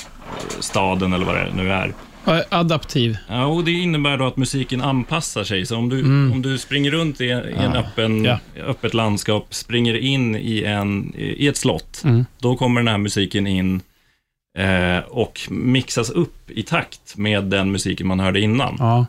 staden 0.61 1.13
eller 1.13 1.27
vad 1.27 1.35
det 1.35 1.49
nu 1.57 1.73
är. 1.73 1.93
Ja, 2.25 2.43
Adaptiv. 2.49 3.17
Ja, 3.29 3.47
och 3.47 3.65
det 3.65 3.73
innebär 3.73 4.17
då 4.19 4.27
att 4.27 4.37
musiken 4.37 4.81
anpassar 4.81 5.45
sig. 5.45 5.67
Så 5.67 5.77
om 5.77 5.89
du, 5.89 6.01
om 6.33 6.43
du 6.43 6.59
springer 6.59 6.91
runt 6.91 7.21
i, 7.21 7.25
i 7.25 7.55
en 7.59 7.73
öppen, 7.73 8.25
Ja. 8.25 8.39
öppet 8.67 8.95
landskap, 8.95 9.47
springer 9.55 9.95
in 9.97 10.37
i, 10.37 10.63
en, 10.65 11.15
i 11.17 11.47
ett 11.49 11.57
slott, 11.57 12.01
Mm. 12.05 12.25
då 12.39 12.57
kommer 12.57 12.81
den 12.81 12.89
här 12.89 12.99
musiken 12.99 13.47
in 13.47 13.75
eh, 13.77 13.81
och 15.09 15.41
mixas 15.51 16.11
upp 16.11 16.51
i 16.51 16.63
takt 16.63 17.17
med 17.17 17.45
den 17.45 17.73
musiken 17.73 18.07
man 18.07 18.21
hörde 18.21 18.41
innan. 18.41 18.77
Ja. 18.79 19.07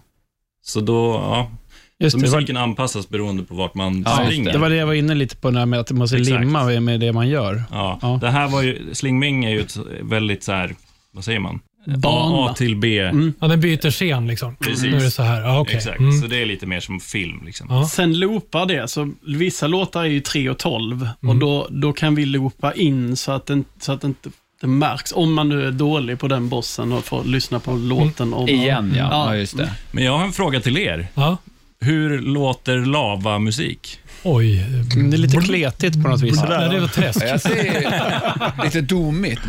Så 0.64 0.82
då, 0.82 1.14
ja, 1.14 1.52
Just 2.00 2.12
så 2.12 2.18
det, 2.18 2.26
det, 2.26 2.30
var, 2.32 2.38
musiken 2.38 2.58
anpassas 2.58 3.10
beroende 3.10 3.44
på 3.44 3.56
vart 3.56 3.74
man 3.76 4.04
Ja, 4.08 4.22
springer. 4.26 4.52
det 4.54 4.58
var 4.60 4.70
det 4.70 4.76
jag 4.76 4.88
var 4.88 4.94
inne 4.94 5.16
lite 5.16 5.36
på, 5.36 5.52
med 5.52 5.80
att 5.80 5.88
det 5.88 5.94
måste 5.94 6.18
Exakt. 6.18 6.40
limma 6.40 6.80
med- 6.80 7.00
det 7.00 7.14
man 7.14 7.30
gör. 7.30 7.64
Ja, 7.72 8.00
Ja. 8.02 8.18
Det 8.22 8.30
här 8.30 8.48
var 8.48 8.62
ju, 8.62 8.94
Sling 8.94 9.20
Ming 9.20 9.46
är 9.46 9.50
ju 9.50 9.60
ett 9.62 9.78
väldigt 10.02 10.44
så 10.44 10.52
här, 10.52 10.76
vad 11.12 11.24
säger 11.24 11.40
man? 11.40 11.60
Bana. 11.98 12.52
A, 12.52 12.54
till 12.58 12.76
B. 12.76 13.12
Ja, 13.40 13.48
den 13.48 13.62
byter 13.62 13.92
scen 13.92 14.28
liksom. 14.28 14.56
Precis. 14.56 14.84
Nu 14.84 14.96
är 14.96 15.00
det 15.04 15.12
så 15.12 15.24
här. 15.24 15.42
Ja, 15.42 15.60
okej. 15.60 15.76
Exakt, 15.76 16.00
Mm. 16.00 16.22
så 16.22 16.28
det 16.28 16.42
är 16.42 16.46
lite 16.46 16.66
mer 16.66 16.80
som 16.80 17.00
film. 17.00 17.42
Liksom. 17.46 17.68
Ja. 17.70 17.88
Sen 17.88 18.20
loopar 18.20 18.66
det, 18.66 18.88
så 18.88 19.12
vissa 19.28 19.68
låtar 19.68 20.02
är 20.02 20.06
ju 20.08 20.20
3 20.22 20.50
och 20.50 20.58
12 20.58 21.02
Mm. 21.24 21.30
och 21.30 21.36
då, 21.36 21.68
då 21.72 21.94
kan 21.94 22.16
vi 22.16 22.26
loopa 22.26 22.74
in 22.74 23.16
så 23.18 23.32
att, 23.32 23.46
den, 23.46 23.66
så 23.80 23.92
att 23.92 24.04
inte 24.04 24.30
det 24.66 24.70
märks. 24.72 25.12
Om 25.12 25.34
man 25.34 25.50
nu 25.50 25.68
är 25.68 25.72
dålig 25.72 26.20
på 26.20 26.28
den 26.28 26.50
bossen 26.50 26.92
och 26.92 27.06
får 27.06 27.24
lyssna 27.24 27.60
på 27.60 27.72
låten. 27.72 28.34
Och, 28.34 28.50
Igen 28.50 28.94
ja. 28.98 29.08
Ja. 29.12 29.34
ja, 29.34 29.38
just 29.38 29.58
det. 29.58 29.72
Men 29.92 30.04
jag 30.04 30.18
har 30.18 30.26
en 30.26 30.34
fråga 30.34 30.60
till 30.60 30.78
er. 30.78 31.08
Ja. 31.14 31.38
Hur 31.80 32.20
låter 32.20 32.78
lava-musik? 32.78 34.00
Oj. 34.24 34.66
Det 35.10 35.16
är 35.16 35.18
lite 35.18 35.38
kletigt 35.38 36.04
på 36.04 36.10
något 36.10 36.22
vis. 36.22 36.44
Nej, 36.50 36.70
det 36.70 36.80
var 36.80 36.88
träsk. 36.88 37.24
Jag 37.24 37.42
ser 37.42 38.64
lite 38.64 38.82
domigt. 38.82 39.40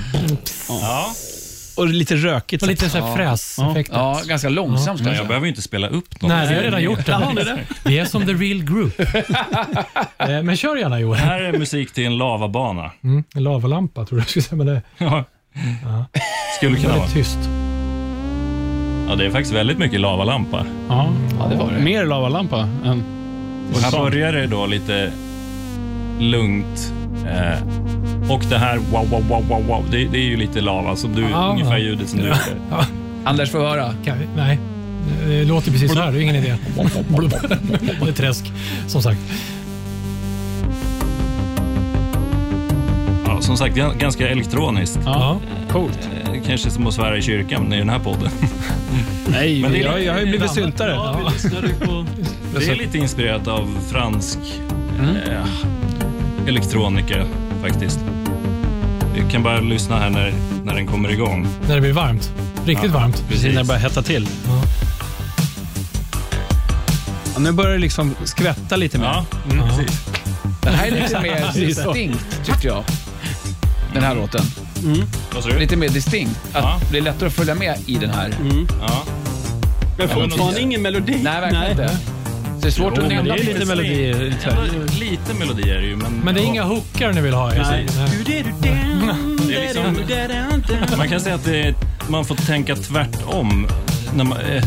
Ja. 0.68 1.14
Och 1.76 1.86
lite 1.88 2.16
rökigt. 2.16 2.62
Och 2.62 2.68
lite 2.68 2.88
så 2.90 2.98
här 2.98 3.36
Ja. 3.92 4.20
ganska 4.26 4.48
långsamt 4.48 4.86
Men 5.00 5.06
kanske. 5.06 5.20
jag 5.22 5.28
behöver 5.28 5.46
ju 5.46 5.50
inte 5.50 5.62
spela 5.62 5.88
upp 5.88 6.22
något. 6.22 6.28
Nej, 6.28 6.48
vi 6.48 6.54
har 6.54 6.62
redan 6.62 6.82
gjort 6.82 7.06
det. 7.06 7.58
Vi 7.84 7.98
är 7.98 8.04
som 8.04 8.26
the 8.26 8.32
real 8.32 8.62
group. 8.64 9.00
Eh, 10.18 10.42
Men 10.42 10.56
kör 10.56 10.76
gärna 10.76 11.00
Johan. 11.00 11.18
här 11.18 11.42
är 11.42 11.58
musik 11.58 11.92
till 11.92 12.06
en 12.06 12.18
lavabana. 12.18 12.90
Mm, 13.04 13.24
en 13.34 13.42
lavalampa 13.42 14.04
tror 14.04 14.18
jag 14.18 14.22
jag 14.24 14.28
skulle 14.30 14.42
säga, 14.42 14.56
men 14.56 14.66
det 14.66 14.82
Ja. 14.98 15.24
Skulle 16.56 16.76
är 16.76 16.82
kunna 16.82 16.88
vara. 16.96 16.98
väldigt 17.06 17.14
tyst. 17.14 17.38
Ja, 19.08 19.14
det 19.14 19.26
är 19.26 19.30
faktiskt 19.30 19.54
väldigt 19.54 19.78
mycket 19.78 20.00
lavalampa. 20.00 20.66
Ja. 20.88 21.08
Ja, 21.40 21.46
det 21.50 21.56
var 21.56 21.72
det. 21.72 21.78
Mer 21.78 22.04
lavalampa 22.04 22.58
än... 22.84 23.02
Och 23.74 23.80
här 23.80 23.90
börjar 23.90 24.32
det 24.32 24.46
då 24.46 24.66
lite 24.66 25.12
lugnt. 26.20 26.92
Eh, 27.24 28.30
och 28.32 28.42
det 28.50 28.58
här 28.58 28.76
wow, 28.76 29.08
wow, 29.10 29.28
wow, 29.28 29.48
wow, 29.48 29.66
wow. 29.66 29.84
Det, 29.90 30.04
det 30.04 30.18
är 30.18 30.22
ju 30.24 30.36
lite 30.36 30.60
lava, 30.60 30.96
som 30.96 31.12
du, 31.12 31.22
Ja. 31.30 31.50
ungefär 31.52 31.76
ljudet 31.78 32.08
som 32.08 32.18
du 32.18 32.24
gjorde. 32.26 32.38
Anders 33.24 33.50
får 33.50 33.58
höra. 33.58 33.94
Kan 34.04 34.18
vi? 34.18 34.24
Nej, 34.36 34.58
det 35.26 35.44
låter 35.44 35.70
precis 35.72 35.92
så 35.92 36.00
här. 36.00 36.12
Det 36.12 36.18
är 36.18 36.22
ingen 36.22 36.36
idé. 36.36 36.54
Det 38.04 38.08
är 38.08 38.12
träsk, 38.12 38.52
som 38.86 39.02
sagt. 39.02 39.18
Ja, 43.26 43.40
som 43.40 43.56
sagt, 43.56 43.76
gan- 43.76 43.98
ganska 43.98 44.28
elektroniskt. 44.28 44.98
Ja. 45.04 45.40
Coolt. 45.70 46.08
Eh, 46.24 46.32
Kanske 46.46 46.70
som 46.70 46.86
att 46.86 46.94
svära 46.94 47.16
i 47.18 47.22
kyrkan 47.22 47.72
i 47.72 47.78
den 47.78 47.88
här 47.88 47.98
podden. 47.98 48.30
Nej, 49.28 49.62
Men 49.62 49.72
det 49.72 49.78
är 49.78 49.82
jag, 49.84 49.94
lite- 49.94 50.06
jag 50.06 50.12
har 50.12 50.20
ju 50.20 50.26
blivit 50.26 50.50
syltare. 50.50 50.90
Ja, 50.92 51.16
vi 51.18 51.32
lyssnade 51.32 51.68
på... 51.86 52.04
Det 52.58 52.68
är 52.68 52.76
lite 52.76 52.98
inspirerat 52.98 53.48
av 53.48 53.78
fransk 53.90 54.38
Mm. 54.98 55.16
eh, 55.16 55.44
elektronika 56.48 57.26
faktiskt. 57.62 57.98
Vi 59.14 59.30
kan 59.32 59.42
bara 59.42 59.60
lyssna 59.60 59.98
här 59.98 60.10
när, 60.10 60.34
när 60.64 60.74
den 60.74 60.86
kommer 60.86 61.08
igång. 61.12 61.46
När 61.68 61.74
det 61.74 61.80
blir 61.80 61.92
varmt. 61.92 62.32
Riktigt 62.66 62.90
varmt. 62.90 63.24
Precis 63.28 63.44
när 63.54 63.62
det 63.62 63.64
börjar 63.64 63.80
hetta 63.80 64.02
till. 64.02 64.28
Ja. 64.46 64.62
Ja, 67.34 67.40
nu 67.40 67.52
börjar 67.52 67.72
det 67.72 67.78
liksom 67.78 68.14
skvätta 68.24 68.76
lite 68.76 68.98
mer. 68.98 69.06
Ja, 69.06 69.24
mm, 69.50 69.58
Ja. 69.58 69.76
precis. 69.76 70.00
Det 70.62 70.70
här 70.70 70.86
är 70.86 70.90
lite 70.90 71.20
mer 71.20 71.52
distinkt, 71.66 72.44
tyckte 72.44 72.66
jag. 72.66 72.84
Den 73.94 74.02
här 74.02 74.14
låten. 74.14 74.44
Du? 75.44 75.58
Lite 75.58 75.76
mer 75.76 75.88
distinkt. 75.88 76.40
Att 76.52 76.62
Ja. 76.64 76.80
Det 76.90 76.98
är 76.98 77.02
lättare 77.02 77.26
att 77.26 77.34
följa 77.34 77.54
med 77.54 77.78
i 77.86 77.94
den 77.96 78.10
här. 78.10 78.34
Ja. 78.80 79.02
Men 79.98 80.08
fortfarande 80.08 80.60
ingen 80.60 80.82
melodi. 80.82 81.20
Nej, 81.22 81.40
verkligen 81.40 81.70
inte. 81.70 81.98
Det 82.66 82.70
är 82.70 82.72
svårt 82.72 82.92
Jo, 82.96 83.02
att 83.02 83.08
nynna 83.08 83.22
det 83.22 83.30
är 83.30 83.44
lite 83.44 83.64
melodier. 83.64 84.14
Lite. 84.20 84.56
Lite 85.00 85.34
melodi 85.34 85.70
är 85.70 85.74
det 85.80 85.86
ju, 85.86 85.96
men... 85.96 86.12
Men 86.24 86.34
det 86.34 86.40
är 86.40 86.44
inga 86.44 86.62
hookar 86.62 87.12
ni 87.12 87.20
vill 87.20 87.34
ha? 87.34 87.48
Nej. 87.48 87.86
Nej. 87.96 88.24
Det 89.48 89.54
är 89.56 89.62
liksom, 89.62 90.98
man 90.98 91.08
kan 91.08 91.20
säga 91.20 91.34
att 91.34 91.44
det 91.44 91.60
är, 91.62 91.74
man 92.08 92.24
får 92.24 92.34
tänka 92.34 92.76
tvärtom. 92.76 93.66
När 94.14 94.24
man, 94.24 94.38
eh, 94.40 94.64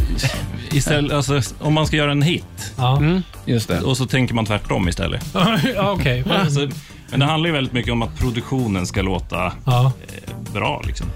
istället, 0.71 1.11
alltså, 1.11 1.41
om 1.59 1.73
man 1.73 1.87
ska 1.87 1.95
göra 1.97 2.11
en 2.11 2.21
hit, 2.21 2.73
Ja, 2.77 3.01
Just 3.45 3.67
det. 3.67 3.79
och 3.81 3.97
så 3.97 4.05
tänker 4.05 4.33
man 4.33 4.45
tvärtom 4.45 4.89
istället. 4.89 5.25
ja 5.75 5.91
okej. 5.91 6.23
Alltså, 6.31 6.69
men 7.09 7.19
det 7.19 7.25
handlar 7.25 7.47
ju 7.47 7.53
väldigt 7.53 7.73
mycket 7.73 7.91
om 7.91 8.01
att 8.01 8.17
produktionen 8.19 8.87
ska 8.87 9.01
låta 9.01 9.53
Ja. 9.65 9.91
eh, 10.07 10.53
bra. 10.53 10.81
Liksom. 10.87 11.07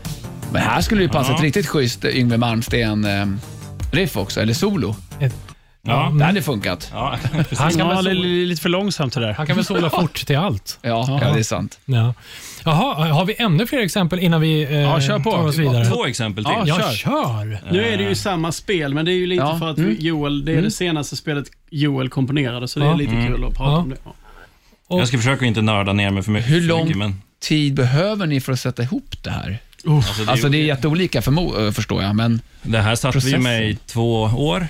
Men 0.52 0.62
här 0.62 0.82
skulle 0.82 1.02
det 1.02 1.06
ju 1.06 1.10
passa 1.10 1.32
Ja. 1.32 1.36
ett 1.38 1.43
riktigt 1.43 1.67
schysst 1.67 2.06
Yngwie 2.06 2.38
Malmsteen-riff 2.38 4.17
också, 4.17 4.41
eller 4.41 4.54
solo. 4.54 4.96
Ett, 5.19 5.36
Ja. 5.88 6.12
Det 6.19 6.26
hade 6.26 6.41
funkat. 6.41 6.89
Ja, 6.93 7.17
precis. 7.32 7.60
Han 7.60 7.69
kan, 7.72 7.80
Ja, 7.80 7.88
väl 7.96 8.04
det 8.06 8.12
är 8.12 8.15
sola, 8.15 8.26
lite 8.28 8.62
för 8.62 8.69
långsamt 8.69 9.13
det 9.13 9.19
där. 9.19 9.34
han 9.34 9.48
kan 9.48 9.56
väl 9.56 9.65
sola 9.65 9.89
fort 10.00 10.26
till 10.26 10.38
allt. 10.38 10.80
Ja, 10.82 11.19
ja, 11.22 11.34
det 11.34 11.39
är 11.39 11.43
sant. 11.43 11.80
Ja. 11.86 12.13
Jaha, 12.65 13.12
har 13.13 13.26
vi 13.26 13.36
ännu 13.38 13.67
fler 13.67 13.80
exempel 13.80 14.19
innan 14.19 14.41
vi 14.41 14.63
eh, 14.63 14.74
Ja, 14.74 15.02
kör 15.02 15.19
på. 15.19 15.32
tar 15.32 15.48
oss 15.48 15.58
vidare? 15.58 15.86
Två 15.86 16.06
exempel 16.06 16.46
till. 16.46 16.54
Ja, 16.65 16.80
kör. 16.80 16.91
kör! 16.93 17.72
Nu 17.72 17.86
är 17.86 17.98
det 17.98 18.04
ju 18.04 18.15
samma 18.15 18.52
spel, 18.52 18.93
men 18.93 19.06
det 19.06 19.12
är 19.12 19.15
ju 19.15 19.28
lite 19.28 19.43
Ja. 19.43 19.60
för 19.60 19.69
att 19.69 19.78
Mm. 19.78 19.96
Joel, 20.00 20.46
det 20.46 20.54
är 20.56 20.62
det 20.62 20.72
senaste 20.72 21.15
spelet 21.15 21.46
Joel 21.69 22.10
komponerade, 22.10 22.67
så 22.67 22.80
det 22.80 22.86
är 22.86 22.96
lite 22.96 23.12
kul 23.28 23.46
att 23.46 23.54
prata 23.58 23.72
Ja. 23.72 23.78
om 23.78 23.89
det. 23.89 23.96
Och- 24.88 25.00
Jag 25.00 25.08
ska 25.08 25.17
försöka 25.17 25.46
inte 25.46 25.62
nörda 25.62 25.93
ner 25.93 26.10
mig 26.12 26.24
för 26.24 26.32
mycket. 26.32 26.52
Hur 26.52 26.62
lång- 26.62 26.82
mycket, 26.84 26.98
men, 26.98 27.22
Tid 27.41 27.74
behöver 27.74 28.26
ni 28.26 28.41
för 28.41 28.54
att 28.54 28.60
sätta 28.60 28.84
ihop 28.84 29.15
det 29.24 29.30
här? 29.30 29.58
alltså, 29.88 30.24
det, 30.24 30.32
Alltså 30.32 30.50
det 30.50 30.58
är 30.58 30.63
jätteolika 30.65 31.17
eh, 31.19 31.72
förstår 31.72 32.04
jag, 32.04 32.15
men 32.15 32.41
det 32.62 32.80
här 32.80 32.96
satte 32.96 33.17
vi 33.17 33.22
processen. 33.22 33.43
med 33.43 33.69
i 33.69 33.76
två 33.76 34.22
år 34.24 34.67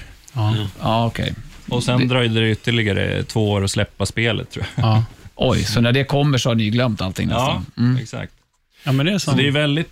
ja, 0.82 1.06
okej. 1.06 1.34
och 1.70 1.84
sen 1.84 2.00
Det- 2.00 2.06
dröjde 2.06 2.40
det 2.40 2.52
ytterligare 2.52 3.24
två 3.24 3.52
år 3.52 3.64
att 3.64 3.72
släppa 3.72 4.06
spelet 4.06 4.52
tror 4.52 4.66
jag. 4.76 4.86
Ja, 4.86 5.04
Oj, 5.36 5.64
så 5.64 5.82
när 5.82 5.92
det 5.92 6.04
kommer 6.04 6.38
så 6.38 6.50
har 6.50 6.56
ni 6.56 6.70
glömt 6.70 7.02
allting 7.02 7.30
Ja, 7.30 7.38
nästan? 7.38 7.86
Mm. 7.86 7.98
exakt. 8.02 8.34
ja 8.84 8.92
men 8.92 9.06
det 9.06 9.12
är 9.12 9.18
Så 9.18 9.32
så. 9.32 9.38
det 9.38 9.48
är 9.48 9.52
väldigt 9.52 9.90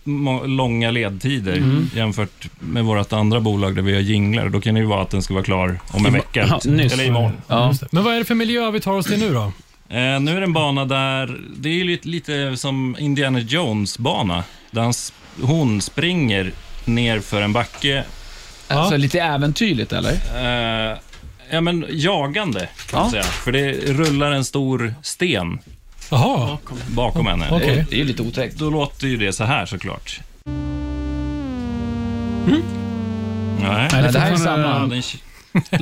långa 0.47 0.91
ledtider 0.91 1.63
jämfört 1.95 2.49
med 2.59 2.83
vårt 2.85 3.13
andra 3.13 3.39
bolag 3.39 3.75
där 3.75 3.81
vi 3.81 3.93
har 3.93 4.01
jinglar. 4.01 4.49
Då 4.49 4.61
kan 4.61 4.73
det 4.75 4.79
ju 4.81 4.85
vara 4.87 5.01
att 5.01 5.09
den 5.09 5.21
ska 5.21 5.33
vara 5.33 5.43
klar 5.43 5.79
om 5.87 6.05
en 6.05 6.13
vecka. 6.13 6.45
Ja, 6.49 6.59
eller 6.73 7.03
imorgon. 7.05 7.31
Ja. 7.47 7.73
Men 7.91 8.03
vad 8.03 8.13
är 8.15 8.19
det 8.19 8.25
för 8.25 8.35
miljö 8.35 8.71
vi 8.71 8.79
tar 8.79 8.91
oss 8.93 9.05
till 9.05 9.19
nu 9.19 9.33
då? 9.33 9.43
Eh, 9.89 10.19
nu 10.19 10.31
är 10.31 10.35
det 10.39 10.43
en 10.43 10.53
bana 10.53 10.85
där, 10.85 11.37
det 11.57 11.69
är 11.69 11.73
ju 11.73 11.83
lite, 11.83 12.07
lite 12.07 12.57
som 12.57 12.95
Indiana 12.99 13.39
Jones-bana. 13.39 14.43
Där 14.71 14.81
han, 14.81 14.93
hon 15.41 15.81
springer 15.81 16.51
ner 16.85 17.19
för 17.19 17.41
en 17.41 17.53
backe. 17.53 18.03
Alltså 18.77 18.97
lite 18.97 19.19
äventyrligt 19.19 19.93
eller? 19.93 20.11
Eh, 20.91 20.97
ja, 21.49 21.61
men 21.61 21.85
jagande 21.89 22.69
kan 22.89 22.99
man 22.99 23.11
säga. 23.11 23.23
För 23.23 23.51
det 23.51 23.71
rullar 23.73 24.31
en 24.31 24.45
stor 24.45 24.93
sten 25.01 25.59
Jaha, 26.09 26.57
bakom 26.87 27.27
henne. 27.27 27.47
Okej. 27.51 27.85
Det, 27.89 27.95
är 27.95 27.97
ju 27.99 28.05
lite 28.05 28.21
otäckt. 28.21 28.57
Då 28.57 28.69
låter 28.69 29.07
ju 29.07 29.17
det 29.17 29.33
så 29.33 29.43
här 29.43 29.65
såklart. 29.65 30.19
Nej. 32.45 32.61
Nej, 33.59 33.89
Nej, 33.91 34.11
det 34.11 34.19
här 34.19 34.27
är 34.27 34.31
Ja, 34.31 34.37
samma. 34.37 34.87
den, 34.87 35.01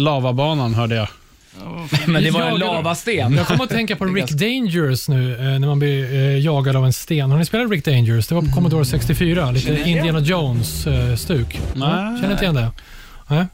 Lavabanan 0.03 0.73
hörde 0.73 0.95
jag. 0.95 1.07
Men 2.07 2.23
det 2.23 2.31
var 2.31 2.41
en 2.41 2.55
lavasten. 2.59 3.33
jag 3.33 3.47
kommer 3.47 3.63
att 3.63 3.69
tänka 3.69 3.95
på 3.95 4.05
Rick 4.15 4.29
Dangerous 4.31 5.09
nu 5.09 5.33
eh, 5.33 5.59
när 5.59 5.67
man 5.67 5.79
blir 5.79 6.13
eh, 6.13 6.39
jagad 6.39 6.75
av 6.75 6.85
en 6.85 6.93
sten. 6.93 7.31
Har 7.31 7.37
ni 7.37 7.45
spelat 7.45 7.71
Rick 7.71 7.85
Dangerous? 7.85 8.27
Det 8.27 8.35
var 8.35 8.41
på 8.41 8.51
Commodore 8.51 8.85
64. 8.85 9.51
Lite 9.51 9.89
Indiana 9.89 10.19
Jones-stuk. 10.19 11.59
Nej. 11.73 11.89
Känner 12.21 12.31
inte 12.31 12.43
igen 12.43 12.55
det? 12.55 12.71
Nej. 13.27 13.45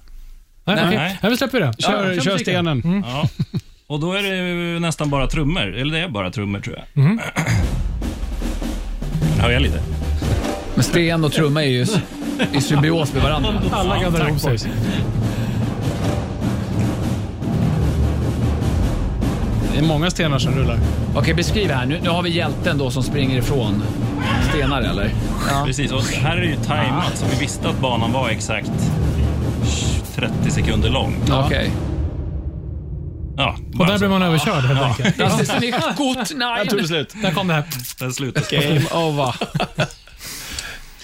Nej, 0.68 0.76
Nej. 0.76 0.86
okej. 0.86 1.18
Nej. 1.22 1.32
Vi 1.32 1.38
släpper 1.38 1.60
det. 1.60 1.74
Kör, 1.80 1.92
kör 1.92 2.10
musiken. 2.16 2.40
stenen. 2.40 3.04
ja. 3.08 3.30
Och 3.88 4.00
då 4.00 4.14
är 4.14 4.24
det 4.24 4.38
ju 4.38 4.80
nästan 4.80 5.10
bara 5.10 5.28
trummor. 5.28 5.76
Eller 5.76 5.94
det 5.94 6.04
är 6.04 6.10
bara 6.10 6.32
trummor 6.32 6.60
tror 6.60 6.76
jag. 6.76 7.04
Mhm. 7.04 7.20
Hör 9.40 9.52
jag 9.52 9.62
lite? 9.62 9.82
Men 10.76 10.84
sten 10.84 11.24
och 11.24 11.32
trumma 11.32 11.64
är 11.64 11.68
ju 11.70 11.86
i 12.54 12.62
symbios 12.62 13.14
med 13.14 13.24
varandra. 13.24 13.50
Alla 13.72 14.00
kan 14.00 14.14
dra 14.14 14.28
ihop 14.30 14.40
sig. 14.40 14.58
Det 19.76 19.80
är 19.80 19.84
många 19.84 20.12
stenar 20.12 20.40
som 20.40 20.56
rullar. 20.56 20.80
Okej, 21.16 21.34
beskriv 21.34 21.72
här. 21.72 21.86
Nu, 21.86 22.00
nu 22.04 22.10
har 22.10 22.24
vi 22.24 22.30
hjälten 22.30 22.78
då 22.78 22.92
som 22.92 23.04
springer 23.04 23.38
ifrån 23.38 23.84
stenar 24.50 24.82
eller? 24.82 25.10
Precis, 25.66 25.92
och 25.92 26.02
här 26.04 26.38
är 26.38 26.42
det 26.42 26.48
ju 26.48 26.56
tajmat 26.56 27.12
så 27.18 27.26
vi 27.32 27.40
visste 27.40 27.70
att 27.70 27.80
banan 27.80 28.12
var 28.12 28.30
exakt 28.30 28.72
30 30.16 30.52
sekunder 30.52 30.90
lång. 30.90 31.16
Okej. 31.32 31.72
Ja, 33.38 33.56
Och 33.80 33.88
där 33.88 33.98
blir 33.98 34.10
man 34.10 34.22
överkörd 34.22 34.64
helt 34.64 34.82
enkelt. 34.82 35.18
Das 35.18 35.42
ist 35.42 35.60
nicht 35.60 35.98
gut, 35.98 36.34
Jag 36.40 36.70
tog 36.70 36.80
det 36.82 36.88
slut. 36.88 37.14
Där 37.22 37.32
kom 37.32 37.48
det 37.48 37.54
här. 37.54 37.64
Den 38.00 38.14
slutar. 38.14 38.44
Game 38.52 39.06
over. 39.08 39.36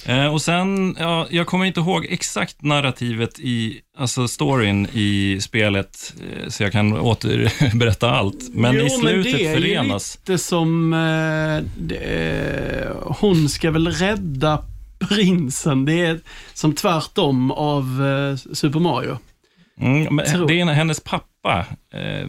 Eh, 0.06 0.34
och 0.34 0.42
sen, 0.42 0.96
ja, 1.00 1.28
jag 1.30 1.48
kommer 1.48 1.66
inte 1.66 1.80
ihåg 1.80 2.06
exakt 2.10 2.62
narrativet 2.62 3.40
i, 3.40 3.82
alltså 3.98 4.28
storyn 4.28 4.88
i 4.94 5.40
spelet, 5.42 6.14
eh, 6.20 6.50
så 6.50 6.64
jag 6.64 6.72
kan 6.72 6.98
återberätta 7.00 8.12
allt. 8.12 8.50
Men 8.54 8.76
Jo, 8.76 8.86
i 8.86 8.90
slutet 8.90 9.34
det 9.34 9.46
är 9.46 9.50
ju 9.50 9.62
förenas... 9.62 10.18
lite 10.18 10.38
som... 10.38 10.94
Eh, 10.94 11.70
det, 11.78 12.88
hon 13.02 13.50
ska 13.50 13.72
väl 13.72 13.88
rädda 13.88 14.64
prinsen. 15.00 15.86
Det 15.86 16.02
är 16.02 16.20
som 16.54 16.76
tvärtom 16.76 17.52
av 17.52 18.06
eh, 18.06 18.54
Super 18.54 18.80
Mario. 18.80 19.18
Mm, 19.80 20.16
men 20.16 20.48
det 20.48 20.60
är 20.60 20.66
hennes 20.66 21.00
pappa 21.00 21.31
eh, 21.50 22.28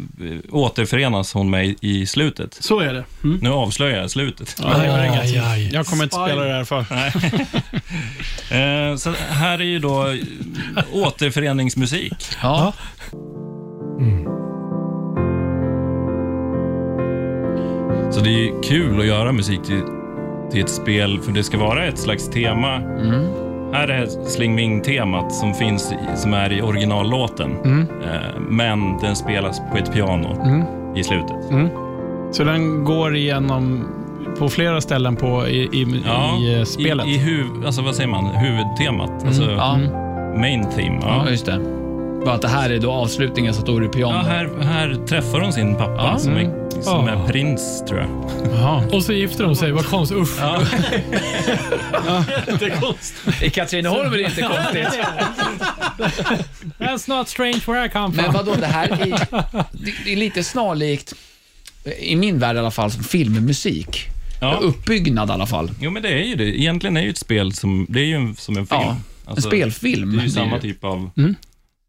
återförenas 0.51 1.35
hon 1.35 1.51
med 1.51 1.75
i, 1.81 2.07
slutet. 2.07 2.55
Så 2.55 2.81
är 2.81 2.92
det. 2.92 3.05
Mm. 3.25 3.38
Nu 3.42 3.51
avslöjar 3.51 4.01
jag 4.01 4.11
slutet. 4.11 4.57
Jag, 4.62 4.70
Aj, 4.75 5.38
aj. 5.38 5.70
jag 5.72 5.87
kommer 5.87 6.05
inte 6.05 6.16
spela 6.16 6.44
det 6.44 6.53
här 6.53 6.64
för. 6.64 6.85
Eh, 8.53 8.96
så 8.96 9.11
här 9.29 9.59
är 9.59 9.64
ju 9.64 9.79
då 9.79 10.07
eh, 10.07 10.16
återföreningsmusik. 10.92 12.14
Ja. 12.42 12.72
Så 18.11 18.20
det 18.20 18.29
är 18.31 18.38
ju 18.38 18.61
kul 18.61 19.01
att 19.01 19.07
göra 19.07 19.33
musik 19.33 19.62
till, 19.62 19.83
till 20.51 20.61
ett 20.61 20.70
spel, 20.70 21.20
för 21.22 21.33
det 21.33 21.44
ska 21.44 21.59
vara 21.59 21.87
ett 21.87 21.98
slags 21.98 22.31
tema. 22.31 22.75
Mm. 22.77 23.51
Här 23.72 23.88
är 23.88 24.06
Sling 24.28 24.54
Ming-temat 24.54 25.32
som 25.35 25.54
finns 25.54 25.92
i, 25.92 26.16
som 26.16 26.35
är 26.35 26.52
i 26.52 26.62
originallåten. 26.62 27.50
Eh, 28.04 28.40
men 28.48 28.98
den 28.98 29.16
spelas 29.16 29.61
på 29.72 29.78
ett 29.78 29.92
piano 29.92 30.28
i 30.96 31.04
slutet. 31.04 31.37
Så 32.32 32.44
den 32.44 32.85
går 32.85 33.16
igenom 33.16 33.85
på 34.38 34.48
flera 34.48 34.80
ställen 34.80 35.16
på, 35.16 35.46
i, 35.48 35.56
i, 35.72 35.80
i 36.40 36.58
eh, 36.58 36.64
spelet? 36.64 37.06
I, 37.06 37.11
i 37.11 37.18
huv, 37.18 37.46
alltså 37.66 37.82
vad 37.82 37.94
säger 37.94 38.11
man? 38.11 38.26
Huvudtemat. 38.26 39.24
Alltså 39.26 39.50
Ja. 39.50 39.78
main 40.40 40.66
theme. 40.76 40.98
ja, 41.02 41.22
Ja. 41.24 41.30
just 41.30 41.46
det. 41.46 41.58
Bara 42.24 42.35
att 42.35 42.42
det 42.42 42.48
här 42.48 42.70
är 42.70 42.78
då 42.78 42.92
avslutningen, 42.92 43.54
så 43.54 43.61
står 43.61 43.80
det 43.80 43.88
piano. 43.88 44.14
Ja, 44.14 44.22
här, 44.30 44.50
här 44.62 44.94
träffar 45.08 45.40
hon 45.40 45.52
sin 45.52 45.74
pappa 45.76 45.94
Ja. 46.12 46.18
som, 46.18 46.32
är, 46.37 46.50
som 46.80 47.06
Ja. 47.06 47.12
är 47.12 47.26
prins, 47.28 47.85
tror 47.88 48.00
jag. 48.00 48.08
Jaha. 48.54 48.82
Och 48.92 49.02
så 49.02 49.12
gifter 49.12 49.44
de 49.44 49.54
sig. 49.56 49.72
Vad 49.72 49.87
konstigt. 49.87 50.18
Usch. 50.18 50.40
Konstigt. 50.56 50.82
I 53.42 53.50
Katrineholm 53.50 54.12
är 54.12 54.18
det 54.18 54.24
inte 54.24 54.42
konstigt. 54.42 54.88
That's 56.78 57.08
not 57.18 57.28
strange 57.28 57.60
where 57.66 57.86
I 57.86 57.88
come 57.88 58.14
Men 58.16 58.24
from. 58.24 58.34
vadå, 58.34 58.54
det 58.54 58.66
här 58.66 58.88
är, 58.88 59.06
det, 59.72 59.92
det 60.04 60.12
är 60.12 60.16
lite 60.16 60.44
snarlikt, 60.44 61.14
i 61.98 62.16
min 62.16 62.38
värld 62.38 62.56
i 62.56 62.58
alla 62.58 62.70
fall, 62.70 62.90
som 62.90 63.04
filmmusik. 63.04 64.08
Ja. 64.40 64.54
Uppbyggnad 64.62 65.28
i 65.28 65.32
alla 65.32 65.46
fall. 65.46 65.70
Jo, 65.80 65.90
men 65.90 66.02
det 66.02 66.08
är 66.08 66.24
ju 66.24 66.34
det. 66.34 66.60
Egentligen 66.60 66.96
är 66.96 67.02
ju 67.02 67.10
ett 67.10 67.18
spel 67.18 67.52
som, 67.52 67.86
det 67.88 68.00
är 68.00 68.04
ju 68.04 68.14
en, 68.14 68.36
som 68.36 68.56
en 68.56 68.66
film. 68.66 68.80
Ja, 68.82 68.96
Alltså, 69.26 69.48
en 69.48 69.50
spelfilm. 69.50 70.16
Det 70.16 70.22
är 70.22 70.24
ju 70.24 70.30
samma 70.30 70.58
typ 70.58 70.84
av 70.84 71.10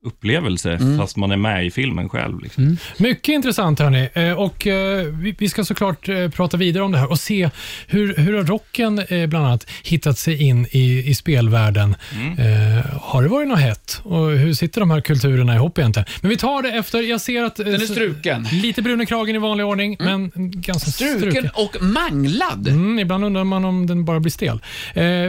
Mm. 0.03 0.13
upplevelse, 0.13 0.79
fast 0.99 1.17
man 1.17 1.31
är 1.31 1.37
med 1.37 1.65
i 1.65 1.71
filmen 1.71 2.09
själv. 2.09 2.39
Liksom. 2.43 2.77
Mycket 2.97 3.29
intressant 3.33 3.79
hörni. 3.79 4.09
Eh, 4.13 4.31
Och 4.31 4.67
eh, 4.67 5.05
vi, 5.37 5.49
ska 5.49 5.63
såklart 5.63 6.09
eh, 6.09 6.29
prata 6.29 6.57
vidare 6.57 6.83
om 6.83 6.91
det 6.91 6.97
här 6.97 7.11
och 7.11 7.19
se 7.19 7.49
hur, 7.87 8.15
hur 8.15 8.33
har 8.33 8.43
rocken 8.43 9.01
bland 9.27 9.45
annat 9.45 9.69
hittat 9.83 10.17
sig 10.17 10.43
in 10.43 10.67
i, 10.71 11.03
i 11.09 11.15
spelvärlden. 11.15 11.95
Eh, 12.37 12.85
har 13.01 13.21
det 13.23 13.27
varit 13.29 13.47
något 13.47 13.59
hett? 13.59 14.01
Och 14.03 14.29
hur 14.29 14.53
sitter 14.53 14.79
de 14.81 14.91
här 14.91 15.01
kulturerna 15.01 15.55
ihop 15.55 15.77
egentligen? 15.77 16.05
Men 16.21 16.29
vi 16.29 16.37
tar 16.37 16.61
det 16.61 16.69
efter. 16.69 17.01
Jag 17.01 17.21
ser 17.21 17.43
att... 17.43 17.55
Den 17.55 17.73
är 17.73 17.79
struken. 17.79 18.47
Lite 18.51 18.81
brun 18.81 19.01
i 19.01 19.05
kragen 19.05 19.35
i 19.35 19.39
vanlig 19.39 19.65
ordning, 19.65 19.97
men 19.99 20.31
ganska 20.35 20.91
struken. 20.91 21.19
Struken 21.19 21.49
och 21.53 21.75
manglad. 21.81 22.67
Mm, 22.67 22.99
ibland 22.99 23.25
undrar 23.25 23.43
man 23.43 23.65
om 23.65 23.87
den 23.87 24.05
bara 24.05 24.19
blir 24.19 24.31
stel. 24.31 24.61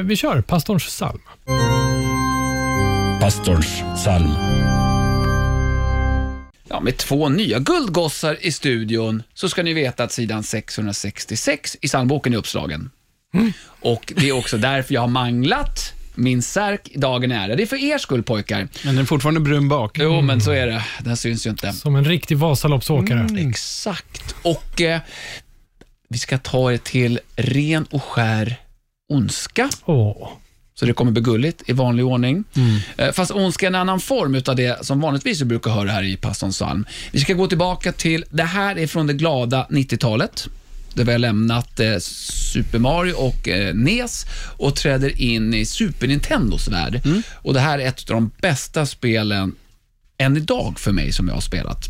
Vi 0.05 0.17
kör 0.17 0.41
pastorns 0.41 0.85
psalm. 0.85 1.21
Pastorns 3.25 3.83
psalm. 3.97 4.35
Ja, 6.69 6.81
med 6.81 6.97
två 6.97 7.29
nya 7.29 7.59
guldgossar 7.59 8.37
i 8.41 8.53
studion 8.53 9.23
så 9.35 9.49
ska 9.49 9.63
ni 9.63 9.73
veta 9.73 10.05
att 10.05 10.13
sidan 10.13 10.43
666 10.43 11.77
i 11.81 11.89
psalmboken 11.89 12.33
är 12.33 12.37
uppslagen. 12.37 12.91
Och 13.81 14.13
det 14.17 14.29
är 14.29 14.33
också 14.33 14.59
därför 14.59 14.95
jag 14.95 15.01
har 15.01 15.09
manglat 15.09 15.93
min 16.15 16.43
särk 16.43 16.89
i 16.89 16.99
dagen 16.99 17.33
ära. 17.33 17.57
Det 17.57 17.63
är 17.63 17.67
för 17.67 17.85
er 17.85 17.99
skull 17.99 18.23
pojkar. 18.23 18.69
Men 18.85 18.95
den 18.95 18.99
är 18.99 19.05
fortfarande 19.07 19.41
brun 19.41 19.69
bak. 19.69 19.99
Jo, 19.99 20.21
men 20.21 20.41
så 20.41 20.51
är 20.51 20.67
det. 20.67 20.85
Den 21.01 21.17
syns 21.17 21.47
ju 21.47 21.51
inte. 21.51 21.73
Som 21.73 21.97
en 21.97 22.05
riktig 22.05 22.39
Vasaloppsåkare. 22.39 23.29
Exakt. 23.49 24.35
Och 24.43 24.81
eh, 24.81 25.01
vi 26.09 26.19
ska 26.19 26.39
ta 26.39 26.73
er 26.73 26.79
till 26.79 27.21
ren 27.37 27.85
och 27.91 28.03
skär 28.03 28.57
ondska. 29.09 29.71
Åh. 29.85 30.31
Så 30.79 30.85
det 30.87 30.93
kommer 30.93 31.13
bli 31.13 31.23
gulligt 31.23 31.63
i 31.67 31.73
vanlig 31.73 32.05
ordning. 32.07 32.45
Eh, 32.97 33.13
Fast 33.13 33.31
ondska 33.31 33.67
är 33.67 33.69
en 33.69 33.75
annan 33.75 34.01
form 34.01 34.35
utav 34.35 34.57
det 34.57 34.87
som 34.87 35.01
vanligtvis 35.01 35.41
vi 35.41 35.45
brukar 35.45 35.71
höra 35.71 35.91
här 35.91 36.03
i 36.03 36.17
pastorns 36.17 36.57
psalm. 36.57 36.87
Vi 37.13 37.21
ska 37.21 37.35
gå 37.35 37.47
tillbaka 37.47 37.93
till, 37.93 38.25
det 38.31 38.43
här 38.43 38.79
är 38.79 38.87
från 38.87 39.07
det 39.07 39.13
glada 39.15 39.67
90-talet. 39.71 40.49
Där 40.95 41.05
vi 41.05 41.13
har 41.13 41.19
lämnat 41.19 41.81
eh, 41.81 41.97
Super 41.99 42.79
Mario 42.79 43.13
och 43.13 43.49
eh, 43.49 43.75
NES 43.75 44.27
och 44.57 44.77
träder 44.77 45.21
in 45.21 45.55
i 45.55 45.67
Super 45.67 46.07
Nintendos 46.07 46.69
värld. 46.69 47.01
Och 47.33 47.55
Det 47.55 47.61
här 47.61 47.79
är 47.79 47.87
ett 47.89 48.11
av 48.11 48.15
de 48.15 48.31
bästa 48.41 48.87
spelen 48.87 49.55
än 50.19 50.37
idag 50.37 50.79
för 50.79 50.93
mig 50.93 51.13
som 51.13 51.29
jag 51.29 51.35
har 51.35 51.41
spelat. 51.41 51.85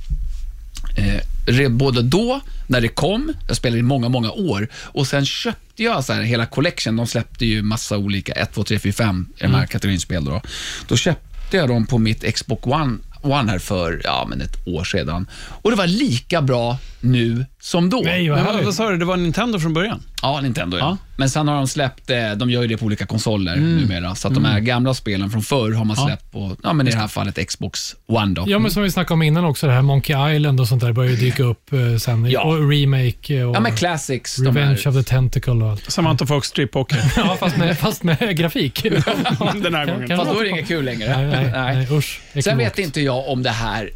Eh, 0.96 1.68
både 1.68 2.02
då, 2.02 2.40
när 2.66 2.80
det 2.80 2.88
kom, 2.88 3.32
jag 3.48 3.56
spelade 3.56 3.78
i 3.78 3.82
många, 3.82 4.08
många 4.08 4.30
år, 4.30 4.68
och 4.74 5.06
sen 5.06 5.26
köpte 5.26 5.82
jag 5.82 6.04
så 6.04 6.12
här, 6.12 6.22
hela 6.22 6.46
collection. 6.46 6.96
De 6.96 7.06
släppte 7.06 7.46
ju 7.46 7.62
massa 7.62 7.98
olika, 7.98 8.32
1, 8.32 8.52
2, 8.52 8.64
3, 8.64 8.78
4, 8.78 8.92
5 8.92 9.26
i 9.36 9.42
den 9.42 9.54
här 9.54 9.66
kategorin 9.66 10.00
spel. 10.00 10.24
Då. 10.24 10.42
då 10.88 10.96
köpte 10.96 11.56
jag 11.56 11.68
dem 11.68 11.86
på 11.86 11.98
mitt 11.98 12.34
Xbox 12.34 12.66
One, 12.66 12.98
One 13.22 13.50
här 13.50 13.58
för 13.58 14.00
ja, 14.04 14.26
men 14.28 14.40
ett 14.40 14.66
år 14.66 14.84
sedan. 14.84 15.26
Och 15.62 15.70
det 15.70 15.76
var 15.76 15.86
lika 15.86 16.42
bra 16.42 16.78
nu 17.00 17.46
som 17.64 17.90
då. 17.90 18.00
Nej, 18.04 18.28
vad 18.28 18.38
Men 18.38 18.46
vad, 18.46 18.54
härligt. 18.56 18.74
sa 18.74 18.90
du, 18.90 18.96
det 18.96 19.04
var 19.04 19.16
Nintendo 19.16 19.58
från 19.58 19.72
början? 19.74 20.02
Ja, 20.22 20.40
Nintendo 20.40 20.76
ja. 20.78 20.84
Ja. 20.84 20.96
Men 21.16 21.30
sen 21.30 21.48
har 21.48 21.54
de 21.56 21.66
släppt, 21.68 22.10
eh, 22.10 22.30
de 22.36 22.50
gör 22.50 22.62
ju 22.62 22.68
det 22.68 22.76
på 22.76 22.84
olika 22.86 23.06
konsoler 23.06 23.56
numera, 23.56 24.14
så 24.14 24.28
att 24.28 24.34
de 24.34 24.44
här 24.44 24.60
gamla 24.60 24.94
spelen 24.94 25.30
från 25.30 25.42
förr 25.42 25.72
har 25.72 25.84
man 25.84 25.96
släppt 25.96 26.32
på, 26.32 26.56
ja 26.62 26.72
men 26.72 26.88
i 26.88 26.90
det 26.90 26.96
här 26.96 27.08
fallet 27.08 27.48
Xbox 27.48 27.94
One 28.06 28.34
då. 28.34 28.44
Ja, 28.46 28.58
men 28.58 28.70
som 28.70 28.82
vi 28.82 28.90
snackade 28.90 29.14
om 29.14 29.22
innan 29.22 29.44
också, 29.44 29.66
det 29.66 29.72
här 29.72 29.82
Monkey 29.82 30.36
Island 30.36 30.60
och 30.60 30.68
sånt 30.68 30.82
där 30.82 30.92
börjar 30.92 31.10
ju 31.10 31.16
dyka 31.16 31.42
upp 31.42 31.72
eh, 31.72 31.96
sen. 31.98 32.30
Ja. 32.30 32.42
Och 32.42 32.70
remake 32.70 33.44
och 33.44 33.56
Ja, 33.56 33.60
men 33.60 33.76
classics. 33.76 34.36
de 34.36 34.46
Revenge 34.46 34.80
här. 34.84 34.88
of 34.88 34.94
the 34.96 35.02
Tentacle 35.02 35.52
och 35.52 35.70
allt. 35.70 35.90
Samantha 35.90 36.26
Fox 36.26 36.48
Strip 36.48 36.72
Poker. 36.72 36.98
Ja, 37.16 37.36
fast 37.40 37.56
med, 37.56 37.78
fast 37.78 38.02
med 38.02 38.18
grafik. 38.38 38.82
Den 38.82 39.74
här 39.74 39.86
gången. 39.86 40.08
kan- 40.08 40.18
Fast 40.18 40.30
då 40.32 40.38
är 40.38 40.44
det 40.44 40.50
inget 40.50 40.68
kul 40.68 40.84
längre. 40.84 41.16
Nej, 41.16 41.26
nej, 41.52 41.74
nej, 41.76 41.88
usch. 41.98 42.20
Sen 42.44 42.58
vet 42.58 42.78
inte 42.78 43.00
jag 43.00 43.28
om 43.28 43.42
det 43.42 43.50
här 43.50 43.90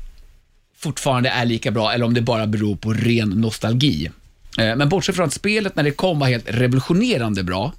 fortfarande 0.79 1.29
är 1.29 1.45
lika 1.45 1.70
bra 1.70 1.93
eller 1.93 2.05
om 2.05 2.14
det 2.14 2.20
bara 2.20 2.47
beror 2.47 2.76
på 2.76 2.93
ren 2.93 3.29
nostalgi. 3.29 4.11
Eh, 4.59 4.76
Men 4.76 4.89
bortsett 4.89 5.16
från 5.16 5.26
att 5.26 5.33
spelet 5.33 5.76
när 5.76 5.83
det 5.83 5.91
kom 5.91 6.18
var 6.18 6.29
helt 6.29 6.45
revolutionerande 6.49 7.43
bra. 7.43 7.72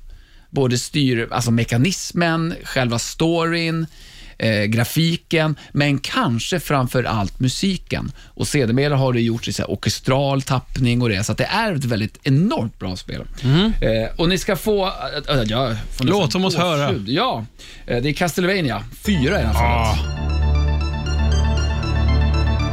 Både 0.50 0.78
styr, 0.78 1.28
alltså 1.32 1.52
mekanismen, 1.52 2.56
själva 2.64 3.00
storyn, 3.00 3.86
eh, 4.38 4.64
grafiken, 4.64 5.56
men 5.72 6.00
kanske 6.00 6.60
framför 6.60 7.04
allt 7.04 7.40
musiken. 7.40 8.12
Och 8.26 8.48
sedermera 8.48 8.96
har 8.96 9.14
det 9.14 9.22
gjorts 9.22 9.48
i 9.48 9.54
så 9.54 9.62
här 9.62 9.72
orkestral 9.72 10.42
tappning 10.42 11.02
och 11.02 11.10
det, 11.10 11.24
så 11.24 11.32
att 11.32 11.38
det 11.38 11.46
är 11.46 11.74
ett 11.76 11.86
väldigt 11.86 12.18
enormt 12.24 12.80
bra 12.80 12.96
spel. 12.96 13.22
Eh, 13.82 14.16
och 14.18 14.30
ni 14.30 14.38
ska 14.38 14.56
få... 14.56 14.86
Äh, 14.86 15.38
äh, 15.38 15.44
ja, 15.46 15.76
Låt 16.00 16.36
oss 16.36 16.56
höra. 16.56 16.96
Ja, 17.08 17.46
eh, 17.88 18.02
det 18.02 18.10
är 18.10 18.14
Castlevania 18.14 18.84
4 19.06 19.16
i 19.22 19.26
det 19.26 19.38
här 19.38 19.54
fallet. 19.54 20.49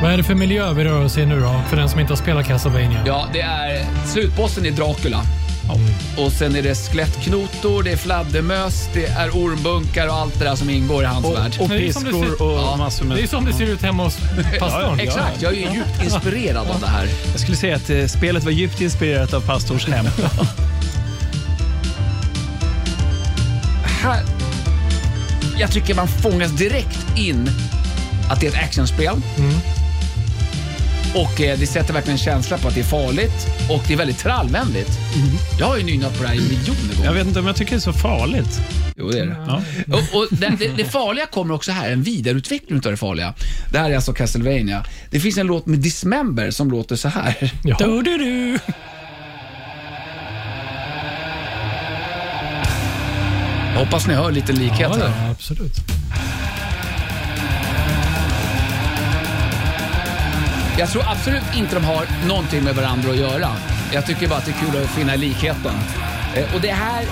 Vad 0.03 0.13
är 0.13 0.17
det 0.17 0.23
för 0.23 0.35
miljö 0.35 0.73
vi 0.73 0.85
rör 0.85 1.05
oss 1.05 1.19
i 1.19 1.27
nu 1.27 1.41
då, 1.41 1.61
för 1.69 1.77
den 1.77 1.89
som 1.89 2.01
inte 2.01 2.13
har 2.13 2.17
spelat 2.17 2.47
Castlevania? 2.47 3.03
Ja, 3.07 3.29
det 3.33 3.41
är 3.41 3.87
slutbossen 4.07 4.67
i 4.67 4.71
Dracula. 4.71 5.23
Och 6.17 6.33
sen 6.33 6.57
är 6.57 6.63
det 6.63 6.75
skelettknotor, 6.75 7.83
det 7.83 7.93
är 7.93 7.97
fladdermöss, 7.97 8.89
det 8.95 9.07
är 9.07 9.31
ormbunkar 9.31 10.07
och 10.09 10.15
allt 10.15 10.39
det 10.39 10.45
där 10.45 10.55
som 10.57 10.71
ingår 10.71 11.03
i 11.03 11.07
hans 11.07 11.25
värld. 11.27 11.47
Och 11.49 11.55
som 11.55 11.69
det 11.69 11.79
piskor 11.79 12.43
och 12.43 12.53
Ja. 12.59 12.77
massor 12.77 13.05
Det 13.05 13.13
är 13.15 13.17
med... 13.21 13.29
som 13.31 13.45
det 13.45 13.53
ser 13.53 13.65
ut 13.65 13.83
hemma 13.83 14.05
hos 14.05 14.17
pastorn. 14.59 15.01
Exakt, 15.01 15.43
jag 15.43 15.53
är 15.53 15.57
ju 15.57 15.63
djupt 15.75 16.03
inspirerad 16.05 16.69
av 16.71 16.81
det 16.81 16.87
här. 16.87 17.09
Jag 17.33 17.41
skulle 17.41 17.57
säga 17.57 17.77
att 17.77 17.91
eh, 17.91 18.07
spelet 18.07 18.45
var 18.45 18.51
djupt 18.51 18.81
inspirerat 18.81 19.35
av 19.35 19.41
pastors 19.41 19.87
hem. 19.89 20.07
här. 24.03 24.23
Jag 25.59 25.71
tycker 25.71 25.95
man 25.95 26.09
fångas 26.09 26.51
direkt 26.51 27.19
in 27.19 27.51
att 28.31 28.41
det 28.41 28.47
är 28.47 28.51
ett 28.51 28.65
actionspel. 28.65 29.23
Och 31.17 31.41
eh, 31.41 31.59
det 31.59 31.67
sätter 31.67 31.95
verkligen 31.95 32.19
en 32.19 32.25
känsla 32.25 32.59
på 32.59 32.69
att 32.69 32.75
det 32.75 32.81
är 32.81 32.85
farligt 32.85 33.47
och 33.71 33.83
det 33.87 33.93
är 33.93 33.99
väldigt 33.99 34.19
trallvänligt. 34.19 34.91
Jag 35.59 35.67
har 35.67 35.77
ju 35.77 35.83
nynat 35.85 36.17
på 36.17 36.23
det 36.23 36.29
här 36.29 36.37
miljoner 36.37 36.95
gånger. 36.95 37.05
Jag 37.05 37.13
vet 37.13 37.27
inte 37.27 37.41
om 37.41 37.47
jag 37.47 37.57
tycker 37.57 37.71
det 37.73 37.77
är 37.79 37.81
så 37.81 37.93
farligt. 37.93 38.61
Jo, 38.97 39.11
det 39.11 39.19
är 39.21 39.27
det. 39.27 39.37
Ja. 39.47 39.63
Och, 39.87 40.19
och 40.21 40.27
det, 40.31 40.53
det, 40.59 40.69
det 40.77 40.85
farliga 40.85 41.27
kommer 41.27 41.55
också 41.55 41.73
här, 41.73 41.91
en 41.91 42.03
vidareutveckling 42.03 42.77
av 42.85 42.91
det 42.91 42.97
farliga. 42.97 43.35
Det 43.73 43.79
här 43.79 43.91
är 43.91 43.95
alltså 43.97 44.13
Castlevania. 44.13 44.85
Det 45.11 45.21
finns 45.21 45.39
en 45.39 45.47
låt 45.47 45.67
med 45.67 45.79
Dismember 45.79 46.51
som 46.51 46.71
låter 46.71 46.97
så 46.97 47.09
här. 47.09 47.53
Ja. 47.65 47.77
Du, 47.79 48.03
du, 48.03 48.19
du. 48.19 48.59
Jag 53.73 53.85
hoppas 53.85 54.07
ni 54.07 54.15
hör 54.15 54.31
lite 54.33 54.53
likhet 54.53 54.81
Ja, 54.81 54.93
här. 54.95 55.25
ja, 55.27 55.31
absolut. 55.31 55.73
Jag 60.79 60.91
tror 60.91 61.03
absolut 61.07 61.43
inte 61.57 61.75
de 61.75 61.85
har 61.85 62.29
någonting 62.29 62.65
med 62.65 62.75
varandra 62.75 63.11
att 63.11 63.17
göra. 63.17 63.49
Jag 63.93 64.07
tycker 64.07 64.29
bara 64.29 64.39
att 64.39 64.45
det 64.45 64.51
är 64.51 64.73
kul 64.73 64.83
att 64.83 64.91
finna 64.91 65.17
likheten. 65.17 65.75
Eh, 66.37 66.55
och 66.55 66.61
det 66.61 66.73
här, 66.73 67.05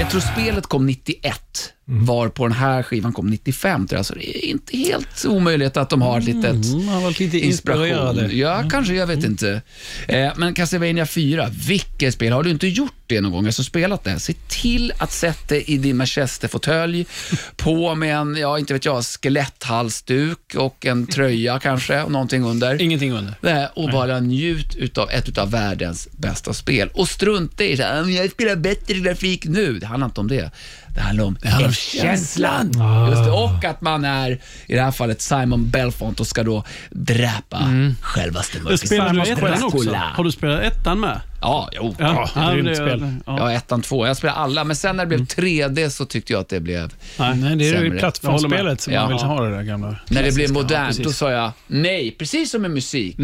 jag 0.00 0.10
tror 0.10 0.20
spelet 0.20 0.66
kom 0.66 0.86
91, 0.86 1.72
var 1.90 2.28
på 2.28 2.46
den 2.46 2.56
här 2.56 2.82
skivan 2.82 3.12
kom 3.12 3.26
95 3.26 3.86
tror 3.86 3.98
jag, 3.98 4.06
så 4.06 4.14
det 4.14 4.38
är 4.38 4.50
inte 4.50 4.76
helt 4.76 5.24
omöjligt 5.28 5.76
att 5.76 5.90
de 5.90 6.02
har 6.02 6.18
ett 6.18 6.24
litet 6.24 6.48
Mm, 6.48 6.88
har 6.88 7.00
varit 7.00 7.18
lite 7.20 7.38
inspiration. 7.38 7.84
inspirerade. 7.84 8.34
Ja, 8.34 8.64
kanske, 8.70 8.94
jag 8.94 9.06
vet 9.06 9.24
inte. 9.24 9.62
Eh, 10.08 10.32
men 10.36 10.54
Castlevania 10.54 11.06
4, 11.06 11.48
vilket 11.68 12.14
spel. 12.14 12.32
Har 12.32 12.42
du 12.42 12.50
inte 12.50 12.66
gjort 12.68 12.92
det 13.06 13.20
någon 13.20 13.32
gång, 13.32 13.46
alltså 13.46 13.64
spelat 13.64 14.04
det, 14.04 14.18
se 14.18 14.34
till 14.48 14.92
att 14.98 15.12
sätta 15.12 15.54
det 15.54 15.70
i 15.70 15.78
din 15.78 15.96
manchesterfåtölj, 15.96 17.06
på 17.56 17.94
med 17.94 18.16
en, 18.16 18.36
ja 18.36 18.58
inte 18.58 18.72
vet 18.72 18.84
jag, 18.84 19.04
skeletthalsduk 19.04 20.54
och 20.56 20.86
en 20.86 21.06
tröja 21.06 21.58
kanske, 21.58 22.02
och 22.02 22.12
någonting 22.12 22.44
under. 22.44 22.82
Ingenting 22.82 23.12
under. 23.12 23.34
Nej, 23.40 23.68
och 23.74 23.90
bara 23.90 24.20
njut 24.20 24.76
utav 24.76 25.10
ett 25.10 25.38
av 25.38 25.50
världens 25.50 26.08
bästa 26.12 26.52
spel. 26.52 26.90
Och 26.94 27.08
strunta 27.08 27.64
i 27.64 27.82
att 27.82 28.12
jag 28.12 28.30
spelar 28.30 28.56
bättre 28.56 28.94
grafik 28.94 29.44
nu. 29.44 29.78
Det 29.78 29.86
handlar 29.86 30.06
inte 30.06 30.20
om 30.20 30.28
det. 30.28 30.50
Det 30.98 31.02
handlar 31.04 31.24
om 31.24 31.36
känslan. 31.72 32.80
Ah. 32.80 33.10
Just 33.10 33.24
det. 33.24 33.30
Och 33.30 33.64
att 33.64 33.80
man 33.80 34.04
är, 34.04 34.30
i 34.66 34.74
det 34.74 34.82
här 34.82 34.90
fallet, 34.90 35.20
Simon 35.22 35.70
Belfont 35.70 36.20
och 36.20 36.26
ska 36.26 36.42
då 36.42 36.64
dräpa 36.90 37.58
självaste 38.02 38.58
mörkret. 38.60 38.80
Spelar 38.80 39.12
du 39.12 39.20
ettan 39.22 39.64
också? 39.64 39.94
Har 39.94 40.24
du 40.24 40.32
spelat 40.32 40.60
ettan 40.62 41.00
med? 41.00 41.20
Ja, 41.40 41.68
jo. 41.72 41.94
Ja, 41.98 42.28
det 42.34 42.40
är 42.40 42.46
men 42.54 42.64
grymt 42.64 42.76
spel. 42.76 43.14
Ja. 43.26 43.36
Ja, 43.38 43.52
ettan, 43.52 43.82
två. 43.82 44.06
Jag 44.06 44.16
spelade 44.16 44.38
alla, 44.38 44.64
men 44.64 44.76
sen 44.76 44.96
när 44.96 45.04
det 45.06 45.08
blev 45.16 45.26
3D 45.26 45.88
så 45.88 46.04
tyckte 46.04 46.32
jag 46.32 46.40
att 46.40 46.48
det 46.48 46.60
blev... 46.60 46.92
Nej. 47.18 47.36
Nej, 47.36 47.56
det 47.56 47.68
är 47.68 47.72
Sämre. 47.72 47.88
ju 47.88 47.98
plattformsspelet 47.98 48.80
som 48.80 48.92
man 48.94 49.02
Ja. 49.02 49.08
vill 49.08 49.16
ha 49.16 49.44
det 49.44 49.56
där 49.56 49.62
gamla. 49.62 49.96
När 50.08 50.22
det 50.22 50.34
blev 50.34 50.52
modernt, 50.52 50.98
Ja, 50.98 51.04
då 51.04 51.12
sa 51.12 51.30
jag 51.30 51.52
nej. 51.66 52.10
Precis 52.18 52.50
som 52.50 52.62
med 52.62 52.70
musik. 52.70 53.16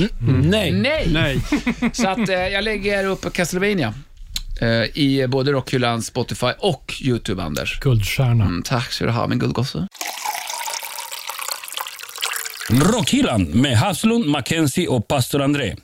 Nej. 0.44 0.72
Nej! 0.72 1.08
Nej. 1.12 1.40
Så 1.92 2.08
att 2.08 2.28
eh, 2.28 2.34
jag 2.34 2.64
lägger 2.64 3.06
upp 3.06 3.32
Castlevania 3.32 3.94
i 4.94 5.26
både 5.28 5.52
Rockhyllan, 5.52 6.02
Spotify 6.02 6.52
och 6.58 6.94
YouTube, 7.02 7.42
Anders. 7.42 7.80
Guldstjärna. 7.80 8.44
Mm, 8.44 8.62
tack 8.62 8.92
ska 8.92 9.04
du 9.04 9.10
ha, 9.10 9.26
min 9.26 9.38
guldgosse. 9.38 9.86
Rockhyllan 12.70 13.42
med 13.42 13.78
Haslund, 13.78 14.26
Mackenzie 14.26 14.88
och 14.88 15.08
pastor 15.08 15.42
André. 15.42 15.76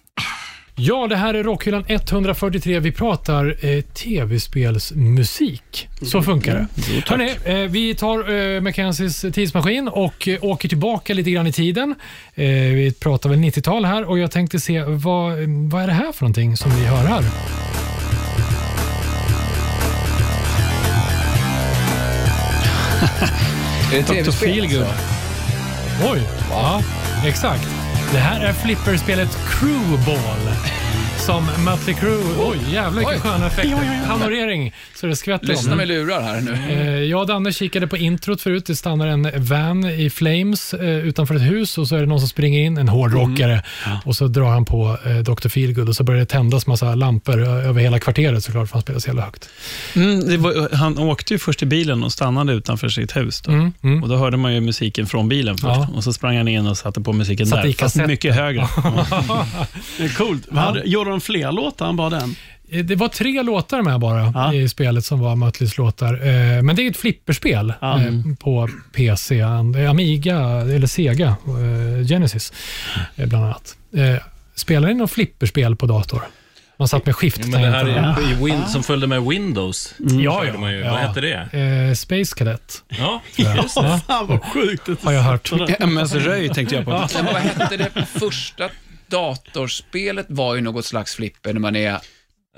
Ja, 0.83 1.07
det 1.07 1.17
här 1.17 1.35
är 1.35 1.45
Rockhyllan 1.45 1.85
143. 1.89 2.81
Vi 2.81 2.93
pratar 2.93 3.67
eh, 3.67 3.81
tv-spelsmusik. 3.81 5.89
Så 6.03 6.23
funkar 6.23 6.55
det. 6.55 6.67
Hörrni, 7.07 7.35
eh, 7.45 7.71
vi 7.71 7.95
tar 7.95 8.33
eh, 8.33 8.61
Mackenzies 8.61 9.21
tidsmaskin 9.21 9.89
och 9.89 10.29
eh, 10.29 10.45
åker 10.45 10.69
tillbaka 10.69 11.15
lite 11.15 11.31
grann 11.31 11.47
i 11.47 11.53
tiden. 11.53 11.95
Eh, 12.35 12.45
vi 12.51 12.95
pratar 13.01 13.31
väl 13.31 13.39
90-tal 13.39 13.85
här 13.85 14.05
och 14.05 14.19
jag 14.19 14.31
tänkte 14.31 14.61
se 14.61 14.83
vad, 14.83 15.39
vad 15.71 15.83
är 15.83 15.87
det 15.87 15.93
här 15.93 16.13
för 16.13 16.23
någonting 16.23 16.57
som 16.57 16.71
vi 16.71 16.87
hör 16.87 17.05
här? 17.05 17.25
Är 23.93 23.97
det 23.97 24.03
tv-spel? 24.03 24.49
Feelgood. 24.49 24.83
alltså? 24.83 25.05
Oj, 26.13 26.29
ja, 26.51 26.83
exakt. 27.27 27.69
Det 28.13 28.19
här 28.19 28.41
är 28.41 28.53
flipperspelet 28.53 29.39
Crewball. 29.51 30.55
Som 31.31 31.65
Mötley 31.65 31.95
Crüe... 31.95 32.23
Oj, 32.39 32.59
jävlar 32.73 32.99
vilka 32.99 33.13
Oj. 33.13 33.19
sköna 33.21 33.47
effekter. 33.47 34.07
Panorering 34.09 34.75
så 34.95 35.07
det 35.07 35.17
skvätter 35.17 35.47
Lyssna 35.47 35.73
om. 35.73 35.79
med 35.79 35.89
lurar 35.89 36.21
här 36.21 36.41
nu. 36.41 36.53
Eh, 36.53 37.03
Jag 37.03 37.21
och 37.21 37.27
Danne 37.27 37.53
kikade 37.53 37.87
på 37.87 37.97
introt 37.97 38.41
förut. 38.41 38.67
Det 38.67 38.77
stannar 38.77 39.07
en 39.07 39.45
van 39.45 39.85
i 39.85 40.11
flames 40.11 40.75
eh, 40.75 40.99
utanför 40.99 41.35
ett 41.35 41.43
hus 41.43 41.79
och 41.79 41.89
så 41.89 41.97
är 41.97 42.01
det 42.01 42.07
någon 42.07 42.21
som 42.21 42.29
springer 42.29 42.61
in, 42.65 42.79
en 42.79 42.89
hårdrockare. 42.89 43.63
Och 44.05 44.17
så 44.17 44.29
drar 44.29 44.51
han 44.51 44.65
på 44.65 44.99
eh, 45.07 45.17
Dr. 45.17 45.49
Feelgood 45.49 45.89
och 45.89 45.97
så 45.97 46.05
börjar 46.05 46.21
det 46.21 46.27
tändas 46.27 46.67
massa 46.67 46.95
lampor 46.95 47.41
över 47.41 47.81
hela 47.81 47.99
kvarteret 47.99 48.45
såklart, 48.45 48.69
för 48.69 48.75
han 48.75 48.83
spelar 48.83 49.01
så 49.01 49.09
jävla 49.09 49.23
högt. 49.23 49.49
Mm, 49.97 50.29
det 50.29 50.37
var, 50.37 50.77
han 50.77 50.99
åkte 50.99 51.35
ju 51.35 51.39
först 51.39 51.63
i 51.63 51.67
bilen 51.67 52.05
och 52.05 52.13
stannade 52.13 52.53
utanför 52.53 52.89
sitt 52.89 53.17
hus. 53.17 53.41
Då. 53.41 53.53
Mm, 53.53 53.73
mm. 53.83 54.03
Och 54.03 54.09
Då 54.09 54.17
hörde 54.17 54.37
man 54.37 54.55
ju 54.55 54.61
musiken 54.61 55.07
från 55.07 55.29
bilen 55.29 55.55
först. 55.59 55.65
Ja. 55.65 55.89
Och 55.95 56.05
Så 56.05 56.13
sprang 56.13 56.37
han 56.37 56.49
in 56.49 56.67
och 56.67 56.79
satte 56.79 57.01
på 57.01 57.13
musiken 57.13 57.47
Satte 57.47 57.69
i 57.69 57.73
där, 57.73 57.79
fast 57.79 57.97
mycket 57.97 58.35
högre. 58.35 58.61
Det 59.99 60.05
är 60.05 60.17
coolt. 60.17 60.49
Fler 61.21 61.53
låtar 61.53 61.89
än 61.89 61.97
bara 61.97 62.11
den? 62.11 62.37
Eh, 62.71 62.85
Det 62.85 62.97
var 62.97 63.09
tre 63.09 63.43
låtar 63.43 63.83
med 63.83 64.01
bara 64.01 64.33
Ja. 64.35 64.55
i 64.55 64.69
spelet 64.69 65.05
som 65.05 65.21
var 65.21 65.37
Mötleys 65.37 65.79
låtar. 65.79 66.15
Eh, 66.27 66.63
Men 66.63 66.77
det 66.77 66.87
är 66.87 66.91
ett 66.91 66.97
flipperspel 66.97 67.73
Ja. 67.81 68.01
eh, 68.01 68.13
på 68.41 68.69
PC, 68.97 69.41
Amiga 69.91 70.37
eller 70.61 70.87
Sega, 70.87 71.37
Genesis 72.09 72.53
bland 73.17 73.45
annat. 73.45 73.77
Spelar 74.55 74.89
ni 74.89 74.95
något 74.95 75.11
flipperspel 75.11 75.77
på 75.77 75.87
dator? 75.87 76.23
Man 76.77 76.89
satt 76.89 77.07
med 77.07 77.17
skift. 77.17 77.39
Men 77.47 77.51
det 77.51 77.59
här 77.59 77.73
tangenterna. 77.85 78.17
är 78.17 78.21
ju 78.23 78.33
i 78.35 78.35
Win- 78.53 78.67
som 78.67 78.83
följde 78.83 79.07
med 79.07 79.23
Windows. 79.23 79.95
ja, 79.99 80.43
körde 80.47 80.59
man 80.59 80.73
ju. 80.73 80.79
ja. 80.79 80.91
Vad 80.91 81.01
hette 81.01 81.21
det? 81.21 81.59
Eh, 81.89 81.95
Space 81.95 82.35
Cadet, 82.37 82.83
Ja, 82.89 83.23
just 83.39 83.75
det. 83.75 84.01
Fan 84.07 84.27
vad 84.27 84.43
sjukt. 84.45 84.89
har 85.05 85.13
jag 85.13 85.23
hört. 85.23 85.49
sa 85.49 85.57
det. 85.57 85.73
MS 85.83 86.15
Röj 86.15 86.49
tänkte 86.49 86.75
jag 86.75 86.85
på. 86.85 86.91
Men 86.91 87.25
vad 87.25 87.35
hette 87.35 87.77
det 87.77 88.07
första 88.21 88.69
datorspelet 89.11 90.27
var 90.29 90.55
ju 90.55 90.61
något 90.61 90.85
slags 90.85 91.15
flipper 91.15 91.53
när 91.53 91.61
man 91.61 91.77
är... 91.77 91.99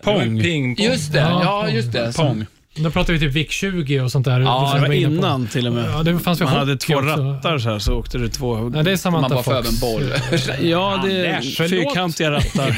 Pong. 0.03 0.41
Ping 0.43 0.77
pong. 0.77 0.85
Just 0.87 1.13
det, 1.13 1.19
Ja, 1.19 1.41
ja 1.45 1.69
just 1.71 1.93
det. 1.93 2.13
Pong. 2.17 2.47
Då 2.77 2.91
pratar 2.91 3.13
vi 3.13 3.19
typ 3.19 3.33
VIC-20 3.35 4.01
och 4.01 4.13
sånt 4.13 4.25
där. 4.25 4.41
Ja, 4.41 4.71
Det 4.75 4.81
var 4.81 4.93
innan 4.95 5.47
till 5.47 5.67
och 5.67 5.73
med. 5.73 5.91
Ja, 5.91 6.03
det 6.03 6.19
fanns 6.19 6.41
Man 6.41 6.49
hade 6.49 6.77
två 6.77 6.95
också. 6.95 7.07
rattar 7.09 7.59
så 7.59 7.71
här, 7.71 7.79
så 7.79 7.95
åkte 7.95 8.19
det 8.19 8.29
två... 8.29 8.73
Ja, 8.75 8.83
det 8.83 8.93
är 8.93 8.97
Samantha 8.97 9.29
Man 9.29 9.37
bara 9.37 9.43
Fox. 9.45 9.57
över 9.57 9.69
en 9.69 9.81
boll. 9.81 10.13
Ja, 10.71 11.01
det 11.05 11.27
är 11.27 11.41
fyrkantiga 11.69 12.31
rattar. 12.31 12.77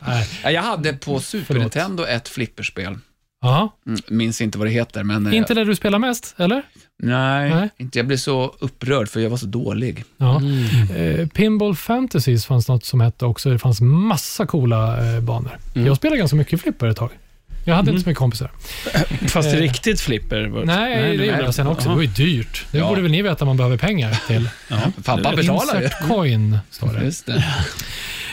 Nej. 0.06 0.26
Ja, 0.42 0.50
Jag 0.50 0.62
hade 0.62 0.92
på 0.92 1.20
Super 1.20 1.44
Förlåt. 1.46 1.62
Nintendo 1.62 2.04
ett 2.06 2.28
flipperspel. 2.28 2.98
Ja. 3.40 3.76
Mm, 3.86 4.00
minns 4.08 4.40
inte 4.40 4.58
vad 4.58 4.66
det 4.66 4.70
heter, 4.70 5.02
men... 5.02 5.26
eh, 5.26 5.36
Inte 5.36 5.54
det 5.54 5.64
du 5.64 5.76
spelar 5.76 5.98
mest, 5.98 6.34
eller? 6.38 6.62
Nej, 6.98 7.50
Nej. 7.50 7.68
inte. 7.76 7.98
jag 7.98 8.06
blev 8.06 8.16
så 8.16 8.54
upprörd 8.58 9.08
för 9.08 9.20
jag 9.20 9.30
var 9.30 9.36
så 9.36 9.46
dålig. 9.46 10.04
Ja. 10.16 10.36
Mm. 10.40 11.20
Eh, 11.20 11.26
Pinball 11.28 11.76
Fantasies 11.76 12.46
fanns 12.46 12.68
något 12.68 12.84
som 12.84 13.00
hette 13.00 13.24
också. 13.24 13.50
Det 13.50 13.58
fanns 13.58 13.80
massa 13.80 14.46
coola 14.46 15.12
eh, 15.14 15.20
banor. 15.20 15.58
Mm. 15.74 15.86
Jag 15.86 15.96
spelade 15.96 16.16
ganska 16.18 16.36
mycket 16.36 16.60
flipper 16.60 16.86
ett 16.86 16.96
tag. 16.96 17.10
Jag 17.64 17.74
hade 17.74 17.90
inte 17.90 18.02
så 18.02 18.08
mycket 18.08 18.18
kompisar. 18.18 18.50
Fast 19.28 19.50
det 19.50 19.56
Eh. 19.56 19.60
riktigt 19.60 20.00
flipper. 20.00 20.46
var- 20.46 20.64
Nej, 20.64 21.16
det 21.18 21.24
gjorde 21.26 21.42
jag 21.42 21.54
sen 21.54 21.66
också. 21.66 21.80
Det 21.82 21.88
Jaha. 21.88 21.94
var 21.96 22.02
ju 22.02 22.08
dyrt. 22.08 22.66
Det 22.70 22.78
Ja. 22.78 22.88
borde 22.88 23.00
väl 23.02 23.10
ni 23.10 23.22
veta 23.22 23.44
om 23.44 23.46
man 23.46 23.56
behöver 23.56 23.76
pengar 23.76 24.22
till. 24.26 24.48
Ja. 24.68 24.76
Pappa 25.04 25.36
betalar 25.36 25.74
ju. 25.80 25.84
Insert 25.84 26.08
coin, 26.08 26.58
står 26.70 26.92
det. 26.92 27.04
Just 27.04 27.26
det. 27.26 27.44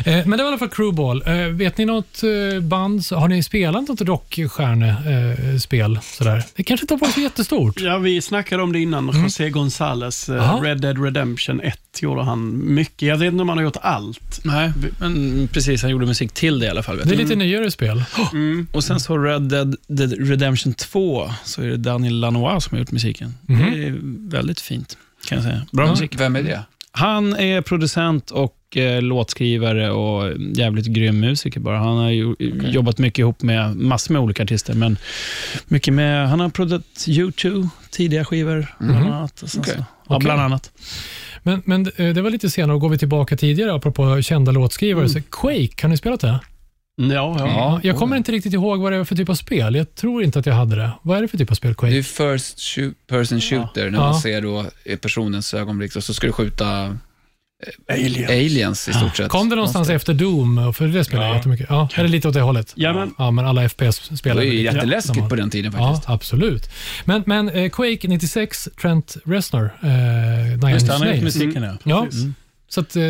Eh, 0.06 0.26
men 0.26 0.30
det 0.32 0.38
var 0.38 0.44
i 0.44 0.48
alla 0.48 0.58
fall 0.58 0.70
Crewball. 0.70 1.24
Eh, 1.26 1.36
vet 1.36 1.78
ni 1.78 1.86
något 1.86 2.24
eh, 2.24 2.60
band, 2.62 3.04
har 3.12 3.28
ni 3.28 3.44
spelat 3.44 3.88
något 3.88 4.02
rockstjärnespel? 4.02 6.00
sådär? 6.04 6.44
Det 6.56 6.64
kanske 6.64 6.84
inte 6.84 6.94
har 6.94 7.00
varit 7.00 7.14
så 7.14 7.22
jättestort. 7.22 7.82
Ja, 7.82 7.98
vi 7.98 8.22
snackade 8.22 8.64
om 8.64 8.74
det 8.74 8.80
innan. 8.80 9.24
José 9.24 9.50
Gonzales. 9.50 10.30
Red 10.62 10.82
Dead 10.82 11.04
Redemption 11.04 11.62
1 11.62 11.80
gjorde 12.02 12.24
han 12.24 12.74
mycket. 12.74 13.08
Jag 13.08 13.18
vet 13.18 13.32
inte 13.32 13.42
om 13.42 13.50
han 13.50 13.58
har 13.58 13.66
gjort 13.66 13.78
allt. 13.82 14.40
Nej, 14.44 14.72
men 15.00 15.48
precis. 15.48 15.82
Han 15.82 15.92
gjorde 15.92 16.06
musik 16.06 16.34
till 16.34 16.60
det 16.60 16.66
i 16.66 16.70
alla 16.70 16.84
fall. 16.84 16.98
Vet 16.98 17.08
Det 17.10 17.16
är 17.16 17.18
lite 17.18 17.36
nyare 17.36 17.72
spel. 17.72 18.04
Mm. 18.34 18.68
Och 18.72 18.84
sen 18.84 19.00
så 19.00 19.18
Red 19.18 19.42
Dead, 19.42 19.76
Dead 19.88 20.30
Redemption 20.30 20.74
2, 20.74 21.30
så 21.44 21.62
är 21.62 21.68
det 21.68 21.78
Daniel 21.78 22.20
Lanois 22.20 22.64
som 22.64 22.76
har 22.76 22.80
gjort 22.80 22.92
musiken. 22.92 23.34
Mhm. 23.46 23.72
Det 23.72 23.88
är 23.88 23.96
väldigt 24.30 24.60
fint, 24.62 24.98
kan 25.26 25.36
jag 25.36 25.46
säga. 25.46 25.66
Bra 25.72 25.90
musik. 25.90 26.16
Vem 26.18 26.36
är 26.36 26.44
det? 26.44 26.62
Han 26.92 27.36
är 27.36 27.62
producent 27.62 28.32
och 28.32 28.56
eh, 28.78 29.02
låtskrivare 29.02 29.92
och 29.92 30.32
jävligt 30.56 30.86
grym 30.86 31.20
musiker 31.20 31.60
bara. 31.60 31.78
Han 31.78 31.98
har 31.98 32.10
ju, 32.10 32.36
jobbat 32.64 32.98
mycket 32.98 33.20
ihop 33.20 33.42
med 33.42 33.76
massor 33.76 34.14
med 34.14 34.22
olika 34.22 34.44
artister, 34.44 34.74
men 34.74 34.98
mycket 35.68 35.94
med, 35.94 36.30
han 36.30 36.40
har 36.40 36.50
producerat 36.50 36.84
U2, 37.08 37.68
tidiga 37.92 38.26
skivor, 38.26 38.68
bland 38.80 39.08
annat. 39.08 39.42
Och 39.42 39.50
sen 39.50 39.62
Okej. 39.62 39.74
så, 39.78 39.86
ja, 40.10 40.20
bland 40.20 40.42
annat. 40.42 40.72
Men, 41.44 41.62
men 41.66 41.92
eh, 41.96 42.14
det 42.14 42.22
var 42.22 42.30
lite 42.30 42.50
senare, 42.50 42.76
och 42.76 42.82
går 42.82 42.90
vi 42.90 42.98
tillbaka 42.98 43.38
tidigare, 43.38 43.74
apropå 43.74 44.22
kända 44.22 44.52
låtskrivare. 44.52 45.10
Så 45.10 45.22
Quake, 45.32 45.82
har 45.82 45.90
ni 45.90 45.98
spelat 45.98 46.20
det? 46.20 46.40
Ja, 46.96 47.10
ja. 47.16 47.36
Ja. 47.48 47.80
Jag 47.84 47.98
kommer 47.98 48.18
inte 48.18 48.32
riktigt 48.32 48.54
ihåg 48.54 48.80
vad 48.82 48.92
det 48.92 48.98
var 48.98 49.06
för 49.06 49.16
typ 49.16 49.30
av 49.30 49.36
spel. 49.36 49.76
Jag 49.76 49.96
tror 49.96 50.24
inte 50.24 50.40
att 50.40 50.46
jag 50.46 50.54
hade 50.54 50.76
det. 50.76 50.92
Vad 51.02 51.18
är 51.18 51.22
det 51.22 51.28
för 51.28 51.38
typ 51.38 51.52
av 51.52 51.56
spel, 51.56 51.72
Det 51.72 51.76
Quake? 51.76 51.98
är 51.98 52.02
first 52.04 52.60
person 53.08 53.42
shooter, 53.42 53.90
när 53.90 54.00
Ja. 54.00 54.06
man 54.06 54.16
ser 54.16 54.42
då 54.42 54.66
personens 55.02 55.54
ögonblick 55.54 55.96
och 55.96 56.04
så 56.04 56.14
ska 56.14 56.28
du 56.28 56.34
skjuta 56.34 56.98
Aliens. 57.90 58.30
aliens 58.30 58.88
i 58.90 58.94
stort 58.94 59.18
sett. 59.18 59.30
Kom 59.30 59.50
det 59.50 59.56
någonstans 59.56 59.90
efter 59.90 60.14
Doom? 60.14 60.74
För 60.74 60.88
det 60.88 61.04
spelade 61.06 61.28
jag 61.28 61.34
Ja. 61.34 61.38
jättemycket. 61.38 61.66
Ja, 61.70 61.90
är 61.96 62.04
det 62.04 62.10
lite 62.10 62.28
åt 62.28 62.34
det 62.34 62.42
hållet? 62.42 62.74
Jajamän. 62.76 63.14
Ja, 63.18 63.32
men 63.32 63.46
alla 63.46 63.62
Det 63.62 63.70
FPS-spelare. 63.70 64.38
var 64.38 64.44
ju 64.54 64.62
jätteläskigt 64.62 65.30
på 65.30 65.36
den 65.36 65.50
tiden 65.50 65.74
Ja, 65.78 65.88
faktiskt. 65.88 66.10
absolut. 66.10 66.70
Men, 67.06 67.24
men 67.26 67.50
eh, 67.50 67.70
Quake 67.70 68.08
96, 68.08 68.70
Trent 68.82 69.18
Reznor, 69.26 69.70
eh, 69.84 69.90
Nine 69.90 70.70
Just 70.70 70.82
Inch 70.82 70.86
det, 70.88 70.92
han 70.94 71.02
har 71.02 71.08
gjort 71.08 71.22
Nails. 71.22 71.36
musiken, 71.36 71.64
ja. 71.64 71.74
Ja, 71.84 72.06
Precis. 72.06 72.26
så 72.70 72.80
att, 72.82 72.96
eh, 72.96 73.02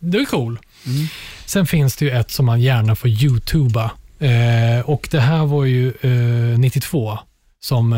det 0.00 0.18
är 0.18 0.24
cool. 0.24 0.58
Mm. 0.86 1.06
Sen 1.46 1.66
finns 1.66 1.96
det 1.96 2.04
ju 2.04 2.10
ett 2.10 2.30
som 2.30 2.46
man 2.46 2.60
gärna 2.60 2.94
får 2.96 3.10
youtuba. 3.10 3.90
Eh, 4.18 4.80
och 4.84 5.08
det 5.10 5.20
här 5.20 5.46
var 5.46 5.64
ju 5.64 5.88
eh, 6.00 6.58
92 6.58 7.18
som 7.60 7.92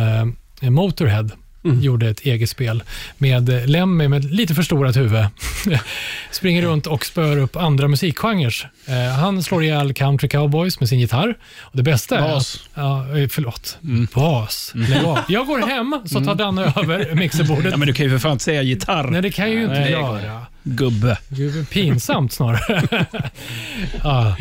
eh, 0.63 0.71
Motorhead 0.71 1.29
Mm. 1.65 1.81
gjorde 1.81 2.09
ett 2.09 2.21
eget 2.21 2.51
spel 2.51 2.83
med 3.19 3.71
Lemmy 3.71 4.09
med 4.09 4.25
lite 4.25 4.55
förstorat 4.55 4.97
huvud. 4.97 5.27
Springer 6.31 6.63
runt 6.63 6.87
och 6.87 7.07
spör 7.07 7.37
upp 7.37 7.57
andra 7.57 7.89
musikgenrer. 7.89 8.71
Eh, 8.87 9.19
han 9.19 9.43
slår 9.43 9.65
ihjäl 9.65 9.95
country 9.95 10.29
cowboys 10.29 10.81
med 10.81 10.89
sin 10.89 11.01
gitarr. 11.01 11.35
Och 11.61 11.77
det 11.77 11.83
bästa 11.83 12.19
är... 12.19 12.23
Bas. 12.23 12.55
Att, 12.55 12.71
ja, 12.75 13.19
eh, 13.19 13.29
förlåt. 13.29 13.79
Bas. 14.15 14.73
Lägg 14.75 15.05
av. 15.05 15.19
Jag 15.29 15.47
går 15.47 15.59
hem 15.59 16.01
så 16.05 16.25
tar 16.25 16.35
Danne 16.35 16.73
över 16.77 17.15
mixerbordet. 17.15 17.71
Ja, 17.71 17.77
men 17.77 17.89
du 17.89 17.95
kan 17.95 18.07
ju 18.07 18.11
för 18.11 18.19
fan 18.19 18.33
inte 18.33 18.45
säga 18.45 18.63
gitarr. 18.63 19.05
Nej, 19.05 19.23
det 19.23 19.31
kan 19.31 19.45
jag 19.45 19.55
ju 19.55 19.63
inte 19.63 19.81
Nej, 19.81 19.91
göra. 19.91 20.47
Gubbe. 20.65 21.19
Gud, 21.29 21.71
pinsamt 21.71 22.33
snarare. 22.33 23.07
ja. 24.03 24.37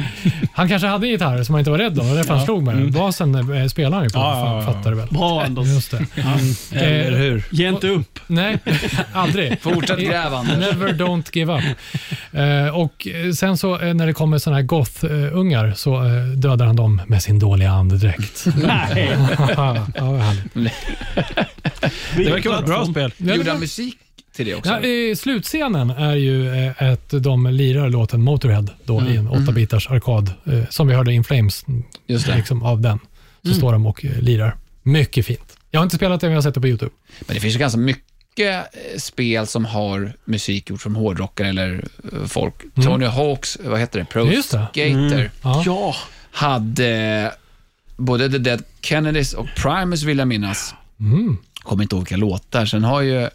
Han 0.53 0.69
kanske 0.69 0.87
hade 0.87 1.07
en 1.07 1.11
gitarr 1.11 1.43
som 1.43 1.55
han 1.55 1.59
inte 1.59 1.71
var 1.71 1.77
rädd 1.77 1.99
om. 1.99 2.05
Det 2.05 2.09
var 2.11 2.17
därför 2.17 2.33
han 2.33 2.45
slog 2.45 2.63
med 2.63 2.75
den. 2.75 2.91
Basen 2.91 3.35
eh, 3.53 3.67
spelar 3.67 3.91
han 3.97 4.03
ju 4.03 4.09
på, 4.09 4.19
Ja, 4.19 4.39
ja, 4.45 4.55
ja. 4.65 4.73
fattar 4.73 4.89
du 4.91 4.97
väl? 4.97 5.07
Bra 5.11 5.43
Anders. 5.43 5.67
Just 5.67 5.91
det. 5.91 6.05
Eller 6.79 7.17
hur? 7.17 7.43
Ge 7.51 7.67
inte 7.69 7.87
upp. 7.87 8.19
Nej, 8.27 8.57
aldrig. 9.13 9.61
Fortsätt 9.61 9.99
gräv, 9.99 10.33
Anders. 10.33 10.57
Never 10.57 10.93
don't 10.93 11.29
give 11.33 11.53
up. 11.57 11.63
Eh, 12.31 12.75
och 12.77 13.07
eh, 13.07 13.31
sen 13.31 13.57
så 13.57 13.79
eh, 13.79 13.93
när 13.93 14.07
det 14.07 14.13
kommer 14.13 14.37
såna 14.37 14.55
här 14.55 14.63
goth-ungar 14.63 15.73
så 15.75 15.95
eh, 16.05 16.23
dödar 16.23 16.65
han 16.65 16.75
dem 16.75 17.01
med 17.07 17.23
sin 17.23 17.39
dåliga 17.39 17.71
andedräkt. 17.71 18.45
Nej. 18.65 19.17
ja, 19.55 19.85
vad 19.99 20.19
härligt. 20.21 20.73
Det 22.15 22.31
verkar 22.31 22.49
vara 22.49 22.59
ett 22.59 22.65
bra 22.65 22.85
spel. 22.85 23.13
Det 23.17 23.31
Gjorde 23.31 23.43
var- 23.43 23.51
han 23.51 23.59
musik 23.59 23.97
till 24.35 24.45
det 24.45 24.55
också? 24.55 24.71
Ja, 24.71 24.79
eh, 24.79 25.15
slutscenen 25.15 25.89
är 25.89 26.15
ju 26.15 26.49
eh, 26.67 26.91
att 26.91 27.09
de 27.09 27.47
lirar 27.47 27.89
låten 27.89 28.21
Motorhead 28.21 28.65
då 28.85 29.01
i 29.01 29.15
en 29.15 29.29
8-bitars 29.29 29.91
arkad, 29.91 30.33
eh, 30.45 30.63
som 30.69 30.87
vi 30.87 30.93
hörde 30.93 31.13
In 31.13 31.23
Flames, 31.23 31.65
Just 32.07 32.25
det. 32.25 32.35
liksom, 32.35 32.63
av 32.63 32.81
den. 32.81 32.99
Så 33.45 33.53
står 33.53 33.71
de 33.73 33.85
och 33.85 34.05
eh, 34.05 34.19
lirar. 34.21 34.55
Mycket 34.83 35.25
fint. 35.25 35.57
Jag 35.71 35.79
har 35.79 35.83
inte 35.83 35.95
spelat 35.95 36.21
det, 36.21 36.27
men 36.27 36.31
jag 36.31 36.37
har 36.37 36.41
sett 36.41 36.53
det 36.53 36.61
på 36.61 36.67
YouTube. 36.67 36.91
Men 37.27 37.33
det 37.35 37.39
finns 37.41 37.55
ju 37.55 37.59
ganska 37.59 37.79
mycket 37.79 38.15
eh, 38.49 38.97
spel 38.99 39.47
som 39.47 39.65
har 39.65 40.13
musik 40.25 40.69
gjort 40.69 40.81
från 40.81 40.95
hårdrockare 40.95 41.47
eller 41.49 41.83
eh, 42.13 42.25
folk. 42.27 42.55
Tony 42.83 43.05
Hawks, 43.05 43.57
vad 43.63 43.79
heter 43.79 43.99
det, 43.99 44.05
Pro 44.05 44.31
Just 44.31 44.51
det. 44.51 44.67
Skater, 44.71 45.31
Ja. 45.43 45.63
Ja. 45.65 45.95
hade 46.31 47.31
både 47.97 48.29
The 48.31 48.37
Dead 48.37 48.63
Kennedys 48.81 49.33
och 49.33 49.47
Primus 49.57 50.03
vill 50.03 50.17
jag 50.17 50.27
minnas. 50.27 50.73
Mm. 50.99 51.37
Kommer 51.53 51.83
inte 51.83 51.95
ihåg 51.95 52.03
vilka 52.03 52.17
låtar. 52.17 52.65
Sen 52.65 52.83
har 52.83 53.01
ju 53.01 53.29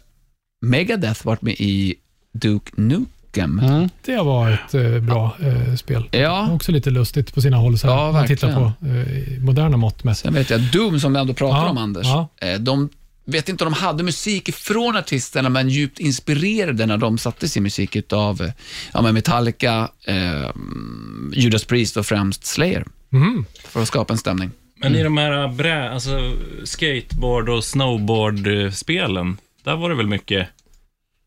Megadeth 0.61 1.25
varit 1.25 1.41
med 1.41 1.55
i 1.59 1.95
Duke 2.33 2.71
Nukem. 2.75 3.59
Mm. 3.59 3.89
Det 4.05 4.17
var 4.17 4.51
ett 4.51 4.73
eh, 4.73 4.99
bra 4.99 5.35
eh, 5.41 5.75
spel. 5.75 6.09
Ja. 6.11 6.51
Också 6.51 6.71
lite 6.71 6.89
lustigt 6.89 7.33
på 7.33 7.41
sina 7.41 7.57
håll, 7.57 7.77
så 7.79 7.87
här, 7.87 7.93
Ja, 7.93 8.07
om 8.07 8.13
man 8.13 8.27
tittar 8.27 8.53
på 8.55 8.87
eh, 8.87 9.39
moderna 9.43 9.77
mått 9.77 10.03
mätt. 10.03 10.17
Sen 10.17 10.33
vet 10.33 10.49
jag 10.49 10.61
Doom, 10.61 10.99
som 10.99 11.13
vi 11.13 11.19
ändå 11.19 11.33
pratar 11.33 11.57
Ja, 11.57 11.69
om, 11.69 11.77
Anders. 11.77 12.05
ja. 12.07 12.27
Eh, 12.41 12.59
De 12.59 12.89
vet 13.25 13.49
inte 13.49 13.65
om 13.65 13.71
de 13.71 13.77
hade 13.79 14.03
musik 14.03 14.53
från 14.55 14.97
artisterna, 14.97 15.49
men 15.49 15.69
djupt 15.69 15.99
inspirerade 15.99 16.85
när 16.85 16.97
de 16.97 17.17
satte 17.17 17.47
sin 17.49 17.63
musik 17.63 18.13
av 18.13 18.51
ja, 18.93 19.01
men 19.01 19.13
Metallica, 19.13 19.89
eh, 20.07 20.49
Judas 21.33 21.63
Priest 21.65 21.97
och 21.97 22.05
främst 22.05 22.45
Slayer, 22.45 22.85
Mm. 23.13 23.45
för 23.65 23.81
att 23.81 23.87
skapa 23.87 24.13
en 24.13 24.17
stämning. 24.17 24.51
Men 24.79 24.95
i 24.95 25.03
de 25.03 25.17
här 25.17 25.47
brä, 25.47 25.89
alltså, 25.91 26.33
skateboard 26.63 27.49
och 27.49 27.63
snowboard-spelen, 27.63 29.37
där 29.67 29.75
var 29.75 29.89
det 29.89 29.95
väl 29.95 30.07
mycket 30.07 30.47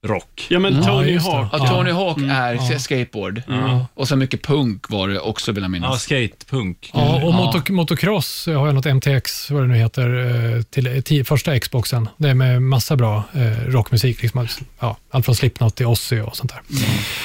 rock? 0.06 0.46
Ja, 0.50 0.58
men 0.58 0.74
Ja, 0.76 0.82
Tony 0.82 1.10
just 1.10 1.26
det. 1.26 1.32
Hawk. 1.32 1.48
Ja. 1.52 1.66
Tony 1.68 1.90
Hawk 1.90 2.18
är 2.18 2.52
ja. 2.72 2.78
skateboard. 2.78 3.42
Ja. 3.48 3.86
Och 3.94 4.08
så 4.08 4.16
mycket 4.16 4.42
punk 4.46 4.90
var 4.90 5.08
det 5.08 5.20
också, 5.20 5.52
vill 5.52 5.62
jag 5.62 5.68
Ja, 5.68 5.68
minnas. 5.72 6.02
skatepunk. 6.02 6.90
Ja, 6.94 7.14
och 7.24 7.30
Ja. 7.32 7.36
motor, 7.36 7.72
motocross 7.72 8.46
har 8.46 8.66
jag 8.66 8.74
något 8.74 8.86
MTX, 8.86 9.50
vad 9.50 9.62
det 9.62 9.66
nu 9.68 9.74
heter, 9.76 10.08
eh, 10.56 10.62
till 10.62 10.86
eh, 10.86 10.90
ti- 10.92 11.24
första 11.24 11.58
Xboxen. 11.58 12.08
Det 12.16 12.28
är 12.30 12.34
med 12.34 12.62
massa 12.62 12.96
bra 12.96 13.22
eh, 13.34 13.66
rockmusik. 13.70 14.22
Liksom, 14.22 14.48
ja, 14.80 14.96
allt 15.10 15.24
från 15.24 15.34
Slipknot 15.34 15.76
till 15.76 15.86
Ozzy 15.86 16.20
och 16.20 16.36
sånt 16.36 16.52
där. 16.52 16.60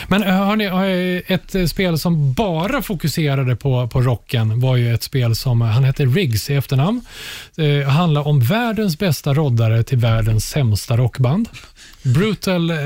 Men 0.07 0.23
eh, 0.23 0.29
hörni, 0.47 0.65
eh, 0.65 1.33
ett 1.35 1.55
eh, 1.55 1.65
spel 1.65 1.99
som 1.99 2.33
bara 2.33 2.81
fokuserade 2.81 3.55
på, 3.55 3.87
på 3.87 4.01
rocken 4.01 4.59
var 4.59 4.75
ju 4.75 4.93
ett 4.93 5.03
spel 5.03 5.35
som, 5.35 5.61
eh, 5.61 5.67
han 5.67 5.83
heter 5.83 6.05
Riggs 6.07 6.49
i 6.49 6.55
efternamn. 6.55 7.01
Det 7.55 7.83
handlar 7.83 8.27
om 8.27 8.39
världens 8.39 8.99
bästa 8.99 9.33
roddare 9.33 9.83
till 9.83 9.97
världens 9.97 10.45
sämsta 10.49 10.97
rockband. 10.97 11.49
Brutal, 12.05 12.69
eh, 12.69 12.77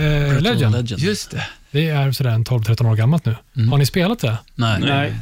Legend. 0.42 0.90
Just 0.98 1.32
det. 1.32 1.46
Det 1.72 1.90
är 1.90 2.12
sådär 2.12 2.32
en 2.32 2.46
12-13 2.46 2.86
år 2.92 2.96
gammalt 2.96 3.26
nu. 3.26 3.36
Har 3.70 3.78
ni 3.78 3.86
spelat 3.86 4.20
det? 4.20 4.38
Nej. 4.56 4.80
Nej. 4.82 5.14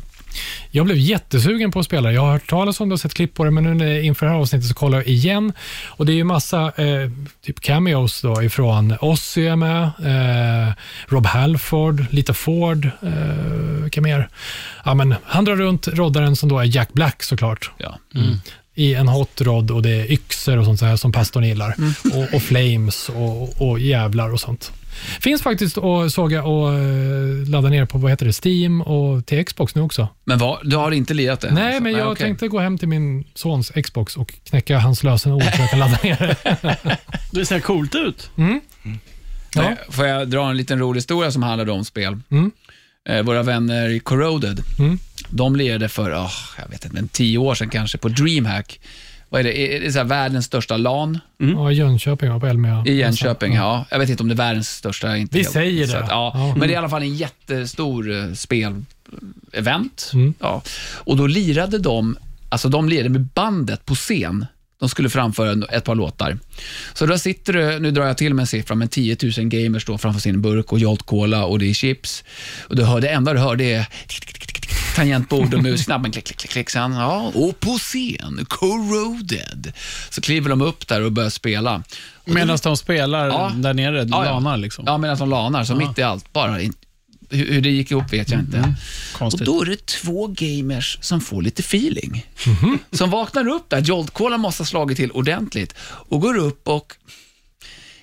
Jag 0.72 0.86
blev 0.86 0.98
jättesugen 0.98 1.72
på 1.72 1.80
att 1.80 1.86
spela. 1.86 2.12
Jag 2.12 2.22
har 2.22 2.32
hört 2.32 2.50
talas 2.50 2.80
om 2.80 2.90
det 2.90 2.94
och 2.94 3.00
sett 3.00 3.14
klipp 3.14 3.34
på 3.34 3.44
det, 3.44 3.52
men 3.52 3.78
nu 3.78 4.04
inför 4.04 4.26
det 4.26 4.32
här 4.32 4.40
avsnittet 4.40 4.68
så 4.68 4.74
kollar 4.74 4.98
jag 4.98 5.08
igen. 5.08 5.54
Och 5.88 6.06
Det 6.06 6.12
är 6.12 6.16
ju 6.16 6.24
massa 6.24 6.62
eh, 6.76 7.12
typ 7.46 7.60
cameos 7.60 8.22
då 8.22 8.44
ifrån 8.44 8.98
Ozzy 9.02 9.46
är 9.48 9.56
med, 9.56 9.84
eh, 9.84 10.74
Rob 11.08 11.26
Halford, 11.26 12.06
Lita 12.10 12.34
Ford, 12.34 12.86
eh, 13.02 13.12
vilka 13.82 14.02
mer? 14.02 14.30
Ja, 14.86 14.94
men 14.94 15.16
han 15.24 15.46
drar 15.46 15.56
runt 15.56 15.88
roddaren 15.88 16.36
som 16.36 16.50
då 16.50 16.60
är 16.60 16.66
Jack 16.66 16.94
Black 16.94 17.24
såklart 17.24 17.72
Ja. 17.78 17.98
I 18.78 18.94
en 18.94 19.08
hot 19.08 19.42
rod 19.42 19.72
och 19.72 19.82
det 19.82 19.90
är 19.90 20.12
yxor 20.12 20.58
och 20.58 20.66
sånt 20.66 20.80
så 20.80 20.86
här 20.86 20.96
som 20.96 21.12
pastorn 21.12 21.44
gillar. 21.44 21.76
Och, 22.14 22.36
och 22.36 22.42
flames 22.42 23.10
och, 23.10 23.62
och 23.70 23.80
jävlar 23.80 24.34
och 24.34 24.40
sånt. 24.40 24.72
Finns 25.20 25.42
faktiskt 25.42 25.78
att 25.78 26.14
såga 26.14 26.44
och 26.44 26.74
eh, 26.74 27.50
ladda 27.50 27.70
ner 27.70 27.86
på 27.86 27.98
vad 27.98 28.12
heter 28.12 28.26
det, 28.26 28.46
Steam 28.46 28.82
och 28.82 29.26
till 29.26 29.46
Xbox 29.46 29.76
nu 29.76 29.82
också. 29.82 30.08
Men 30.24 30.38
vad, 30.38 30.70
du 30.70 30.76
har 30.76 30.92
inte 30.92 31.14
lirat 31.14 31.42
det? 31.42 31.52
Nej, 31.52 31.66
alltså? 31.66 31.84
men 31.84 31.92
jag 31.92 32.12
okej. 32.12 32.26
tänkte 32.26 32.48
gå 32.48 32.60
hem 32.60 32.78
till 32.78 32.88
min 32.88 33.24
sons 33.34 33.70
Xbox 33.70 34.18
och 34.18 34.34
knäcka 34.44 34.80
hans 34.80 35.04
lösenord 35.04 35.44
så 35.44 35.62
jag 35.62 35.70
kan 35.70 35.80
ladda 35.80 36.00
ner 36.04 36.18
det. 36.18 36.98
Det 37.32 37.46
ser 37.46 37.60
coolt 37.60 37.96
ut. 37.96 38.30
Ja. 39.54 39.62
Nej, 39.62 39.78
Får 39.90 40.06
jag 40.06 40.30
dra 40.30 40.50
en 40.50 40.58
liten 40.58 40.80
rolig 40.80 40.98
historia 40.98 41.32
som 41.32 41.44
handlade 41.44 41.72
om 41.72 41.86
spel? 41.86 42.20
Mm. 42.30 42.52
Eh, 43.10 43.22
våra 43.24 43.44
vänner 43.44 43.90
i 43.90 44.00
Corroded, 44.00 44.60
Mm. 44.80 45.00
de 45.30 45.56
lirade 45.56 45.90
för, 45.90 46.12
oh, 46.16 46.32
jag 46.62 46.68
vet 46.70 46.86
inte, 46.86 46.96
men 46.96 47.08
tio 47.08 47.38
år 47.38 47.56
sedan 47.56 47.70
kanske, 47.70 47.98
på 47.98 48.10
DreamHack. 48.10 48.80
Vad 49.30 49.40
är 49.40 49.44
det? 49.44 49.76
Är 49.76 49.80
det 49.82 49.92
så 49.92 49.98
här 49.98 50.06
världens 50.06 50.46
största 50.46 50.78
LAN 50.78 51.20
Ja, 51.38 51.72
Jönköping 51.72 52.30
var 52.32 52.40
på 52.40 52.48
Elmia. 52.48 52.84
i 52.88 52.94
Jönköping? 52.94 53.54
Ja. 53.54 53.86
Jag 53.92 54.00
vet 54.00 54.10
inte 54.10 54.24
om 54.24 54.30
det 54.30 54.34
är 54.34 54.38
världens 54.38 54.70
största. 54.70 55.18
Inte 55.18 55.38
Vi 55.38 55.44
helt- 55.44 55.54
säger 55.54 55.88
det. 55.88 56.00
Att, 56.00 56.10
ja. 56.10 56.32
Ja. 56.36 56.48
Men 56.58 56.60
det 56.60 56.66
är 56.68 56.70
i 56.74 56.76
alla 56.76 56.90
fall 56.90 57.02
en 57.02 57.16
jättestor 57.16 58.12
eh, 58.20 58.34
spel-event. 58.34 60.12
Mm. 60.14 60.34
Ja. 60.40 60.62
Och 60.96 61.18
då 61.18 61.28
lirade 61.28 61.78
de, 61.80 62.18
alltså 62.50 62.70
de 62.70 62.90
lirade 62.90 63.10
med 63.10 63.22
bandet 63.26 63.86
på 63.86 63.96
scen. 63.96 64.46
De 64.80 64.90
skulle 64.90 65.10
framföra 65.10 65.66
ett 65.72 65.84
par 65.84 65.96
låtar. 65.96 66.40
Så 66.94 67.06
då 67.06 67.18
sitter 67.18 67.54
det, 67.54 67.80
nu 67.80 67.92
drar 67.92 68.06
jag 68.06 68.18
till 68.18 68.34
med 68.34 68.44
en 68.44 68.48
siffra, 68.48 68.76
men 68.76 68.88
10 68.88 69.18
000 69.24 69.32
gamers 69.48 69.84
står 69.84 69.98
framför 69.98 70.22
sin 70.22 70.42
burk 70.42 70.72
och 70.72 70.80
Jolt 70.80 71.04
Cola 71.06 71.46
och 71.46 71.60
det 71.60 71.70
är 71.70 71.74
chips. 71.74 72.24
Och 72.60 72.76
du 72.76 72.84
hör, 72.84 73.02
det 73.02 73.10
enda 73.10 73.34
du 73.34 73.40
hör 73.40 73.56
det 73.56 73.74
är 73.74 73.86
tangentbord 74.96 75.54
och 75.54 75.64
musknappen, 75.64 76.12
klick, 76.12 76.26
klick, 76.26 76.38
klick, 76.38 76.52
klick. 76.52 76.70
Sen, 76.70 76.94
ja, 76.94 77.32
och 77.36 77.60
på 77.60 77.78
scen, 77.78 78.46
Corroded. 78.50 79.74
Så 80.10 80.22
kliver 80.22 80.50
de 80.50 80.62
upp 80.62 80.88
där 80.88 81.02
och 81.02 81.12
börjar 81.12 81.30
spela. 81.30 81.84
Medan 82.26 82.58
de 82.64 82.78
spelar 82.78 83.28
Ja. 83.28 83.52
där 83.56 83.74
nere, 83.74 83.98
Ja, 83.98 84.26
ja. 84.26 84.32
lanar 84.32 84.58
liksom. 84.58 84.84
Ja, 84.88 84.98
medan 84.98 85.18
de 85.18 85.30
lanar, 85.30 85.64
så 85.64 85.76
mitt 85.76 85.98
i 86.00 86.04
allt. 86.04 86.34
Bara 86.34 86.62
in, 86.62 86.74
hur, 87.30 87.54
hur 87.54 87.62
det 87.62 87.70
gick 87.70 87.92
ihop 87.92 88.14
vet 88.14 88.30
jag 88.32 88.40
inte. 88.40 88.60
Och 88.60 89.18
Konstigt. 89.20 89.46
då 89.46 89.62
är 89.62 89.66
det 89.66 89.86
två 89.86 90.28
gamers 90.28 90.98
som 91.02 91.22
får 91.22 91.42
lite 91.42 91.60
feeling. 91.62 92.26
Som 92.92 93.10
vaknar 93.10 93.48
upp 93.48 93.70
där, 93.70 93.80
Jolt 93.80 94.12
Cola 94.12 94.38
måste 94.38 94.62
ha 94.62 94.68
slagit 94.68 94.98
till 94.98 95.12
ordentligt 95.12 95.74
och 95.82 96.22
går 96.22 96.38
upp 96.38 96.68
och, 96.68 96.94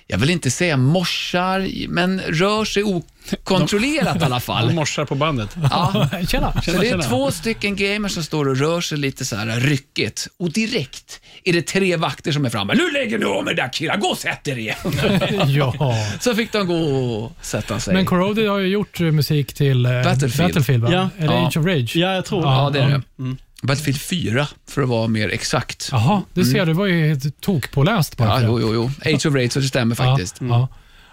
jag 0.07 0.17
vill 0.17 0.29
inte 0.29 0.51
säga 0.51 0.77
morsar, 0.77 1.87
men 1.89 2.19
rör 2.21 2.65
sig 2.65 2.83
okontrollerat 2.83 4.15
i 4.21 4.23
alla 4.23 4.29
De 4.35 4.41
fall. 4.41 4.73
morsar 4.73 5.05
på 5.05 5.15
bandet. 5.15 5.55
Ja. 5.71 6.09
Tjena! 6.27 6.61
Så 6.61 6.71
det 6.71 6.77
är 6.77 6.81
tjena. 6.81 7.03
två 7.03 7.31
stycken 7.31 7.75
gamers 7.75 8.11
som 8.11 8.23
står 8.23 8.49
och 8.49 8.57
rör 8.57 8.81
sig 8.81 8.97
lite 8.97 9.25
så 9.25 9.35
här 9.35 9.59
ryckigt 9.59 10.27
och 10.39 10.51
direkt 10.51 11.21
är 11.43 11.53
det 11.53 11.61
tre 11.61 11.95
vakter 11.95 12.31
som 12.31 12.45
är 12.45 12.49
framme. 12.49 12.73
Nu 12.73 12.91
lägger 12.91 13.17
du 13.19 13.25
om 13.25 13.47
er 13.47 13.53
där 13.53 13.73
killar, 13.73 13.97
gå 13.97 14.07
och 14.07 14.17
sätt 14.17 14.47
er 14.47 14.57
igen. 14.57 14.75
Ja. 15.47 15.73
Så 16.19 16.35
fick 16.35 16.51
de 16.51 16.67
gå 16.67 16.75
och 16.75 17.31
sätta 17.41 17.79
sig. 17.79 17.93
Men 17.93 18.05
Corroded 18.05 18.49
har 18.49 18.59
ju 18.59 18.67
gjort 18.67 19.01
eh, 19.01 19.05
musik 19.11 19.53
till 19.53 19.85
eh, 19.85 19.91
Battlefield. 20.03 20.37
Battlefield 20.53 20.83
va? 20.83 20.89
Ja. 20.91 21.09
Eller 21.23 21.33
Ja. 21.33 21.47
Age 21.47 21.57
of 21.57 21.65
Rage? 21.65 21.95
Ja, 21.95 22.13
jag 22.15 22.25
tror 22.25 22.41
det. 22.41 22.47
Ja, 22.47 22.69
det 22.73 22.79
är 22.79 22.87
det. 22.89 23.01
Mm. 23.19 23.37
Battlefield 23.65 24.01
4, 24.01 24.47
för 24.69 24.81
att 24.81 24.89
vara 24.89 25.07
mer 25.07 25.29
exakt. 25.29 25.89
Jaha, 25.91 26.21
du 26.33 26.45
ser, 26.45 26.65
du 26.65 26.73
var 26.73 26.85
ju 26.85 27.07
helt 27.07 27.41
tokpåläst. 27.41 28.15
Ja, 28.17 28.39
det. 28.39 28.45
jo, 28.45 28.59
jo, 28.61 28.73
jo. 28.73 28.91
Age 29.13 29.25
of 29.25 29.35
Rage, 29.35 29.51
så 29.51 29.59
det 29.59 29.67
stämmer 29.67 29.95
faktiskt. 29.95 30.35
Ja, 30.39 30.47
ja. 30.47 30.67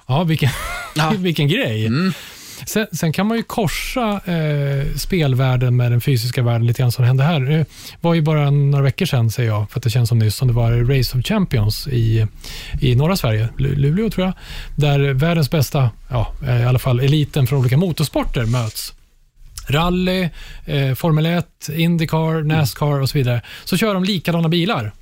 ja 0.07 0.25
vilken, 0.25 0.51
vilken 1.19 1.49
grej. 1.49 1.91
Sen, 2.67 2.87
sen 2.93 3.13
kan 3.13 3.27
man 3.27 3.37
ju 3.37 3.43
korsa 3.43 4.21
eh, 4.25 4.95
spelvärlden 4.97 5.77
med 5.77 5.93
den 5.93 6.01
fysiska 6.01 6.43
världen 6.43 6.67
lite 6.67 6.83
grann 6.83 6.93
som 6.93 7.05
hände 7.05 7.25
här. 7.25 7.41
Det 7.41 7.67
var 8.01 8.15
ju 8.15 8.21
bara 8.23 8.51
några 8.51 8.85
veckor 8.85 9.07
sedan, 9.07 9.31
säger 9.31 9.49
jag, 9.51 9.71
för 9.71 9.79
att 9.79 9.83
det 9.85 9.91
känns 9.91 10.09
som 10.09 10.19
nyss, 10.19 10.37
som 10.37 10.49
det 10.49 10.55
var 10.55 10.73
Race 10.99 11.19
of 11.19 11.25
Champions 11.25 11.89
i, 11.89 12.27
i 12.81 12.95
norra 12.95 13.17
Sverige, 13.17 13.49
Lu- 13.59 13.75
Luleå 13.77 14.11
tror 14.11 14.27
jag, 14.27 14.35
där 14.77 15.13
världens 15.13 15.51
bästa, 15.51 15.91
ja, 16.11 16.33
i 16.61 16.65
alla 16.65 16.79
fall 16.79 17.01
eliten 17.01 17.47
från 17.47 17.59
olika 17.59 17.77
motorsporter 17.77 18.45
möts. 18.47 18.93
Rally, 19.73 20.29
eh, 20.65 20.95
Formel 20.95 21.27
1, 21.27 21.69
Indycar, 21.75 22.43
Nascar 22.43 23.01
och 23.01 23.11
så 23.11 23.19
vidare. 23.19 23.43
Så 23.65 23.77
kör 23.77 23.95
de 23.95 24.05
likadana 24.05 24.49
bilar. 24.49 24.93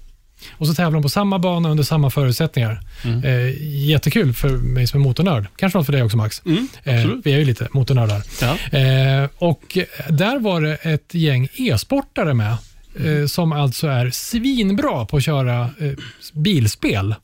Och 0.53 0.67
så 0.67 0.75
tävlar 0.75 0.93
de 0.93 1.03
på 1.03 1.09
samma 1.09 1.39
bana 1.39 1.71
under 1.71 1.85
samma 1.85 2.11
förutsättningar. 2.11 2.81
Eh, 3.25 3.63
jättekul 3.89 4.33
för 4.33 4.49
mig 4.49 4.87
som 4.87 5.01
är 5.01 5.05
motornörd. 5.05 5.47
Kanske 5.57 5.79
något 5.79 5.87
för 5.87 5.93
dig 5.93 6.03
också 6.03 6.17
Max. 6.17 6.43
eh, 6.85 7.07
vi 7.25 7.33
är 7.33 7.39
ju 7.39 7.45
lite 7.45 7.69
motornördar. 7.73 8.23
Ja. 8.41 8.79
Eh, 8.79 9.29
och 9.39 9.79
där 10.09 10.39
var 10.39 10.61
det 10.61 10.75
ett 10.75 11.15
gäng 11.15 11.49
e-sportare 11.55 12.35
med, 12.35 12.57
eh, 13.05 13.27
som 13.27 13.53
alltså 13.53 13.89
är 13.89 14.11
svinbra 14.11 15.05
på 15.07 15.17
att 15.17 15.25
köra 15.25 15.61
eh, 15.79 15.93
bilspel. 16.35 17.15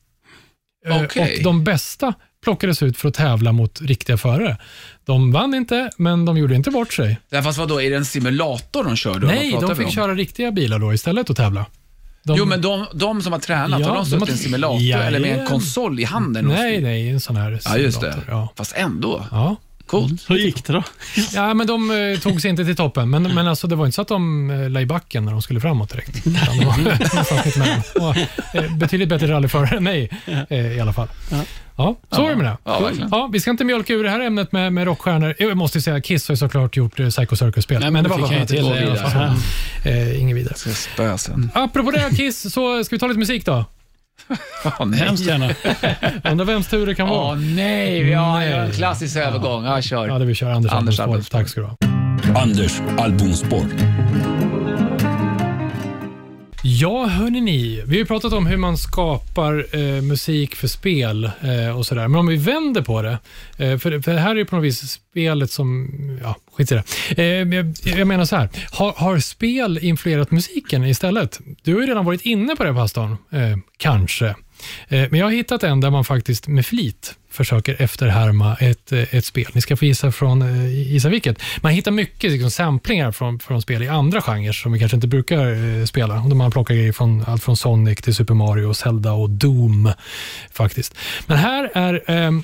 Eh, 0.87 1.03
Okej. 1.05 1.37
Och 1.37 1.43
de 1.45 1.65
bästa 1.65 2.15
plockades 2.45 2.83
ut 2.83 2.97
för 2.99 3.09
att 3.09 3.15
tävla 3.15 3.53
mot 3.53 3.81
riktiga 3.81 4.17
förare. 4.17 4.57
De 5.07 5.33
vann 5.33 5.55
inte, 5.55 5.91
men 5.97 6.25
de 6.25 6.37
gjorde 6.39 6.55
inte 6.55 6.71
bort 6.71 6.93
sig. 6.93 7.19
Ja, 7.31 7.43
fast 7.43 7.59
vadå, 7.59 7.81
är 7.83 7.91
det 7.91 7.97
en 7.97 8.05
simulator 8.05 8.85
de 8.85 8.97
kör 8.97 9.19
då? 9.19 9.27
Nej, 9.27 9.37
Vad 9.53 9.61
pratar 9.61 9.67
de 9.67 9.75
vi 9.75 9.79
fick 9.79 9.87
om? 9.87 9.93
köra 9.93 10.15
riktiga 10.15 10.51
bilar 10.53 10.79
då 10.79 10.95
istället 10.95 11.31
och 11.31 11.37
tävla. 11.37 11.67
De, 12.23 12.37
Jo, 12.39 12.45
men 12.45 12.61
de, 12.63 12.87
de 12.95 13.23
som 13.23 13.33
har 13.33 13.41
tränat, 13.41 13.81
Ja, 13.81 13.87
har 13.89 13.95
de 13.95 14.01
de 14.01 14.07
suttit 14.07 14.21
har- 14.21 14.29
i 14.29 14.33
en 14.33 14.39
simulator 14.39 14.81
Ja, 14.83 14.99
eller 14.99 15.21
med 15.21 15.33
en 15.33 15.39
ja. 15.39 15.47
konsol 15.47 16.01
i 16.01 16.05
handen? 16.05 16.47
och 16.47 16.53
Nej, 16.55 16.73
styr? 16.77 16.83
nej, 16.87 17.11
en 17.11 17.21
sån 17.21 17.37
här 17.37 17.61
Ja, 17.65 17.77
just 17.79 18.01
det. 18.01 18.13
simulator, 18.13 18.25
Ja. 18.35 18.49
Fast 18.57 18.73
ändå. 18.77 19.27
Ja. 19.31 19.57
Coolt. 19.87 20.31
Hur 20.31 20.37
gick 20.37 20.65
det 20.67 20.73
då? 20.73 20.83
ja, 21.35 21.55
men 21.55 21.67
de 21.67 21.91
eh, 21.91 22.19
tog 22.21 22.41
sig 22.43 22.51
inte 22.51 22.65
till 22.65 22.77
toppen. 22.77 23.11
Men, 23.11 23.23
men 23.35 23.49
alltså, 23.49 23.67
det 23.67 23.77
var 23.77 23.87
inte 23.87 23.95
så 23.95 24.03
att 24.03 24.09
de 24.09 24.51
eh, 24.51 24.71
la 24.71 24.81
i 24.81 24.87
backen 24.87 25.25
när 25.25 25.33
de 25.33 25.43
skulle 25.43 25.61
framåt 25.61 25.91
direkt. 25.91 26.27
Utan 26.27 26.67
var 26.67 26.79
någonstans 26.85 27.45
mitt 27.45 27.57
emellan. 27.57 27.83
Och, 27.95 28.17
eh, 28.57 28.77
betydligt 28.77 29.09
bättre 29.09 29.27
rallyförare 29.27 29.77
än 29.77 29.85
mig 29.85 30.11
eh, 30.49 30.77
i 30.77 30.81
alla 30.81 30.93
fall. 30.93 31.09
Ja, 31.77 31.97
så 32.11 32.27
är 32.27 32.31
det 32.31 32.37
med 32.37 32.47
det. 32.47 32.57
Ja, 32.65 32.81
verkligen. 32.81 33.09
Ja, 33.13 33.29
vi 33.33 33.41
ska 33.41 33.51
inte 33.51 33.65
mjölka 33.65 33.93
ur 33.93 34.05
det 34.05 34.11
här 34.11 34.21
ämnet 34.21 34.53
med, 34.53 34.73
med 34.73 34.85
rockstjärnor. 34.85 35.35
Jag 35.39 35.57
måste 35.57 35.79
ju 35.79 35.83
säga, 35.83 36.01
Kiss 36.01 36.29
har 36.29 36.33
ju 36.33 36.37
såklart 36.37 36.77
gjort 36.77 37.01
eh, 37.01 37.09
Psycho 37.09 37.37
Circus-spel. 37.37 37.81
Men, 37.81 37.93
men 37.93 38.05
det 38.05 38.11
var 38.11 38.19
jag 38.33 38.43
att 38.43 38.49
det 38.49 38.57
i 38.57 38.61
alla 38.61 38.75
vidare. 38.75 39.11
fall. 39.11 39.37
Eh, 39.85 40.21
inget 40.21 40.37
vidare. 40.37 40.55
Spö 40.55 41.19
sen. 41.19 41.51
Apropå 41.55 41.91
det 41.91 42.17
Kiss, 42.17 42.53
så 42.53 42.85
ska 42.85 42.97
vi 42.97 43.01
ta 43.01 43.07
lite 43.07 43.19
musik 43.19 43.47
då. 43.47 43.65
Åh 44.65 44.87
nej. 44.87 45.01
Hemskt 45.01 45.27
gärna. 45.27 45.49
Undrar 46.31 46.45
vems 46.45 46.69
tur 46.69 46.87
det 46.87 46.95
kan 46.95 47.09
Åh 47.11 47.17
vara. 47.17 47.35
nej, 47.35 48.11
ja, 48.11 48.35
Nej. 48.39 48.51
ja, 48.51 48.57
en 48.57 48.73
klassisk 48.73 49.17
övergång. 49.17 49.65
Ja, 49.65 49.83
kör. 49.83 50.09
Ja, 50.09 50.19
det 50.19 50.25
vi 50.25 50.35
kör 50.35 50.51
Anders, 50.51 50.73
Anders 50.73 51.01
Anders. 51.01 51.29
Tack 51.29 51.49
ska 51.49 51.61
du 51.61 51.67
ha. 51.67 51.77
Anders 52.43 52.81
albumspår. 52.99 53.65
Ja, 56.69 57.07
hörni 57.07 57.41
ni. 57.41 57.83
Vi 57.87 57.95
har 57.95 57.99
ju 57.99 58.07
pratat 58.07 58.33
om 58.33 58.47
hur 58.47 58.57
man 58.57 58.79
skapar 58.79 59.67
eh, 59.73 60.03
musik 60.03 60.55
för 60.55 60.69
spel 60.69 61.25
eh, 61.25 61.79
och 61.79 61.87
sådär. 61.87 62.09
Men 62.09 62.21
om 62.21 62.27
vi 62.27 62.37
vänder 62.37 62.83
på 62.83 63.03
det. 63.03 63.19
Eh, 63.59 63.79
för, 63.79 64.01
för 64.01 64.13
det 64.13 64.19
här 64.19 64.31
är 64.31 64.35
ju 64.35 64.45
på 64.45 64.57
något 64.57 64.65
vis 64.65 64.91
spelet 64.91 65.51
som... 65.51 65.89
Ja, 66.23 66.37
skit 66.53 66.73
i 66.73 66.75
det. 66.75 66.83
Eh, 67.23 67.55
jag, 67.55 67.75
jag 67.99 68.09
menar 68.09 68.25
så 68.25 68.37
här. 68.37 68.49
Har, 68.71 68.93
har 68.93 69.19
spel 69.19 69.79
influerat 69.83 70.31
musiken 70.31 70.85
istället? 70.85 71.41
Du 71.63 71.75
har 71.75 71.81
ju 71.81 71.87
redan 71.87 72.05
varit 72.05 72.23
inne 72.23 72.57
på 72.57 72.65
det, 72.65 72.75
pastorn. 72.75 73.17
Eh, 73.31 73.59
kanske. 73.77 74.35
Eh, 74.89 75.07
men 75.11 75.21
jag 75.21 75.27
har 75.27 75.33
hittat 75.33 75.63
en 75.63 75.81
där 75.81 75.91
man 75.91 76.05
faktiskt 76.05 76.49
med 76.49 76.67
flit 76.67 77.15
försöker 77.37 77.83
efterhärma 77.83 78.57
ett, 78.57 78.93
eh, 78.93 79.15
ett 79.15 79.25
spel. 79.25 79.47
Ni 79.53 79.61
ska 79.61 79.77
få 79.77 79.85
gissa, 79.85 80.13
från, 80.13 80.43
eh, 80.43 80.93
gissa 80.93 81.09
vilket. 81.09 81.43
Man 81.61 81.73
hittar 81.73 81.91
mycket 81.91 82.31
liksom, 82.31 82.51
samplingar 82.51 83.13
från, 83.13 83.39
från 83.39 83.63
spel 83.63 83.83
i 83.83 83.89
andra 83.89 84.23
genrer 84.23 84.53
som 84.53 84.73
vi 84.73 84.79
kanske 84.79 84.97
inte 84.97 85.07
brukar 85.09 85.79
eh, 85.79 85.85
spela. 85.85 86.15
Då 86.17 86.37
man 86.37 86.51
plockar 86.51 86.75
grejer 86.75 86.93
från 86.93 87.25
allt 87.27 87.43
från 87.43 87.57
Sonic 87.57 88.03
till 88.03 88.15
Super 88.15 88.35
Mario, 88.35 88.75
Zelda 88.75 89.13
och 89.13 89.31
Doom. 89.31 89.93
faktiskt. 90.53 90.95
Men 91.27 91.37
här 91.37 91.71
är 91.75 92.03
ehm, 92.07 92.43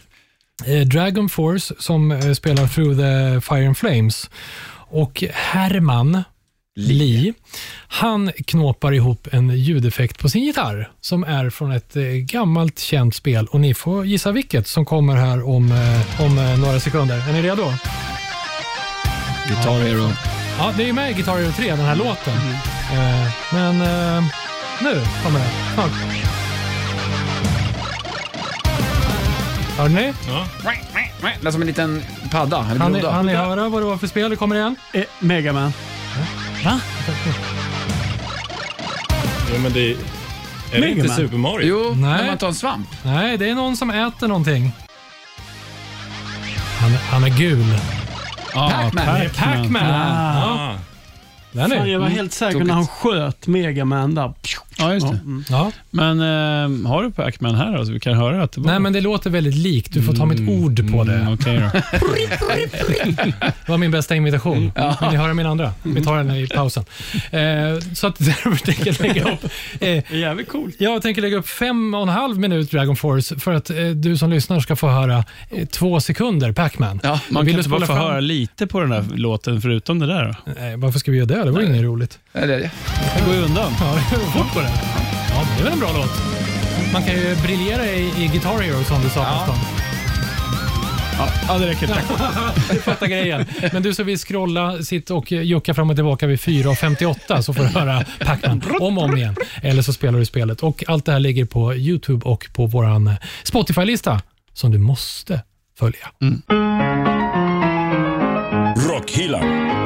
eh, 0.67 0.81
Dragon 0.81 1.29
Force 1.29 1.75
som 1.79 2.35
spelar 2.35 2.67
Through 2.67 2.97
the 2.97 3.41
Fire 3.41 3.67
and 3.67 3.77
Flames. 3.77 4.31
Och 4.89 5.25
Herman 5.33 6.23
Lee. 6.75 7.35
Han 7.89 8.33
knåpar 8.47 8.93
ihop 8.93 9.29
en 9.33 9.51
ljudeffekt 9.51 10.18
på 10.18 10.29
sin 10.29 10.45
gitarr 10.45 10.91
som 11.01 11.25
är 11.25 11.51
från 11.51 11.73
ett 11.73 11.97
eh, 11.97 12.03
gammalt 12.05 12.79
känt 12.79 13.14
spel 13.14 13.47
och 13.47 13.61
ni 13.61 13.75
får 13.75 14.07
gissa 14.07 14.33
vilket 14.33 14.66
som 14.66 14.85
kommer 14.85 15.16
här 15.16 15.49
om, 15.49 15.73
eh, 15.73 16.25
om 16.25 16.39
eh, 16.39 16.59
några 16.61 16.81
sekunder. 16.81 17.29
Är 17.29 17.33
ni 17.33 17.43
redo? 17.43 17.62
Guitar 19.49 19.81
Hero. 19.81 20.09
Ja, 20.59 20.73
det 20.77 20.83
är 20.83 20.87
ju 20.87 20.93
med 20.93 21.11
i 21.11 21.14
Guitar 21.14 21.39
Hero 21.39 21.53
3, 21.53 21.70
den 21.70 21.79
här 21.79 21.97
låten. 21.97 22.35
Eh, 22.93 23.33
men 23.53 23.79
nu 24.83 25.01
kommer 25.25 25.39
den. 25.39 25.49
Snart. 25.75 25.93
Hörde 29.79 29.95
ni? 29.95 30.12
Det 31.41 31.47
är 31.49 31.51
som 31.51 31.61
en 31.61 31.66
liten 31.66 32.03
padda, 32.31 32.61
Han 32.61 32.81
han 33.05 33.27
ni 33.27 33.35
höra 33.35 33.68
vad 33.68 33.83
det 33.83 33.87
var 33.87 33.97
för 33.97 34.07
spel? 34.07 34.31
Det 34.31 34.37
kommer 34.37 34.57
igen. 34.57 34.77
Eh, 34.93 35.05
Megaman. 35.20 35.73
Va? 36.65 36.81
Ja, 39.53 39.59
men 39.63 39.73
det 39.73 39.81
är, 39.81 39.91
är 39.91 39.97
det 40.73 40.81
Mega 40.81 40.93
inte 40.93 41.07
Man. 41.09 41.17
Super 41.17 41.37
Mario? 41.37 41.67
Jo, 41.69 41.95
Nej. 41.95 42.21
när 42.21 42.27
man 42.27 42.39
tar 42.39 42.49
en 42.49 42.55
svamp. 42.55 42.89
Nej, 43.05 43.39
det 43.39 43.49
är 43.49 43.55
någon 43.55 43.77
som 43.77 43.91
äter 43.91 44.29
någonting. 44.29 44.73
Han, 46.81 46.91
han 47.11 47.25
är 47.25 47.29
gul. 47.39 47.79
Pac-Man. 48.55 48.93
Det 48.95 49.25
är 49.25 49.29
Pac-Man. 49.29 49.87
Ja, 49.87 50.73
Ah, 50.73 50.75
den 51.53 51.71
Fan, 51.71 51.79
är. 51.79 51.87
jag 51.87 52.01
var 52.01 52.09
helt 52.09 52.33
säker 52.33 52.65
när 52.65 52.75
han 52.75 52.87
sköt 52.87 53.47
Megaman 53.47 54.15
där. 54.15 54.33
Ja, 54.79 54.95
just 54.95 55.07
det. 55.09 55.14
mm. 55.25 55.45
Ja. 55.51 55.73
Men 55.91 56.20
eh, 56.20 56.89
har 56.91 57.03
du 57.03 57.11
Pac-Man 57.11 57.55
här 57.55 57.77
då, 57.79 57.87
så 57.87 57.93
vi 57.93 58.01
kan 58.01 58.14
höra 58.14 58.43
att 58.43 58.53
det 58.53 58.61
var... 58.61 58.70
Nej, 58.70 58.81
men 58.81 58.93
det 58.93 59.01
låter 59.01 59.31
väldigt 59.31 59.55
likt. 59.55 59.93
Du 59.93 60.03
får 60.03 60.12
ta 60.12 60.27
mitt 60.27 60.49
ord 60.49 60.93
på 60.93 61.05
det. 61.05 61.14
Mm, 61.14 61.33
Okej 61.35 61.59
då. 61.73 61.81
Det 63.66 63.68
var 63.68 63.79
min 63.79 63.91
bästa 63.91 64.14
imitation. 64.16 64.61
Vill 65.01 65.11
ni 65.11 65.16
höra 65.16 65.35
min 65.35 65.47
andra? 65.47 65.73
Vi 65.83 66.05
tar 66.05 66.16
den 66.16 66.31
i 66.37 66.47
pausen. 66.47 66.85
Eh, 67.31 67.41
så 67.95 68.07
att 68.07 68.18
därför 68.18 68.57
tänker 68.66 68.87
jag 68.87 69.01
lägga 69.01 69.33
upp... 69.33 69.45
Eh, 69.81 70.18
jävligt 70.20 70.49
coolt. 70.49 70.75
jag 70.79 71.03
tänker 71.03 71.23
lägga 71.23 71.37
upp 71.37 71.49
fem 71.49 71.95
och 71.95 72.03
en 72.03 72.09
halv 72.09 72.39
minut 72.39 72.70
Dragon 72.70 72.97
Force 72.97 73.39
för 73.39 73.53
att 73.55 73.70
eh, 73.70 73.77
du 73.87 74.16
som 74.16 74.31
lyssnar 74.31 74.61
ska 74.61 74.77
få 74.77 74.89
höra 74.89 75.25
eh, 75.51 75.66
två 75.66 76.01
sekunder 76.01 76.53
Pac-Man. 76.53 77.01
Ja, 77.03 77.20
Man 77.29 77.45
Vill 77.45 77.55
kan 77.55 77.61
inte 77.61 77.70
bara 77.70 77.81
få 77.81 77.87
fram? 77.87 77.99
höra 77.99 78.20
lite 78.20 78.66
på 78.66 78.81
den 78.81 78.91
där 78.91 79.05
låten 79.14 79.61
förutom 79.61 79.99
det 79.99 80.07
där 80.07 80.25
då? 80.47 80.53
Nej, 80.61 80.77
varför 80.77 80.99
ska 80.99 81.11
vi 81.11 81.16
göra 81.16 81.27
det? 81.27 81.45
Det 81.45 81.51
var 81.51 81.61
ju 81.61 81.66
inget 81.66 81.83
roligt. 81.83 82.18
det 82.33 82.39
är 82.39 82.47
det. 82.47 82.57
Det 83.18 83.25
går 83.27 83.35
ju 83.35 83.41
undan. 83.43 83.73
Ja, 83.81 83.99
det 84.11 84.16
går 84.16 84.25
fort 84.25 84.55
på 84.55 84.61
det. 84.63 84.73
Ja, 85.31 85.47
det 85.57 85.61
är 85.61 85.65
väl 85.65 85.73
en 85.73 85.81
bra 85.81 85.93
låt. 85.93 86.11
Man 86.93 87.03
kan 87.03 87.15
ju 87.15 87.37
briljera 87.37 87.87
i, 87.87 88.25
i 88.25 88.29
Guitar 88.33 88.59
Hero 88.61 88.85
som 88.85 89.03
du 89.03 89.09
sa 89.09 89.21
ja. 89.21 89.57
Ja, 91.49 91.59
det 91.59 91.67
räcker. 91.67 91.87
Tack. 91.87 92.05
Du 92.71 92.81
fattar 92.81 93.07
grejen. 93.07 93.47
Men 93.73 93.83
du 93.83 93.95
som 93.95 94.07
vill 94.07 94.19
scrolla, 94.19 94.83
sitt 94.83 95.11
och 95.11 95.33
jucka 95.33 95.75
fram 95.75 95.91
och 95.91 95.97
tillbaka 95.97 96.27
vid 96.27 96.39
4.58 96.39 97.41
så 97.41 97.55
får 97.55 97.63
du 97.63 97.69
höra 97.69 98.05
Pac-Man 98.21 98.63
om 98.81 98.99
och 98.99 99.05
om 99.05 99.17
igen. 99.17 99.37
Eller 99.63 99.83
så 99.83 99.93
spelar 99.93 100.19
du 100.19 100.25
spelet. 100.25 100.63
Och 100.63 100.85
Allt 100.87 101.05
det 101.05 101.13
här 101.13 101.21
ligger 101.21 101.45
på 101.45 101.75
YouTube 101.75 102.25
och 102.25 102.47
på 102.53 102.67
vår 102.67 103.17
Spotify-lista 103.47 104.21
som 104.53 104.71
du 104.71 104.79
måste 104.79 105.41
följa. 105.79 106.11
Rockhyllan. 108.89 109.82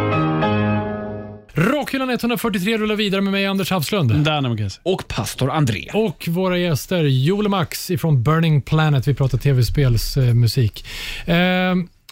Rockhyllan 1.56 2.10
143 2.10 2.78
rullar 2.78 2.96
vidare 2.96 3.20
med 3.20 3.32
mig, 3.32 3.46
Anders 3.46 3.68
se. 3.68 4.80
Och 4.82 5.08
pastor 5.08 5.50
André. 5.50 5.88
Och 5.94 6.28
våra 6.28 6.58
gäster, 6.58 7.04
Joel 7.04 7.44
och 7.44 7.50
Max 7.50 7.90
ifrån 7.90 8.22
Burning 8.22 8.62
Planet. 8.62 9.08
Vi 9.08 9.14
pratar 9.14 9.38
tv-spelsmusik. 9.38 10.84
Eh, 11.26 11.36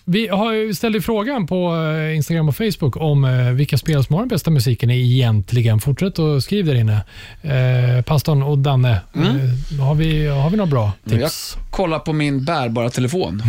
vi 0.05 0.29
har 0.29 0.73
ställde 0.73 1.01
frågan 1.01 1.47
på 1.47 1.77
eh, 1.77 2.17
Instagram 2.17 2.49
och 2.49 2.57
Facebook 2.57 2.97
om 2.97 3.25
eh, 3.25 3.51
vilka 3.51 3.79
spel 3.79 4.05
som 4.05 4.15
har 4.15 4.23
den 4.23 4.29
bästa 4.29 4.51
musiken 4.51 4.91
egentligen. 4.91 5.81
Fortsätt 5.81 6.19
att 6.19 6.45
skriv 6.45 6.67
där 6.67 6.75
inne. 6.75 7.01
Eh, 7.43 8.03
pastorn 8.03 8.43
och 8.43 8.59
Danne, 8.59 9.01
eh, 9.15 9.81
har, 9.81 9.95
vi, 9.95 10.27
har 10.27 10.51
vi 10.51 10.57
några 10.57 10.71
bra 10.71 10.93
Jag 11.05 11.21
tips? 11.21 11.57
kollar 11.71 11.99
på 11.99 12.13
min 12.13 12.45
bärbara 12.45 12.91
telefon. 12.91 13.43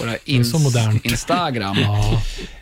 På 0.00 0.04
det 0.04 0.10
här 0.10 0.18
är 0.26 0.42
så 0.44 0.58
modernt. 0.58 1.04
Instagram. 1.04 1.76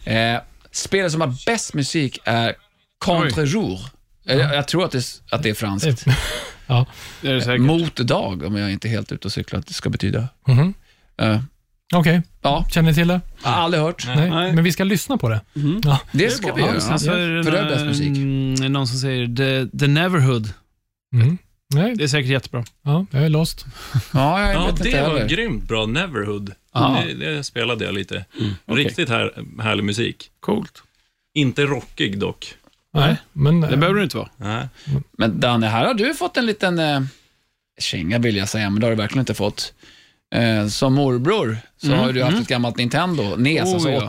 Eh, 0.04 0.36
spelet 0.72 1.12
som 1.12 1.20
har 1.20 1.34
bäst 1.46 1.74
musik 1.74 2.18
är 2.24 2.54
Contre 2.98 3.46
Jour. 3.46 3.80
Jag, 4.24 4.38
jag 4.54 4.68
tror 4.68 4.84
att 4.84 4.90
det, 4.92 5.04
att 5.30 5.42
det 5.42 5.50
är 5.50 5.54
franskt. 5.54 6.04
ja. 6.66 6.86
Det 7.20 7.28
är 7.28 7.34
det 7.34 7.42
säkert. 7.42 7.60
Mot 7.60 7.96
dag, 7.96 8.42
om 8.42 8.56
jag 8.56 8.72
inte 8.72 8.88
är 8.88 8.90
helt 8.90 9.12
ute 9.12 9.28
och 9.28 9.32
cyklar, 9.32 9.60
att 9.60 9.66
det 9.66 9.74
ska 9.74 9.90
betyda. 9.90 10.28
Mhm. 10.48 10.74
Eh, 11.20 11.40
Okej, 11.94 12.22
ja, 12.42 12.66
känner 12.70 12.88
ni 12.88 12.94
till 12.94 13.08
det? 13.08 13.20
jag 13.42 13.50
har 13.50 13.62
aldrig 13.62 13.82
hört. 13.82 14.06
Nej. 14.06 14.30
Nej. 14.30 14.52
Men 14.52 14.64
vi 14.64 14.72
ska 14.72 14.84
lyssna 14.84 15.18
på 15.18 15.28
det. 15.28 15.40
Ja. 15.84 15.98
Det 16.12 16.30
ska 16.30 16.54
vi 16.54 16.62
göra. 16.62 16.80
sen 16.80 17.00
så 17.00 17.12
är 17.12 17.28
det 17.28 17.44
För 17.44 17.50
det 17.50 17.58
är 17.58 17.62
någon, 17.62 17.72
bäst 17.72 17.84
musik. 17.84 18.06
mm, 18.16 18.72
någon 18.72 18.86
som 18.86 18.98
säger 18.98 19.26
The, 19.26 19.78
the 19.78 19.86
Neverhood. 19.86 20.52
Mm. 21.14 21.38
Nej, 21.74 21.94
Det 21.96 22.04
är 22.04 22.08
säkert 22.08 22.30
jättebra. 22.30 22.64
ja, 22.82 23.06
jag 23.10 23.22
är 23.24 23.28
lost. 23.28 23.66
Ja, 24.12 24.40
jag 24.40 24.54
ja, 24.54 24.60
vet 24.66 24.70
inte 24.70 24.82
det 24.96 25.02
var 25.02 25.08
heller. 25.08 25.28
grymt 25.28 25.68
bra. 25.68 25.86
Neverhood. 25.86 26.52
Ja. 26.74 27.02
Det, 27.06 27.14
det 27.14 27.44
spelade 27.44 27.84
jag 27.84 27.94
lite. 27.94 28.24
okej. 28.66 28.84
Riktigt 28.84 29.08
här, 29.08 29.44
härlig 29.62 29.84
musik. 29.84 30.30
Coolt. 30.40 30.82
Inte 31.34 31.62
rockig 31.62 32.18
dock. 32.18 32.54
Nej, 32.94 33.16
men, 33.32 33.60
Det 33.60 33.76
behöver 33.76 33.98
det 33.98 34.04
inte 34.04 34.16
vara. 34.16 34.28
Nej. 34.36 34.68
Men 35.12 35.40
Danne, 35.40 35.66
här 35.66 35.86
har 35.86 35.94
du 35.94 36.14
fått 36.14 36.36
en 36.36 36.46
liten 36.46 36.78
eh, 36.78 37.00
känga 37.80 38.18
vill 38.18 38.36
jag 38.36 38.48
säga, 38.48 38.70
men 38.70 38.80
det 38.80 38.86
har 38.86 38.90
du 38.90 38.96
verkligen 38.96 39.20
inte 39.22 39.34
fått. 39.34 39.74
Eh, 40.34 40.66
som 40.66 40.94
morbror 40.94 41.58
så 41.76 41.92
har 41.94 42.06
ju 42.06 42.12
du 42.12 42.22
haft 42.22 42.40
ett 42.40 42.48
gammalt 42.48 42.76
Nintendo, 42.76 43.36
NES, 43.36 43.68
Oh, 43.68 43.74
alltså 43.74 43.90
ja. 43.90 44.00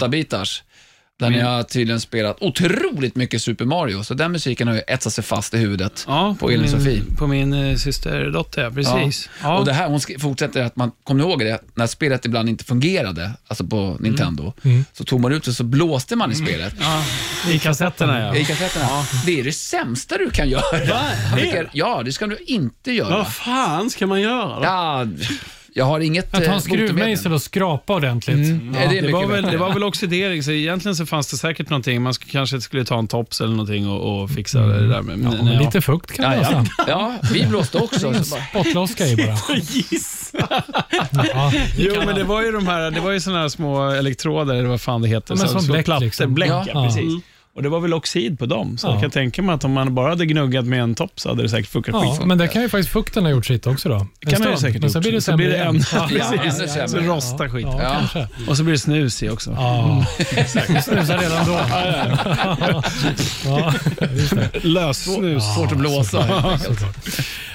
8-bitars. 1.24 1.32
Där 1.32 1.38
ni 1.38 1.40
har 1.40 1.64
tydligen 1.64 2.00
spelat 2.02 2.38
otroligt 2.42 3.16
mycket 3.16 3.42
Super 3.42 3.66
Mario, 3.66 4.04
så 4.04 4.14
den 4.14 4.32
musiken 4.32 4.68
har 4.68 4.76
ju 4.76 4.82
etsat 4.88 5.14
sig 5.14 5.24
fast 5.24 5.54
i 5.54 5.58
huvudet. 5.58 6.04
Ja, 6.08 6.36
På 6.40 6.50
Elin 6.50 6.70
Sofie. 6.70 7.02
på 7.18 7.28
min 7.28 7.54
eh, 7.54 7.76
systerdotter, 7.78 8.64
ja. 8.64 8.72
Precis. 8.72 9.30
Ja. 9.42 9.58
Och 9.58 9.66
det 9.66 9.74
här, 9.74 9.88
hon 9.88 10.00
fortsätter 10.20 10.64
att 10.64 10.76
man, 10.76 10.92
kommer 11.04 11.24
ni 11.24 11.30
ihåg 11.30 11.40
det? 11.40 11.60
När 11.76 11.88
spelet 11.88 12.26
ibland 12.26 12.50
inte 12.50 12.64
fungerade, 12.64 13.32
alltså 13.48 13.64
på 13.68 13.98
Nintendo, 14.00 14.54
Mm. 14.64 14.86
så 14.94 15.04
tog 15.04 15.20
man 15.22 15.32
ut 15.34 15.44
det 15.44 15.54
så 15.54 15.64
blåste 15.64 16.16
man 16.16 16.32
i 16.32 16.36
spelet. 16.36 16.76
ja. 16.80 17.04
I 17.52 17.60
kassetterna, 17.60 18.20
ja. 18.20 18.36
I 18.36 18.46
kassetterna. 18.46 18.88
Det 19.26 19.40
är 19.40 19.44
det 19.44 19.52
sämsta 19.54 20.18
du 20.18 20.30
kan 20.30 20.50
göra. 20.50 20.62
Tycker, 21.38 21.70
ja, 21.74 22.02
det 22.06 22.12
ska 22.12 22.28
du 22.28 22.38
inte 22.48 22.92
göra. 22.92 23.10
Vad 23.18 23.34
fan 23.34 23.90
ska 23.90 24.08
man 24.08 24.22
göra 24.22 24.56
då? 24.60 24.64
Ja, 24.64 25.06
jag 25.76 25.86
har 25.86 26.00
inget 26.00 26.26
Att 26.26 26.44
ta 26.44 26.50
eh, 26.50 26.54
en 26.56 26.62
skruvmejsel 26.62 27.34
och 27.34 27.42
skrapa 27.42 27.96
ordentligt. 27.96 28.36
Mm. 28.36 28.74
Ja. 28.76 28.80
Är 28.82 28.90
det 28.90 29.02
Det 29.02 29.14
var, 29.14 29.28
väl, 29.28 29.44
det 29.44 29.58
var 29.58 29.74
väl 29.74 29.84
oxidering, 29.84 30.44
så 30.44 30.52
egentligen 30.52 30.96
så 30.96 31.06
fanns 31.06 31.28
det 31.28 31.38
säkert 31.38 31.70
någonting. 31.70 32.02
Man 32.02 32.14
sk- 32.14 32.32
kanske 32.32 32.62
skulle 32.62 32.86
ta 32.86 33.00
en 33.00 33.08
tops 33.08 33.42
eller 33.42 33.52
någonting 33.52 33.88
och, 33.90 34.22
och 34.24 34.30
fixa 34.30 34.60
det 34.60 34.88
där 34.88 35.02
med. 35.02 35.20
Ja, 35.20 35.30
men, 35.32 35.46
men 35.46 35.54
ja. 35.54 35.60
lite 35.60 35.82
fukt 35.82 36.12
kan 36.12 36.32
Ja, 36.34 36.40
det 36.40 36.48
ja. 36.52 36.86
ja, 36.88 37.16
vi 37.34 37.46
blåste 37.46 37.78
också. 37.78 38.14
Spottloska 38.24 39.08
i 39.08 39.16
bara. 39.16 39.38
Ja, 41.34 41.52
Jo, 41.78 41.94
men 42.06 42.16
det 42.16 42.24
var 42.24 42.44
ju 42.44 42.52
de 42.52 42.68
här, 42.68 42.92
det 42.92 43.00
var 43.00 43.12
ju 43.12 43.20
såna 43.20 43.42
här 43.42 43.48
små 43.50 43.90
elektroder, 43.92 44.56
eller 44.56 44.70
vad 44.70 44.82
fan 44.82 45.02
det 45.02 45.08
heter. 45.08 45.34
Ja, 45.34 45.38
men 45.40 45.48
så, 45.48 45.54
som 45.54 45.62
små 45.62 45.74
bläck, 45.74 45.86
plattor, 45.86 46.06
liksom. 46.06 46.34
Bläck, 46.34 46.50
Ja. 46.50 46.66
ja, 46.74 46.86
precis. 46.86 47.14
Mm. 47.56 47.58
Och 47.58 47.64
det 47.64 47.70
var 47.70 47.80
väl 47.80 47.94
oxid 47.94 48.40
på 48.40 48.46
dem, 48.46 48.78
så 48.78 48.88
Ja. 48.88 48.92
jag 48.92 49.02
kan 49.02 49.12
tänka 49.12 49.42
mig 49.42 49.56
att 49.56 49.64
om 49.64 49.72
man 49.72 49.96
bara 49.96 50.10
hade 50.10 50.26
gnuggat 50.26 50.66
med 50.66 50.80
en 50.82 50.96
topp 50.96 51.12
så 51.20 51.30
hade 51.30 51.44
det 51.44 51.50
säkert 51.50 51.70
funkat 51.72 51.96
Ja, 51.96 52.02
skitbra. 52.10 52.26
men 52.26 52.38
det 52.38 52.48
kan 52.48 52.62
ju 52.62 52.70
faktiskt 52.70 52.90
fukten 52.90 53.24
ha 53.24 53.32
gjort 53.32 53.46
sitt 53.46 53.68
också 53.68 53.90
då. 53.90 53.96
En 53.96 54.08
kan 54.32 54.40
stund. 54.42 54.60
säkert 54.60 54.82
Men 54.82 54.90
så 54.92 54.98
gjort. 54.98 55.04
blir 55.04 55.12
det 55.12 55.22
Så 55.22 55.36
blir 55.38 55.46
sämre 55.52 55.58
det 55.58 55.64
igen. 55.64 55.76
än- 55.76 55.84
Ja, 55.94 56.10
Ja, 56.36 56.42
precis. 56.44 56.74
sämre. 56.74 56.88
Så 56.88 56.98
rostar 56.98 57.50
skit. 57.50 57.68
Ja, 57.72 58.02
Ja. 58.16 58.28
Och 58.48 58.58
så 58.58 58.64
blir 58.64 58.74
det 58.74 58.80
snus 58.80 59.24
i 59.24 59.30
också. 59.30 59.52
Ja, 59.52 60.06
exakt. 60.20 60.70
Vi 60.70 60.82
snusar 60.82 61.18
redan 61.18 61.46
då. 61.46 61.60
Ja, 63.46 63.74
det. 64.00 64.64
Lössnus. 64.64 65.44
svårt 65.56 65.72
att 65.72 65.78
blåsa. 65.78 66.26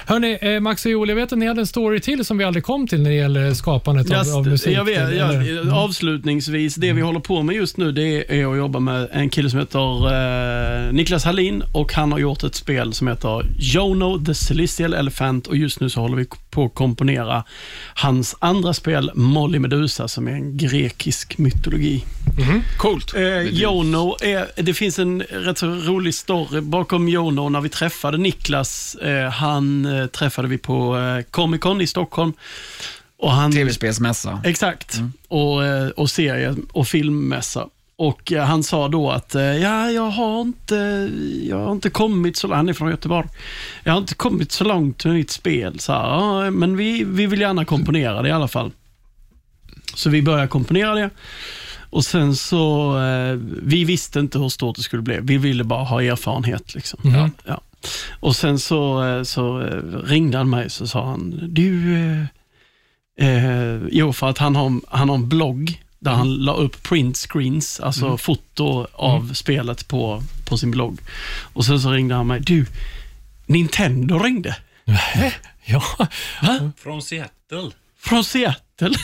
Hörni, 0.09 0.37
eh, 0.41 0.59
Max 0.59 0.85
och 0.85 0.91
Joel, 0.91 1.09
jag 1.09 1.15
vet 1.15 1.33
att 1.33 1.39
ni 1.39 1.47
hade 1.47 1.61
en 1.61 1.67
story 1.67 1.99
till 1.99 2.25
som 2.25 2.37
vi 2.37 2.43
aldrig 2.43 2.63
kom 2.63 2.87
till 2.87 3.01
när 3.01 3.09
det 3.09 3.15
gäller 3.15 3.53
skapandet 3.53 4.11
av, 4.11 4.35
av 4.37 4.47
musik. 4.47 4.77
jag 4.77 4.85
vet, 4.85 4.97
eller- 4.97 5.67
ja, 5.67 5.75
avslutningsvis, 5.75 6.75
det 6.75 6.93
vi 6.93 7.01
håller 7.01 7.19
på 7.19 7.43
med 7.43 7.55
just 7.55 7.77
nu 7.77 7.91
det 7.91 8.39
är 8.41 8.51
att 8.51 8.57
jobba 8.57 8.79
med 8.79 9.07
en 9.11 9.29
kille 9.29 9.49
som 9.49 9.59
heter 9.59 10.05
eh, 10.87 10.93
Niklas 10.93 11.23
Hallin 11.25 11.63
och 11.73 11.93
han 11.93 12.11
har 12.11 12.19
gjort 12.19 12.43
ett 12.43 12.55
spel 12.55 12.93
som 12.93 13.07
heter 13.07 13.45
Jono 13.59 14.25
the 14.25 14.33
Celestial 14.33 14.93
Elephant 14.93 15.47
och 15.47 15.57
just 15.57 15.79
nu 15.79 15.89
så 15.89 16.01
håller 16.01 16.17
vi 16.17 16.25
på 16.49 16.65
att 16.65 16.73
komponera 16.73 17.43
hans 17.93 18.35
andra 18.39 18.73
spel 18.73 19.11
Molly 19.15 19.59
Medusa 19.59 20.07
som 20.07 20.27
är 20.27 20.31
en 20.31 20.57
grekisk 20.57 21.37
mytologi. 21.37 22.03
Coolt. 22.77 23.15
Eh, 23.15 23.41
Jono 23.41 24.17
är, 24.21 24.63
det 24.63 24.73
finns 24.73 24.99
en 24.99 25.21
rätt 25.21 25.57
så 25.57 25.67
rolig 25.67 26.15
story 26.15 26.61
bakom 26.61 27.09
Jono 27.09 27.49
när 27.49 27.61
vi 27.61 27.69
träffade 27.69 28.17
Niklas. 28.17 28.95
Eh, 28.95 29.29
han 29.29 29.85
eh, 29.85 30.07
träffade 30.07 30.47
vi 30.47 30.57
på 30.57 30.97
eh, 30.97 31.23
Comic 31.31 31.61
Con 31.61 31.81
i 31.81 31.87
Stockholm. 31.87 32.33
Och 33.17 33.31
han, 33.31 33.51
Tv-spelsmässa. 33.51 34.41
Exakt. 34.45 34.99
Och, 35.27 35.65
eh, 35.65 35.89
och 35.89 36.09
serie 36.09 36.55
och 36.71 36.87
filmmässa. 36.87 37.67
Och 37.95 38.31
eh, 38.31 38.45
han 38.45 38.63
sa 38.63 38.87
då 38.87 39.11
att, 39.11 39.35
eh, 39.35 39.41
ja, 39.41 39.91
jag 39.91 40.09
har 40.09 40.41
inte, 40.41 41.09
jag 41.43 41.57
har 41.57 41.71
inte 41.71 41.89
kommit 41.89 42.37
så 42.37 42.47
långt, 42.47 42.55
han 42.55 42.69
är 42.69 42.73
från 42.73 42.89
Göteborg. 42.89 43.27
Jag 43.83 43.91
har 43.91 43.99
inte 43.99 44.15
kommit 44.15 44.51
så 44.51 44.63
långt 44.63 45.05
med 45.05 45.13
mitt 45.13 45.31
spel. 45.31 45.79
Så 45.79 45.93
här, 45.93 45.99
ja, 45.99 46.51
men 46.51 46.77
vi, 46.77 47.03
vi 47.03 47.25
vill 47.25 47.41
gärna 47.41 47.65
komponera 47.65 48.21
det 48.21 48.29
i 48.29 48.31
alla 48.31 48.47
fall. 48.47 48.71
Så 49.95 50.09
vi 50.09 50.21
började 50.21 50.47
komponera 50.47 50.95
det. 50.95 51.09
Och 51.89 52.05
sen 52.05 52.35
så, 52.35 52.97
eh, 52.99 53.33
vi 53.63 53.83
visste 53.83 54.19
inte 54.19 54.39
hur 54.39 54.49
stort 54.49 54.75
det 54.75 54.81
skulle 54.81 55.01
bli. 55.01 55.19
Vi 55.21 55.37
ville 55.37 55.63
bara 55.63 55.83
ha 55.83 56.01
erfarenhet. 56.03 56.75
Liksom. 56.75 56.99
Mhm. 57.03 57.15
Ja, 57.15 57.29
ja. 57.45 57.61
Och 58.19 58.35
sen 58.35 58.59
så, 58.59 59.03
eh, 59.03 59.23
så 59.23 59.61
eh, 59.61 59.81
ringde 60.03 60.37
han 60.37 60.49
mig 60.49 60.69
så 60.69 60.87
sa 60.87 61.05
han, 61.05 61.39
du, 61.49 61.95
eh, 63.19 63.77
jo 63.91 64.13
för 64.13 64.29
att 64.29 64.37
han 64.37 64.55
har, 64.55 64.81
han 64.87 65.09
har 65.09 65.15
en 65.15 65.29
blogg 65.29 65.83
där 65.99 66.11
han 66.11 66.35
la 66.35 66.53
upp 66.53 66.83
print 66.83 67.17
screens, 67.17 67.79
alltså 67.79 68.17
foto 68.17 68.87
av 68.93 69.33
spelet 69.33 69.87
på, 69.87 70.23
på 70.45 70.57
sin 70.57 70.71
blogg. 70.71 70.99
Och 71.53 71.65
sen 71.65 71.79
så 71.81 71.91
ringde 71.91 72.15
han 72.15 72.27
mig, 72.27 72.39
du, 72.39 72.65
Nintendo 73.45 74.19
ringde. 74.19 74.55
Ja, 75.65 75.83
Från 76.77 77.01
Seattle. 77.01 77.71
Från 77.99 78.23
Seattle. 78.23 78.59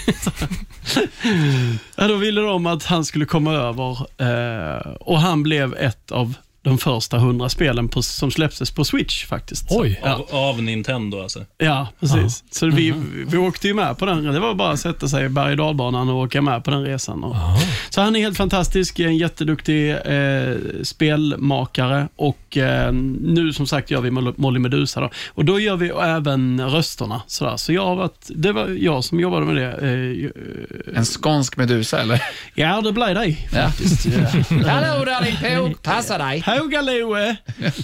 ja, 1.96 2.08
då 2.08 2.16
ville 2.16 2.41
de 2.41 2.66
att 2.66 2.86
han 2.86 3.06
skulle 3.06 3.26
komma 3.26 3.54
över 3.54 3.98
eh, 4.22 4.91
och 4.91 5.20
han 5.20 5.43
blev 5.43 5.76
ett 5.76 6.12
av 6.12 6.34
de 6.66 6.78
första 6.78 7.18
100 7.18 7.49
spelen 7.49 7.88
på, 7.88 8.01
som 8.01 8.32
släpptes 8.32 8.72
på 8.72 8.86
Switch 8.86 9.26
faktiskt. 9.26 9.66
Oj. 9.70 9.99
Ja. 10.03 10.13
Av, 10.13 10.26
av 10.36 10.63
Nintendo 10.63 11.22
alltså. 11.22 11.45
Ja, 11.57 11.88
precis. 11.99 12.43
Så 12.51 12.68
vi, 12.70 12.93
vi 13.28 13.38
åkte 13.38 13.68
ju 13.68 13.74
med 13.74 13.97
på 13.97 14.05
den. 14.05 14.24
Det 14.24 14.39
var 14.39 14.53
bara 14.53 14.72
att 14.72 14.80
sätta 14.80 15.07
sig 15.07 15.26
i 15.26 15.30
berg 15.30 15.51
och 15.51 15.57
dalbanan 15.57 16.09
och 16.09 16.16
åka 16.18 16.41
med 16.41 16.63
på 16.63 16.72
den 16.72 16.84
resan. 16.86 17.24
Och, 17.24 17.36
så 17.89 18.01
han 18.01 18.16
är 18.16 18.20
helt 18.20 18.38
fantastisk, 18.38 18.99
en 18.99 19.18
jätteduktig 19.18 19.91
eh, 19.91 20.55
spelmakare 20.84 22.07
och 22.16 22.57
eh, 22.57 22.91
nu 23.22 23.53
som 23.53 23.68
sagt 23.68 23.91
gör 23.91 24.01
vi 24.01 24.09
Moll- 24.09 24.34
Molly 24.38 24.59
Medusa. 24.59 25.01
Då. 25.01 25.09
Och 25.28 25.45
då 25.45 25.59
gör 25.59 25.76
vi 25.76 25.89
även 25.89 26.70
rösterna. 26.70 27.22
Sådär. 27.28 27.57
Så 27.57 27.74
jag 27.74 27.86
har 27.86 27.95
varit, 27.95 28.30
det 28.36 28.51
var 28.51 28.68
jag 28.80 29.03
som 29.03 29.20
jobbade 29.20 29.45
med 29.45 29.55
det. 29.55 29.72
Eh, 29.72 30.97
En 30.97 31.05
skånsk 31.05 31.57
medusa, 31.57 32.01
eller? 32.01 32.22
ja, 32.55 32.82
det 32.82 32.91
blev 32.91 33.16
dig 33.16 33.47
Ja. 33.53 33.61
faktiskt. 33.68 34.05
Ja. 34.05 34.68
Hallå 34.70 35.05
darling 35.05 35.36
Påg, 35.57 35.82
passa 35.82 36.18
dig. 36.18 36.39
Hågaloe! 36.60 37.36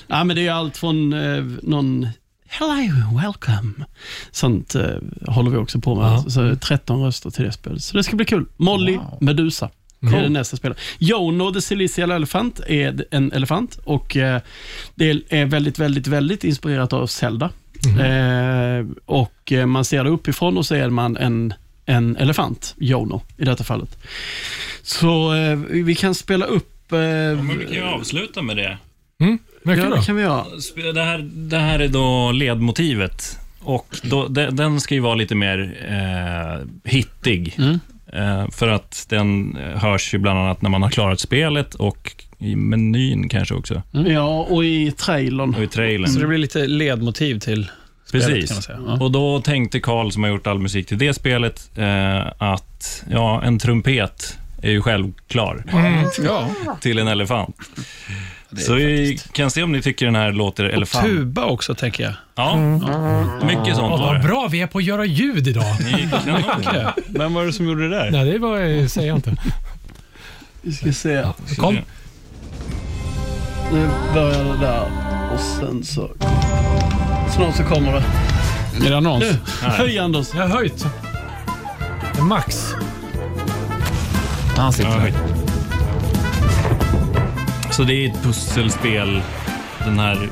ja, 0.08 0.24
men 0.24 0.36
det 0.36 0.48
är 0.48 0.52
allt 0.52 0.78
från 0.78 1.14
eh, 1.14 1.44
någon 1.62 2.08
Hello, 2.48 3.20
welcome. 3.22 3.86
Sånt 4.32 4.76
eh, 4.76 4.86
håller 5.28 5.52
vi 5.52 5.58
också 5.58 5.80
på 5.80 5.96
med. 5.96 6.06
Ja. 6.06 6.26
Så 6.28 6.56
13 6.56 7.04
röster 7.04 7.30
till 7.30 7.46
det 7.46 7.52
spelet. 7.52 7.84
Så 7.84 7.98
det 7.98 8.04
ska 8.04 8.16
bli 8.16 8.26
kul. 8.26 8.46
Molly 8.58 8.98
Wow. 8.98 9.18
Medusa. 9.22 9.70
Det 10.00 10.18
är 10.18 10.22
det 10.22 10.30
nästa 10.30 10.58
spel. 10.58 10.74
Jono 10.98 11.54
the 11.54 11.62
Celestial 11.62 12.12
Elephant 12.12 12.60
är 12.68 13.06
en 13.12 13.32
elefant 13.32 13.80
och 13.84 14.18
eh, 14.18 14.42
det 14.96 15.10
är 15.30 15.46
väldigt, 15.46 15.80
väldigt, 15.80 16.08
väldigt 16.08 16.44
inspirerat 16.44 16.94
av 16.94 17.08
Zelda. 17.08 17.50
Eh, 18.00 18.86
och 19.06 19.52
eh, 19.52 19.66
man 19.66 19.86
ser 19.86 20.04
det 20.04 20.10
uppifrån 20.10 20.58
och 20.58 20.66
så 20.66 20.76
är 20.76 20.90
man 20.90 21.18
en, 21.18 21.54
en 21.86 22.18
elefant, 22.18 22.76
Jono 22.78 23.22
i 23.38 23.46
detta 23.46 23.64
fallet. 23.64 23.98
Så 24.82 25.34
eh, 25.34 25.56
vi 25.58 25.96
kan 25.96 26.16
spela 26.16 26.46
upp... 26.46 26.68
Eh, 26.94 27.00
Ja, 27.00 27.36
men 27.36 27.60
vi 27.60 27.66
kan 27.66 27.74
ju 27.74 27.84
avsluta 27.84 28.42
med 28.42 28.58
det. 28.58 28.78
Mm, 29.20 29.38
mycket 29.64 29.84
ja, 29.84 29.90
bra. 29.90 30.00
det 30.00 30.06
kan 30.06 30.16
vi 30.16 30.22
göra. 30.22 30.46
Det 30.94 31.04
här, 31.04 31.30
det 31.34 31.58
här 31.58 31.80
är 31.80 31.88
då 31.88 32.32
ledmotivet. 32.32 33.38
Och 33.64 33.98
då, 34.04 34.28
de, 34.28 34.46
den 34.46 34.80
ska 34.82 34.94
ju 34.96 35.00
vara 35.02 35.16
lite 35.16 35.36
mer 35.36 35.78
eh, 35.90 36.68
hittig. 36.92 37.58
Eh, 38.14 38.50
för 38.52 38.68
att 38.68 39.06
den 39.10 39.58
eh, 39.58 39.80
hörs 39.82 40.14
ju 40.14 40.18
bland 40.18 40.40
annat 40.40 40.62
när 40.62 40.70
man 40.70 40.84
har 40.84 40.90
klarat 40.90 41.20
spelet 41.20 41.76
och 41.76 42.16
i 42.38 42.56
menyn 42.56 43.30
kanske 43.30 43.56
också. 43.56 43.82
Ja, 43.92 44.48
och 44.50 44.66
i 44.66 44.92
trailern. 44.92 45.56
Och 45.56 45.64
i 45.64 45.68
trailern. 45.68 46.10
Så 46.12 46.20
det 46.20 46.28
blir 46.28 46.38
lite 46.38 46.68
ledmotiv 46.68 47.40
till 47.40 47.72
spelet 48.06 48.28
Precis. 48.28 48.50
kan 48.50 48.56
man 48.56 48.62
säga. 48.64 48.80
Ja. 48.88 49.06
Och 49.06 49.12
då 49.12 49.42
tänkte 49.42 49.80
Karl, 49.80 50.10
som 50.10 50.24
har 50.24 50.30
gjort 50.30 50.48
all 50.48 50.60
musik 50.60 50.88
till 50.88 50.98
det 50.98 51.14
spelet, 51.14 51.72
eh, 51.78 52.28
att 52.38 53.04
ja, 53.12 53.42
en 53.44 53.60
trumpet 53.60 54.38
är 54.62 54.72
ju 54.72 54.82
självklar 54.82 55.64
Ja. 56.24 56.50
till 56.82 57.00
en 57.00 57.08
elefant. 57.08 57.56
Så 58.58 58.74
vi 58.74 59.18
kan 59.32 59.52
se 59.52 59.64
om 59.64 59.72
ni 59.72 59.82
tycker 59.82 60.06
den 60.06 60.16
här 60.16 60.32
låter 60.32 60.64
Och 60.66 60.74
elefant. 60.74 61.06
tuba 61.06 61.46
också, 61.46 61.76
tänker 61.76 62.04
jag. 62.04 62.14
Ja, 62.36 62.56
mycket 63.46 63.76
sånt 63.76 63.92
var 63.92 63.98
vad 63.98 64.16
det. 64.16 64.28
bra 64.28 64.48
vi 64.52 64.62
är 64.62 64.68
på 64.68 64.78
att 64.78 64.84
göra 64.84 65.06
ljud 65.06 65.48
idag. 65.48 65.66
Ni 65.80 66.02
gick 66.02 66.10
kanon. 66.64 66.92
Vem 67.08 67.34
var 67.34 67.46
det 67.46 67.54
som 67.54 67.66
gjorde 67.66 67.90
det 67.90 67.96
där? 67.98 68.12
Nej, 68.12 68.32
det 68.32 68.40
var, 68.40 68.88
säger 68.88 69.08
jag 69.08 69.18
inte. 69.18 69.36
Vi 70.62 70.74
ska 70.74 70.92
se. 70.94 71.26
Kom. 71.58 71.78
Nu 73.74 73.90
börjar 74.14 74.44
det 74.44 74.58
där 74.60 74.86
och 75.34 75.40
sen 75.40 75.84
så... 75.84 76.12
Snart 77.36 77.56
så 77.56 77.64
kommer 77.64 77.92
det. 77.92 78.04
Är 78.86 78.90
det 78.90 78.98
annons? 78.98 79.24
Nu, 79.24 79.38
höj 79.62 80.00
Anders. 80.00 80.28
Jag 80.34 80.42
har 80.42 80.58
höjt. 80.58 80.86
Max. 82.22 82.74
Han 84.62 84.74
sitter 84.74 84.90
Ja. 84.90 85.14
Så 87.72 87.84
det 87.84 87.94
är 87.94 88.10
ett 88.10 88.24
pusselspel. 88.24 89.22
Den 89.86 90.00
här 90.00 90.30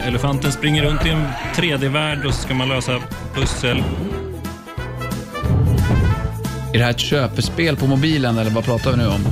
eh, 0.00 0.08
elefanten 0.08 0.52
springer 0.52 0.82
runt 0.82 1.06
i 1.06 1.08
en 1.08 1.24
3D-värld 1.56 2.26
och 2.26 2.34
så 2.34 2.42
ska 2.42 2.54
man 2.54 2.68
lösa 2.68 2.98
pussel. 3.34 3.82
Är 6.72 6.78
det 6.78 6.84
här 6.84 6.90
ett 6.90 6.98
köpespel 6.98 7.76
på 7.76 7.86
mobilen 7.86 8.38
eller 8.38 8.50
vad 8.50 8.64
pratar 8.64 8.90
vi 8.90 8.96
nu 8.96 9.06
om? 9.06 9.24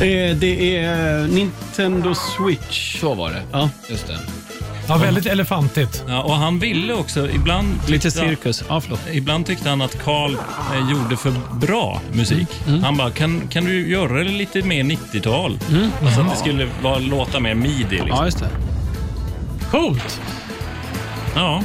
Eh, 0.00 0.36
Det 0.36 0.76
är 0.76 1.26
Nintendo 1.26 2.14
Switch. 2.14 3.00
Så 3.00 3.14
var 3.14 3.30
det. 3.30 3.42
Ja. 3.52 3.70
Just 3.88 4.06
det. 4.06 4.18
Ja, 4.88 4.96
väldigt 4.96 5.26
elefantigt. 5.26 6.04
Ja, 6.08 6.22
och 6.22 6.34
han 6.34 6.58
ville 6.58 6.94
också, 6.94 7.30
ibland 7.30 7.74
Lite 7.86 8.10
tyckte 8.10 8.10
cirkus. 8.10 8.64
Ja, 8.68 8.80
förlåt. 8.80 9.00
Ibland 9.12 9.46
tyckte 9.46 9.68
han 9.68 9.82
att 9.82 10.02
Carl 10.04 10.32
eh, 10.34 10.90
gjorde 10.90 11.16
för 11.16 11.32
bra 11.52 12.00
musik. 12.12 12.48
Han 12.82 12.96
bara, 12.96 13.10
kan, 13.10 13.48
kan 13.48 13.64
du 13.64 13.90
göra 13.90 14.18
det 14.24 14.30
lite 14.30 14.62
mer 14.62 14.84
90-tal? 14.84 15.58
Alltså 16.02 16.20
att 16.20 16.30
det 16.30 16.36
skulle 16.36 16.68
vara, 16.82 16.98
låta 16.98 17.40
mer 17.40 17.54
midi. 17.54 17.84
Liksom. 17.90 18.08
Ja, 18.08 18.24
just 18.24 18.38
det. 18.38 18.50
Coolt. 19.70 20.20
Ja. 21.34 21.62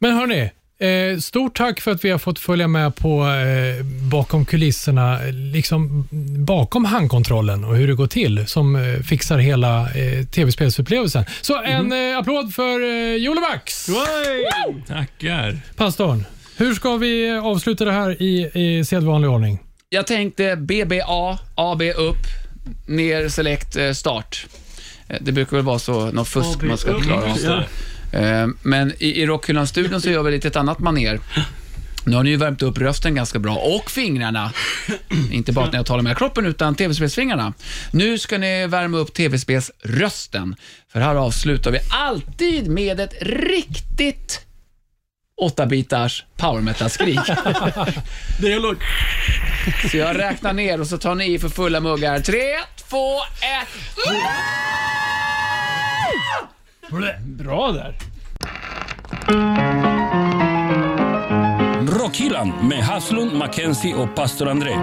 Men 0.00 0.14
hörni, 0.14 0.50
eh, 0.78 1.18
stort 1.18 1.56
tack 1.56 1.80
för 1.80 1.90
att 1.90 2.04
vi 2.04 2.10
har 2.10 2.18
fått 2.18 2.38
följa 2.38 2.68
med 2.68 2.94
på 2.96 3.26
eh, 3.26 3.84
bakom 4.10 4.44
kulisserna, 4.44 5.18
liksom 5.30 6.08
bakom 6.46 6.84
handkontrollen 6.84 7.64
och 7.64 7.76
hur 7.76 7.88
det 7.88 7.94
går 7.94 8.06
till 8.06 8.46
som 8.46 8.76
eh, 8.76 9.02
fixar 9.02 9.38
hela 9.38 9.80
eh, 9.80 10.24
tv-spelsupplevelsen. 10.26 11.24
Så 11.40 11.62
en 11.62 11.92
eh, 11.92 12.18
applåd 12.18 12.54
för 12.54 12.80
eh, 12.80 13.16
Jolevax! 13.16 13.86
Tackar. 14.86 15.58
Pastorn, 15.76 16.24
hur 16.56 16.74
ska 16.74 16.96
vi 16.96 17.30
avsluta 17.30 17.84
det 17.84 17.92
här 17.92 18.22
i, 18.22 18.50
i 18.54 18.84
sedvanlig 18.84 19.30
ordning? 19.30 19.58
Jag 19.88 20.06
tänkte 20.06 20.56
BBA, 20.56 21.38
AB 21.54 21.82
upp, 21.82 22.26
ner, 22.86 23.28
select, 23.28 23.76
eh, 23.76 23.92
start. 23.92 24.46
Det 25.20 25.32
brukar 25.32 25.56
väl 25.56 25.66
vara 25.66 25.78
så, 25.78 26.10
något 26.12 26.28
fusk 26.28 26.62
man 26.62 26.78
ska 26.78 27.00
klara 27.00 27.32
av. 27.32 27.62
Eh, 28.12 28.46
Men 28.62 28.92
i, 28.98 29.22
i 29.22 29.26
Rockhyllan-studion 29.26 30.00
så 30.00 30.10
gör 30.10 30.22
vi 30.22 30.30
lite 30.30 30.48
ett 30.48 30.56
annat 30.56 30.78
maner. 30.78 31.20
Nu 32.04 32.16
har 32.16 32.22
ni 32.24 32.30
ju 32.30 32.36
värmt 32.36 32.62
upp 32.62 32.78
rösten 32.78 33.14
ganska 33.14 33.38
bra 33.38 33.56
och 33.56 33.90
fingrarna. 33.90 34.52
Inte 35.32 35.52
bara 35.52 35.66
när 35.66 35.76
jag 35.76 35.86
talar 35.86 36.02
med 36.02 36.18
kroppen, 36.18 36.46
utan 36.46 36.74
tv-spelsfingrarna. 36.74 37.52
Nu 37.90 38.18
ska 38.18 38.38
ni 38.38 38.66
värma 38.66 38.98
upp 38.98 39.14
tv-spelsrösten. 39.14 40.56
För 40.92 41.00
här 41.00 41.14
avslutar 41.14 41.70
vi 41.70 41.78
alltid 41.90 42.68
med 42.68 43.00
ett 43.00 43.14
riktigt 43.20 44.40
8-bitars 45.42 46.24
power 46.36 46.60
metal-skrik. 46.62 47.20
Det 48.40 48.52
är 48.52 48.60
lugnt. 48.60 48.80
Så 49.90 49.96
jag 49.96 50.18
räknar 50.18 50.52
ner 50.52 50.80
och 50.80 50.86
så 50.86 50.98
tar 50.98 51.14
ni 51.14 51.32
i 51.34 51.38
för 51.38 51.48
fulla 51.48 51.80
muggar. 51.80 52.20
Tre, 52.20 52.42
två, 52.88 53.16
ett. 53.40 53.68
Bra 56.90 57.72
där. 57.72 57.94
Rockhyllan 61.98 62.68
med 62.68 62.78
Haslund, 62.78 63.32
Mackenzie 63.32 63.94
och 63.94 64.14
pastor 64.14 64.48
André. 64.48 64.74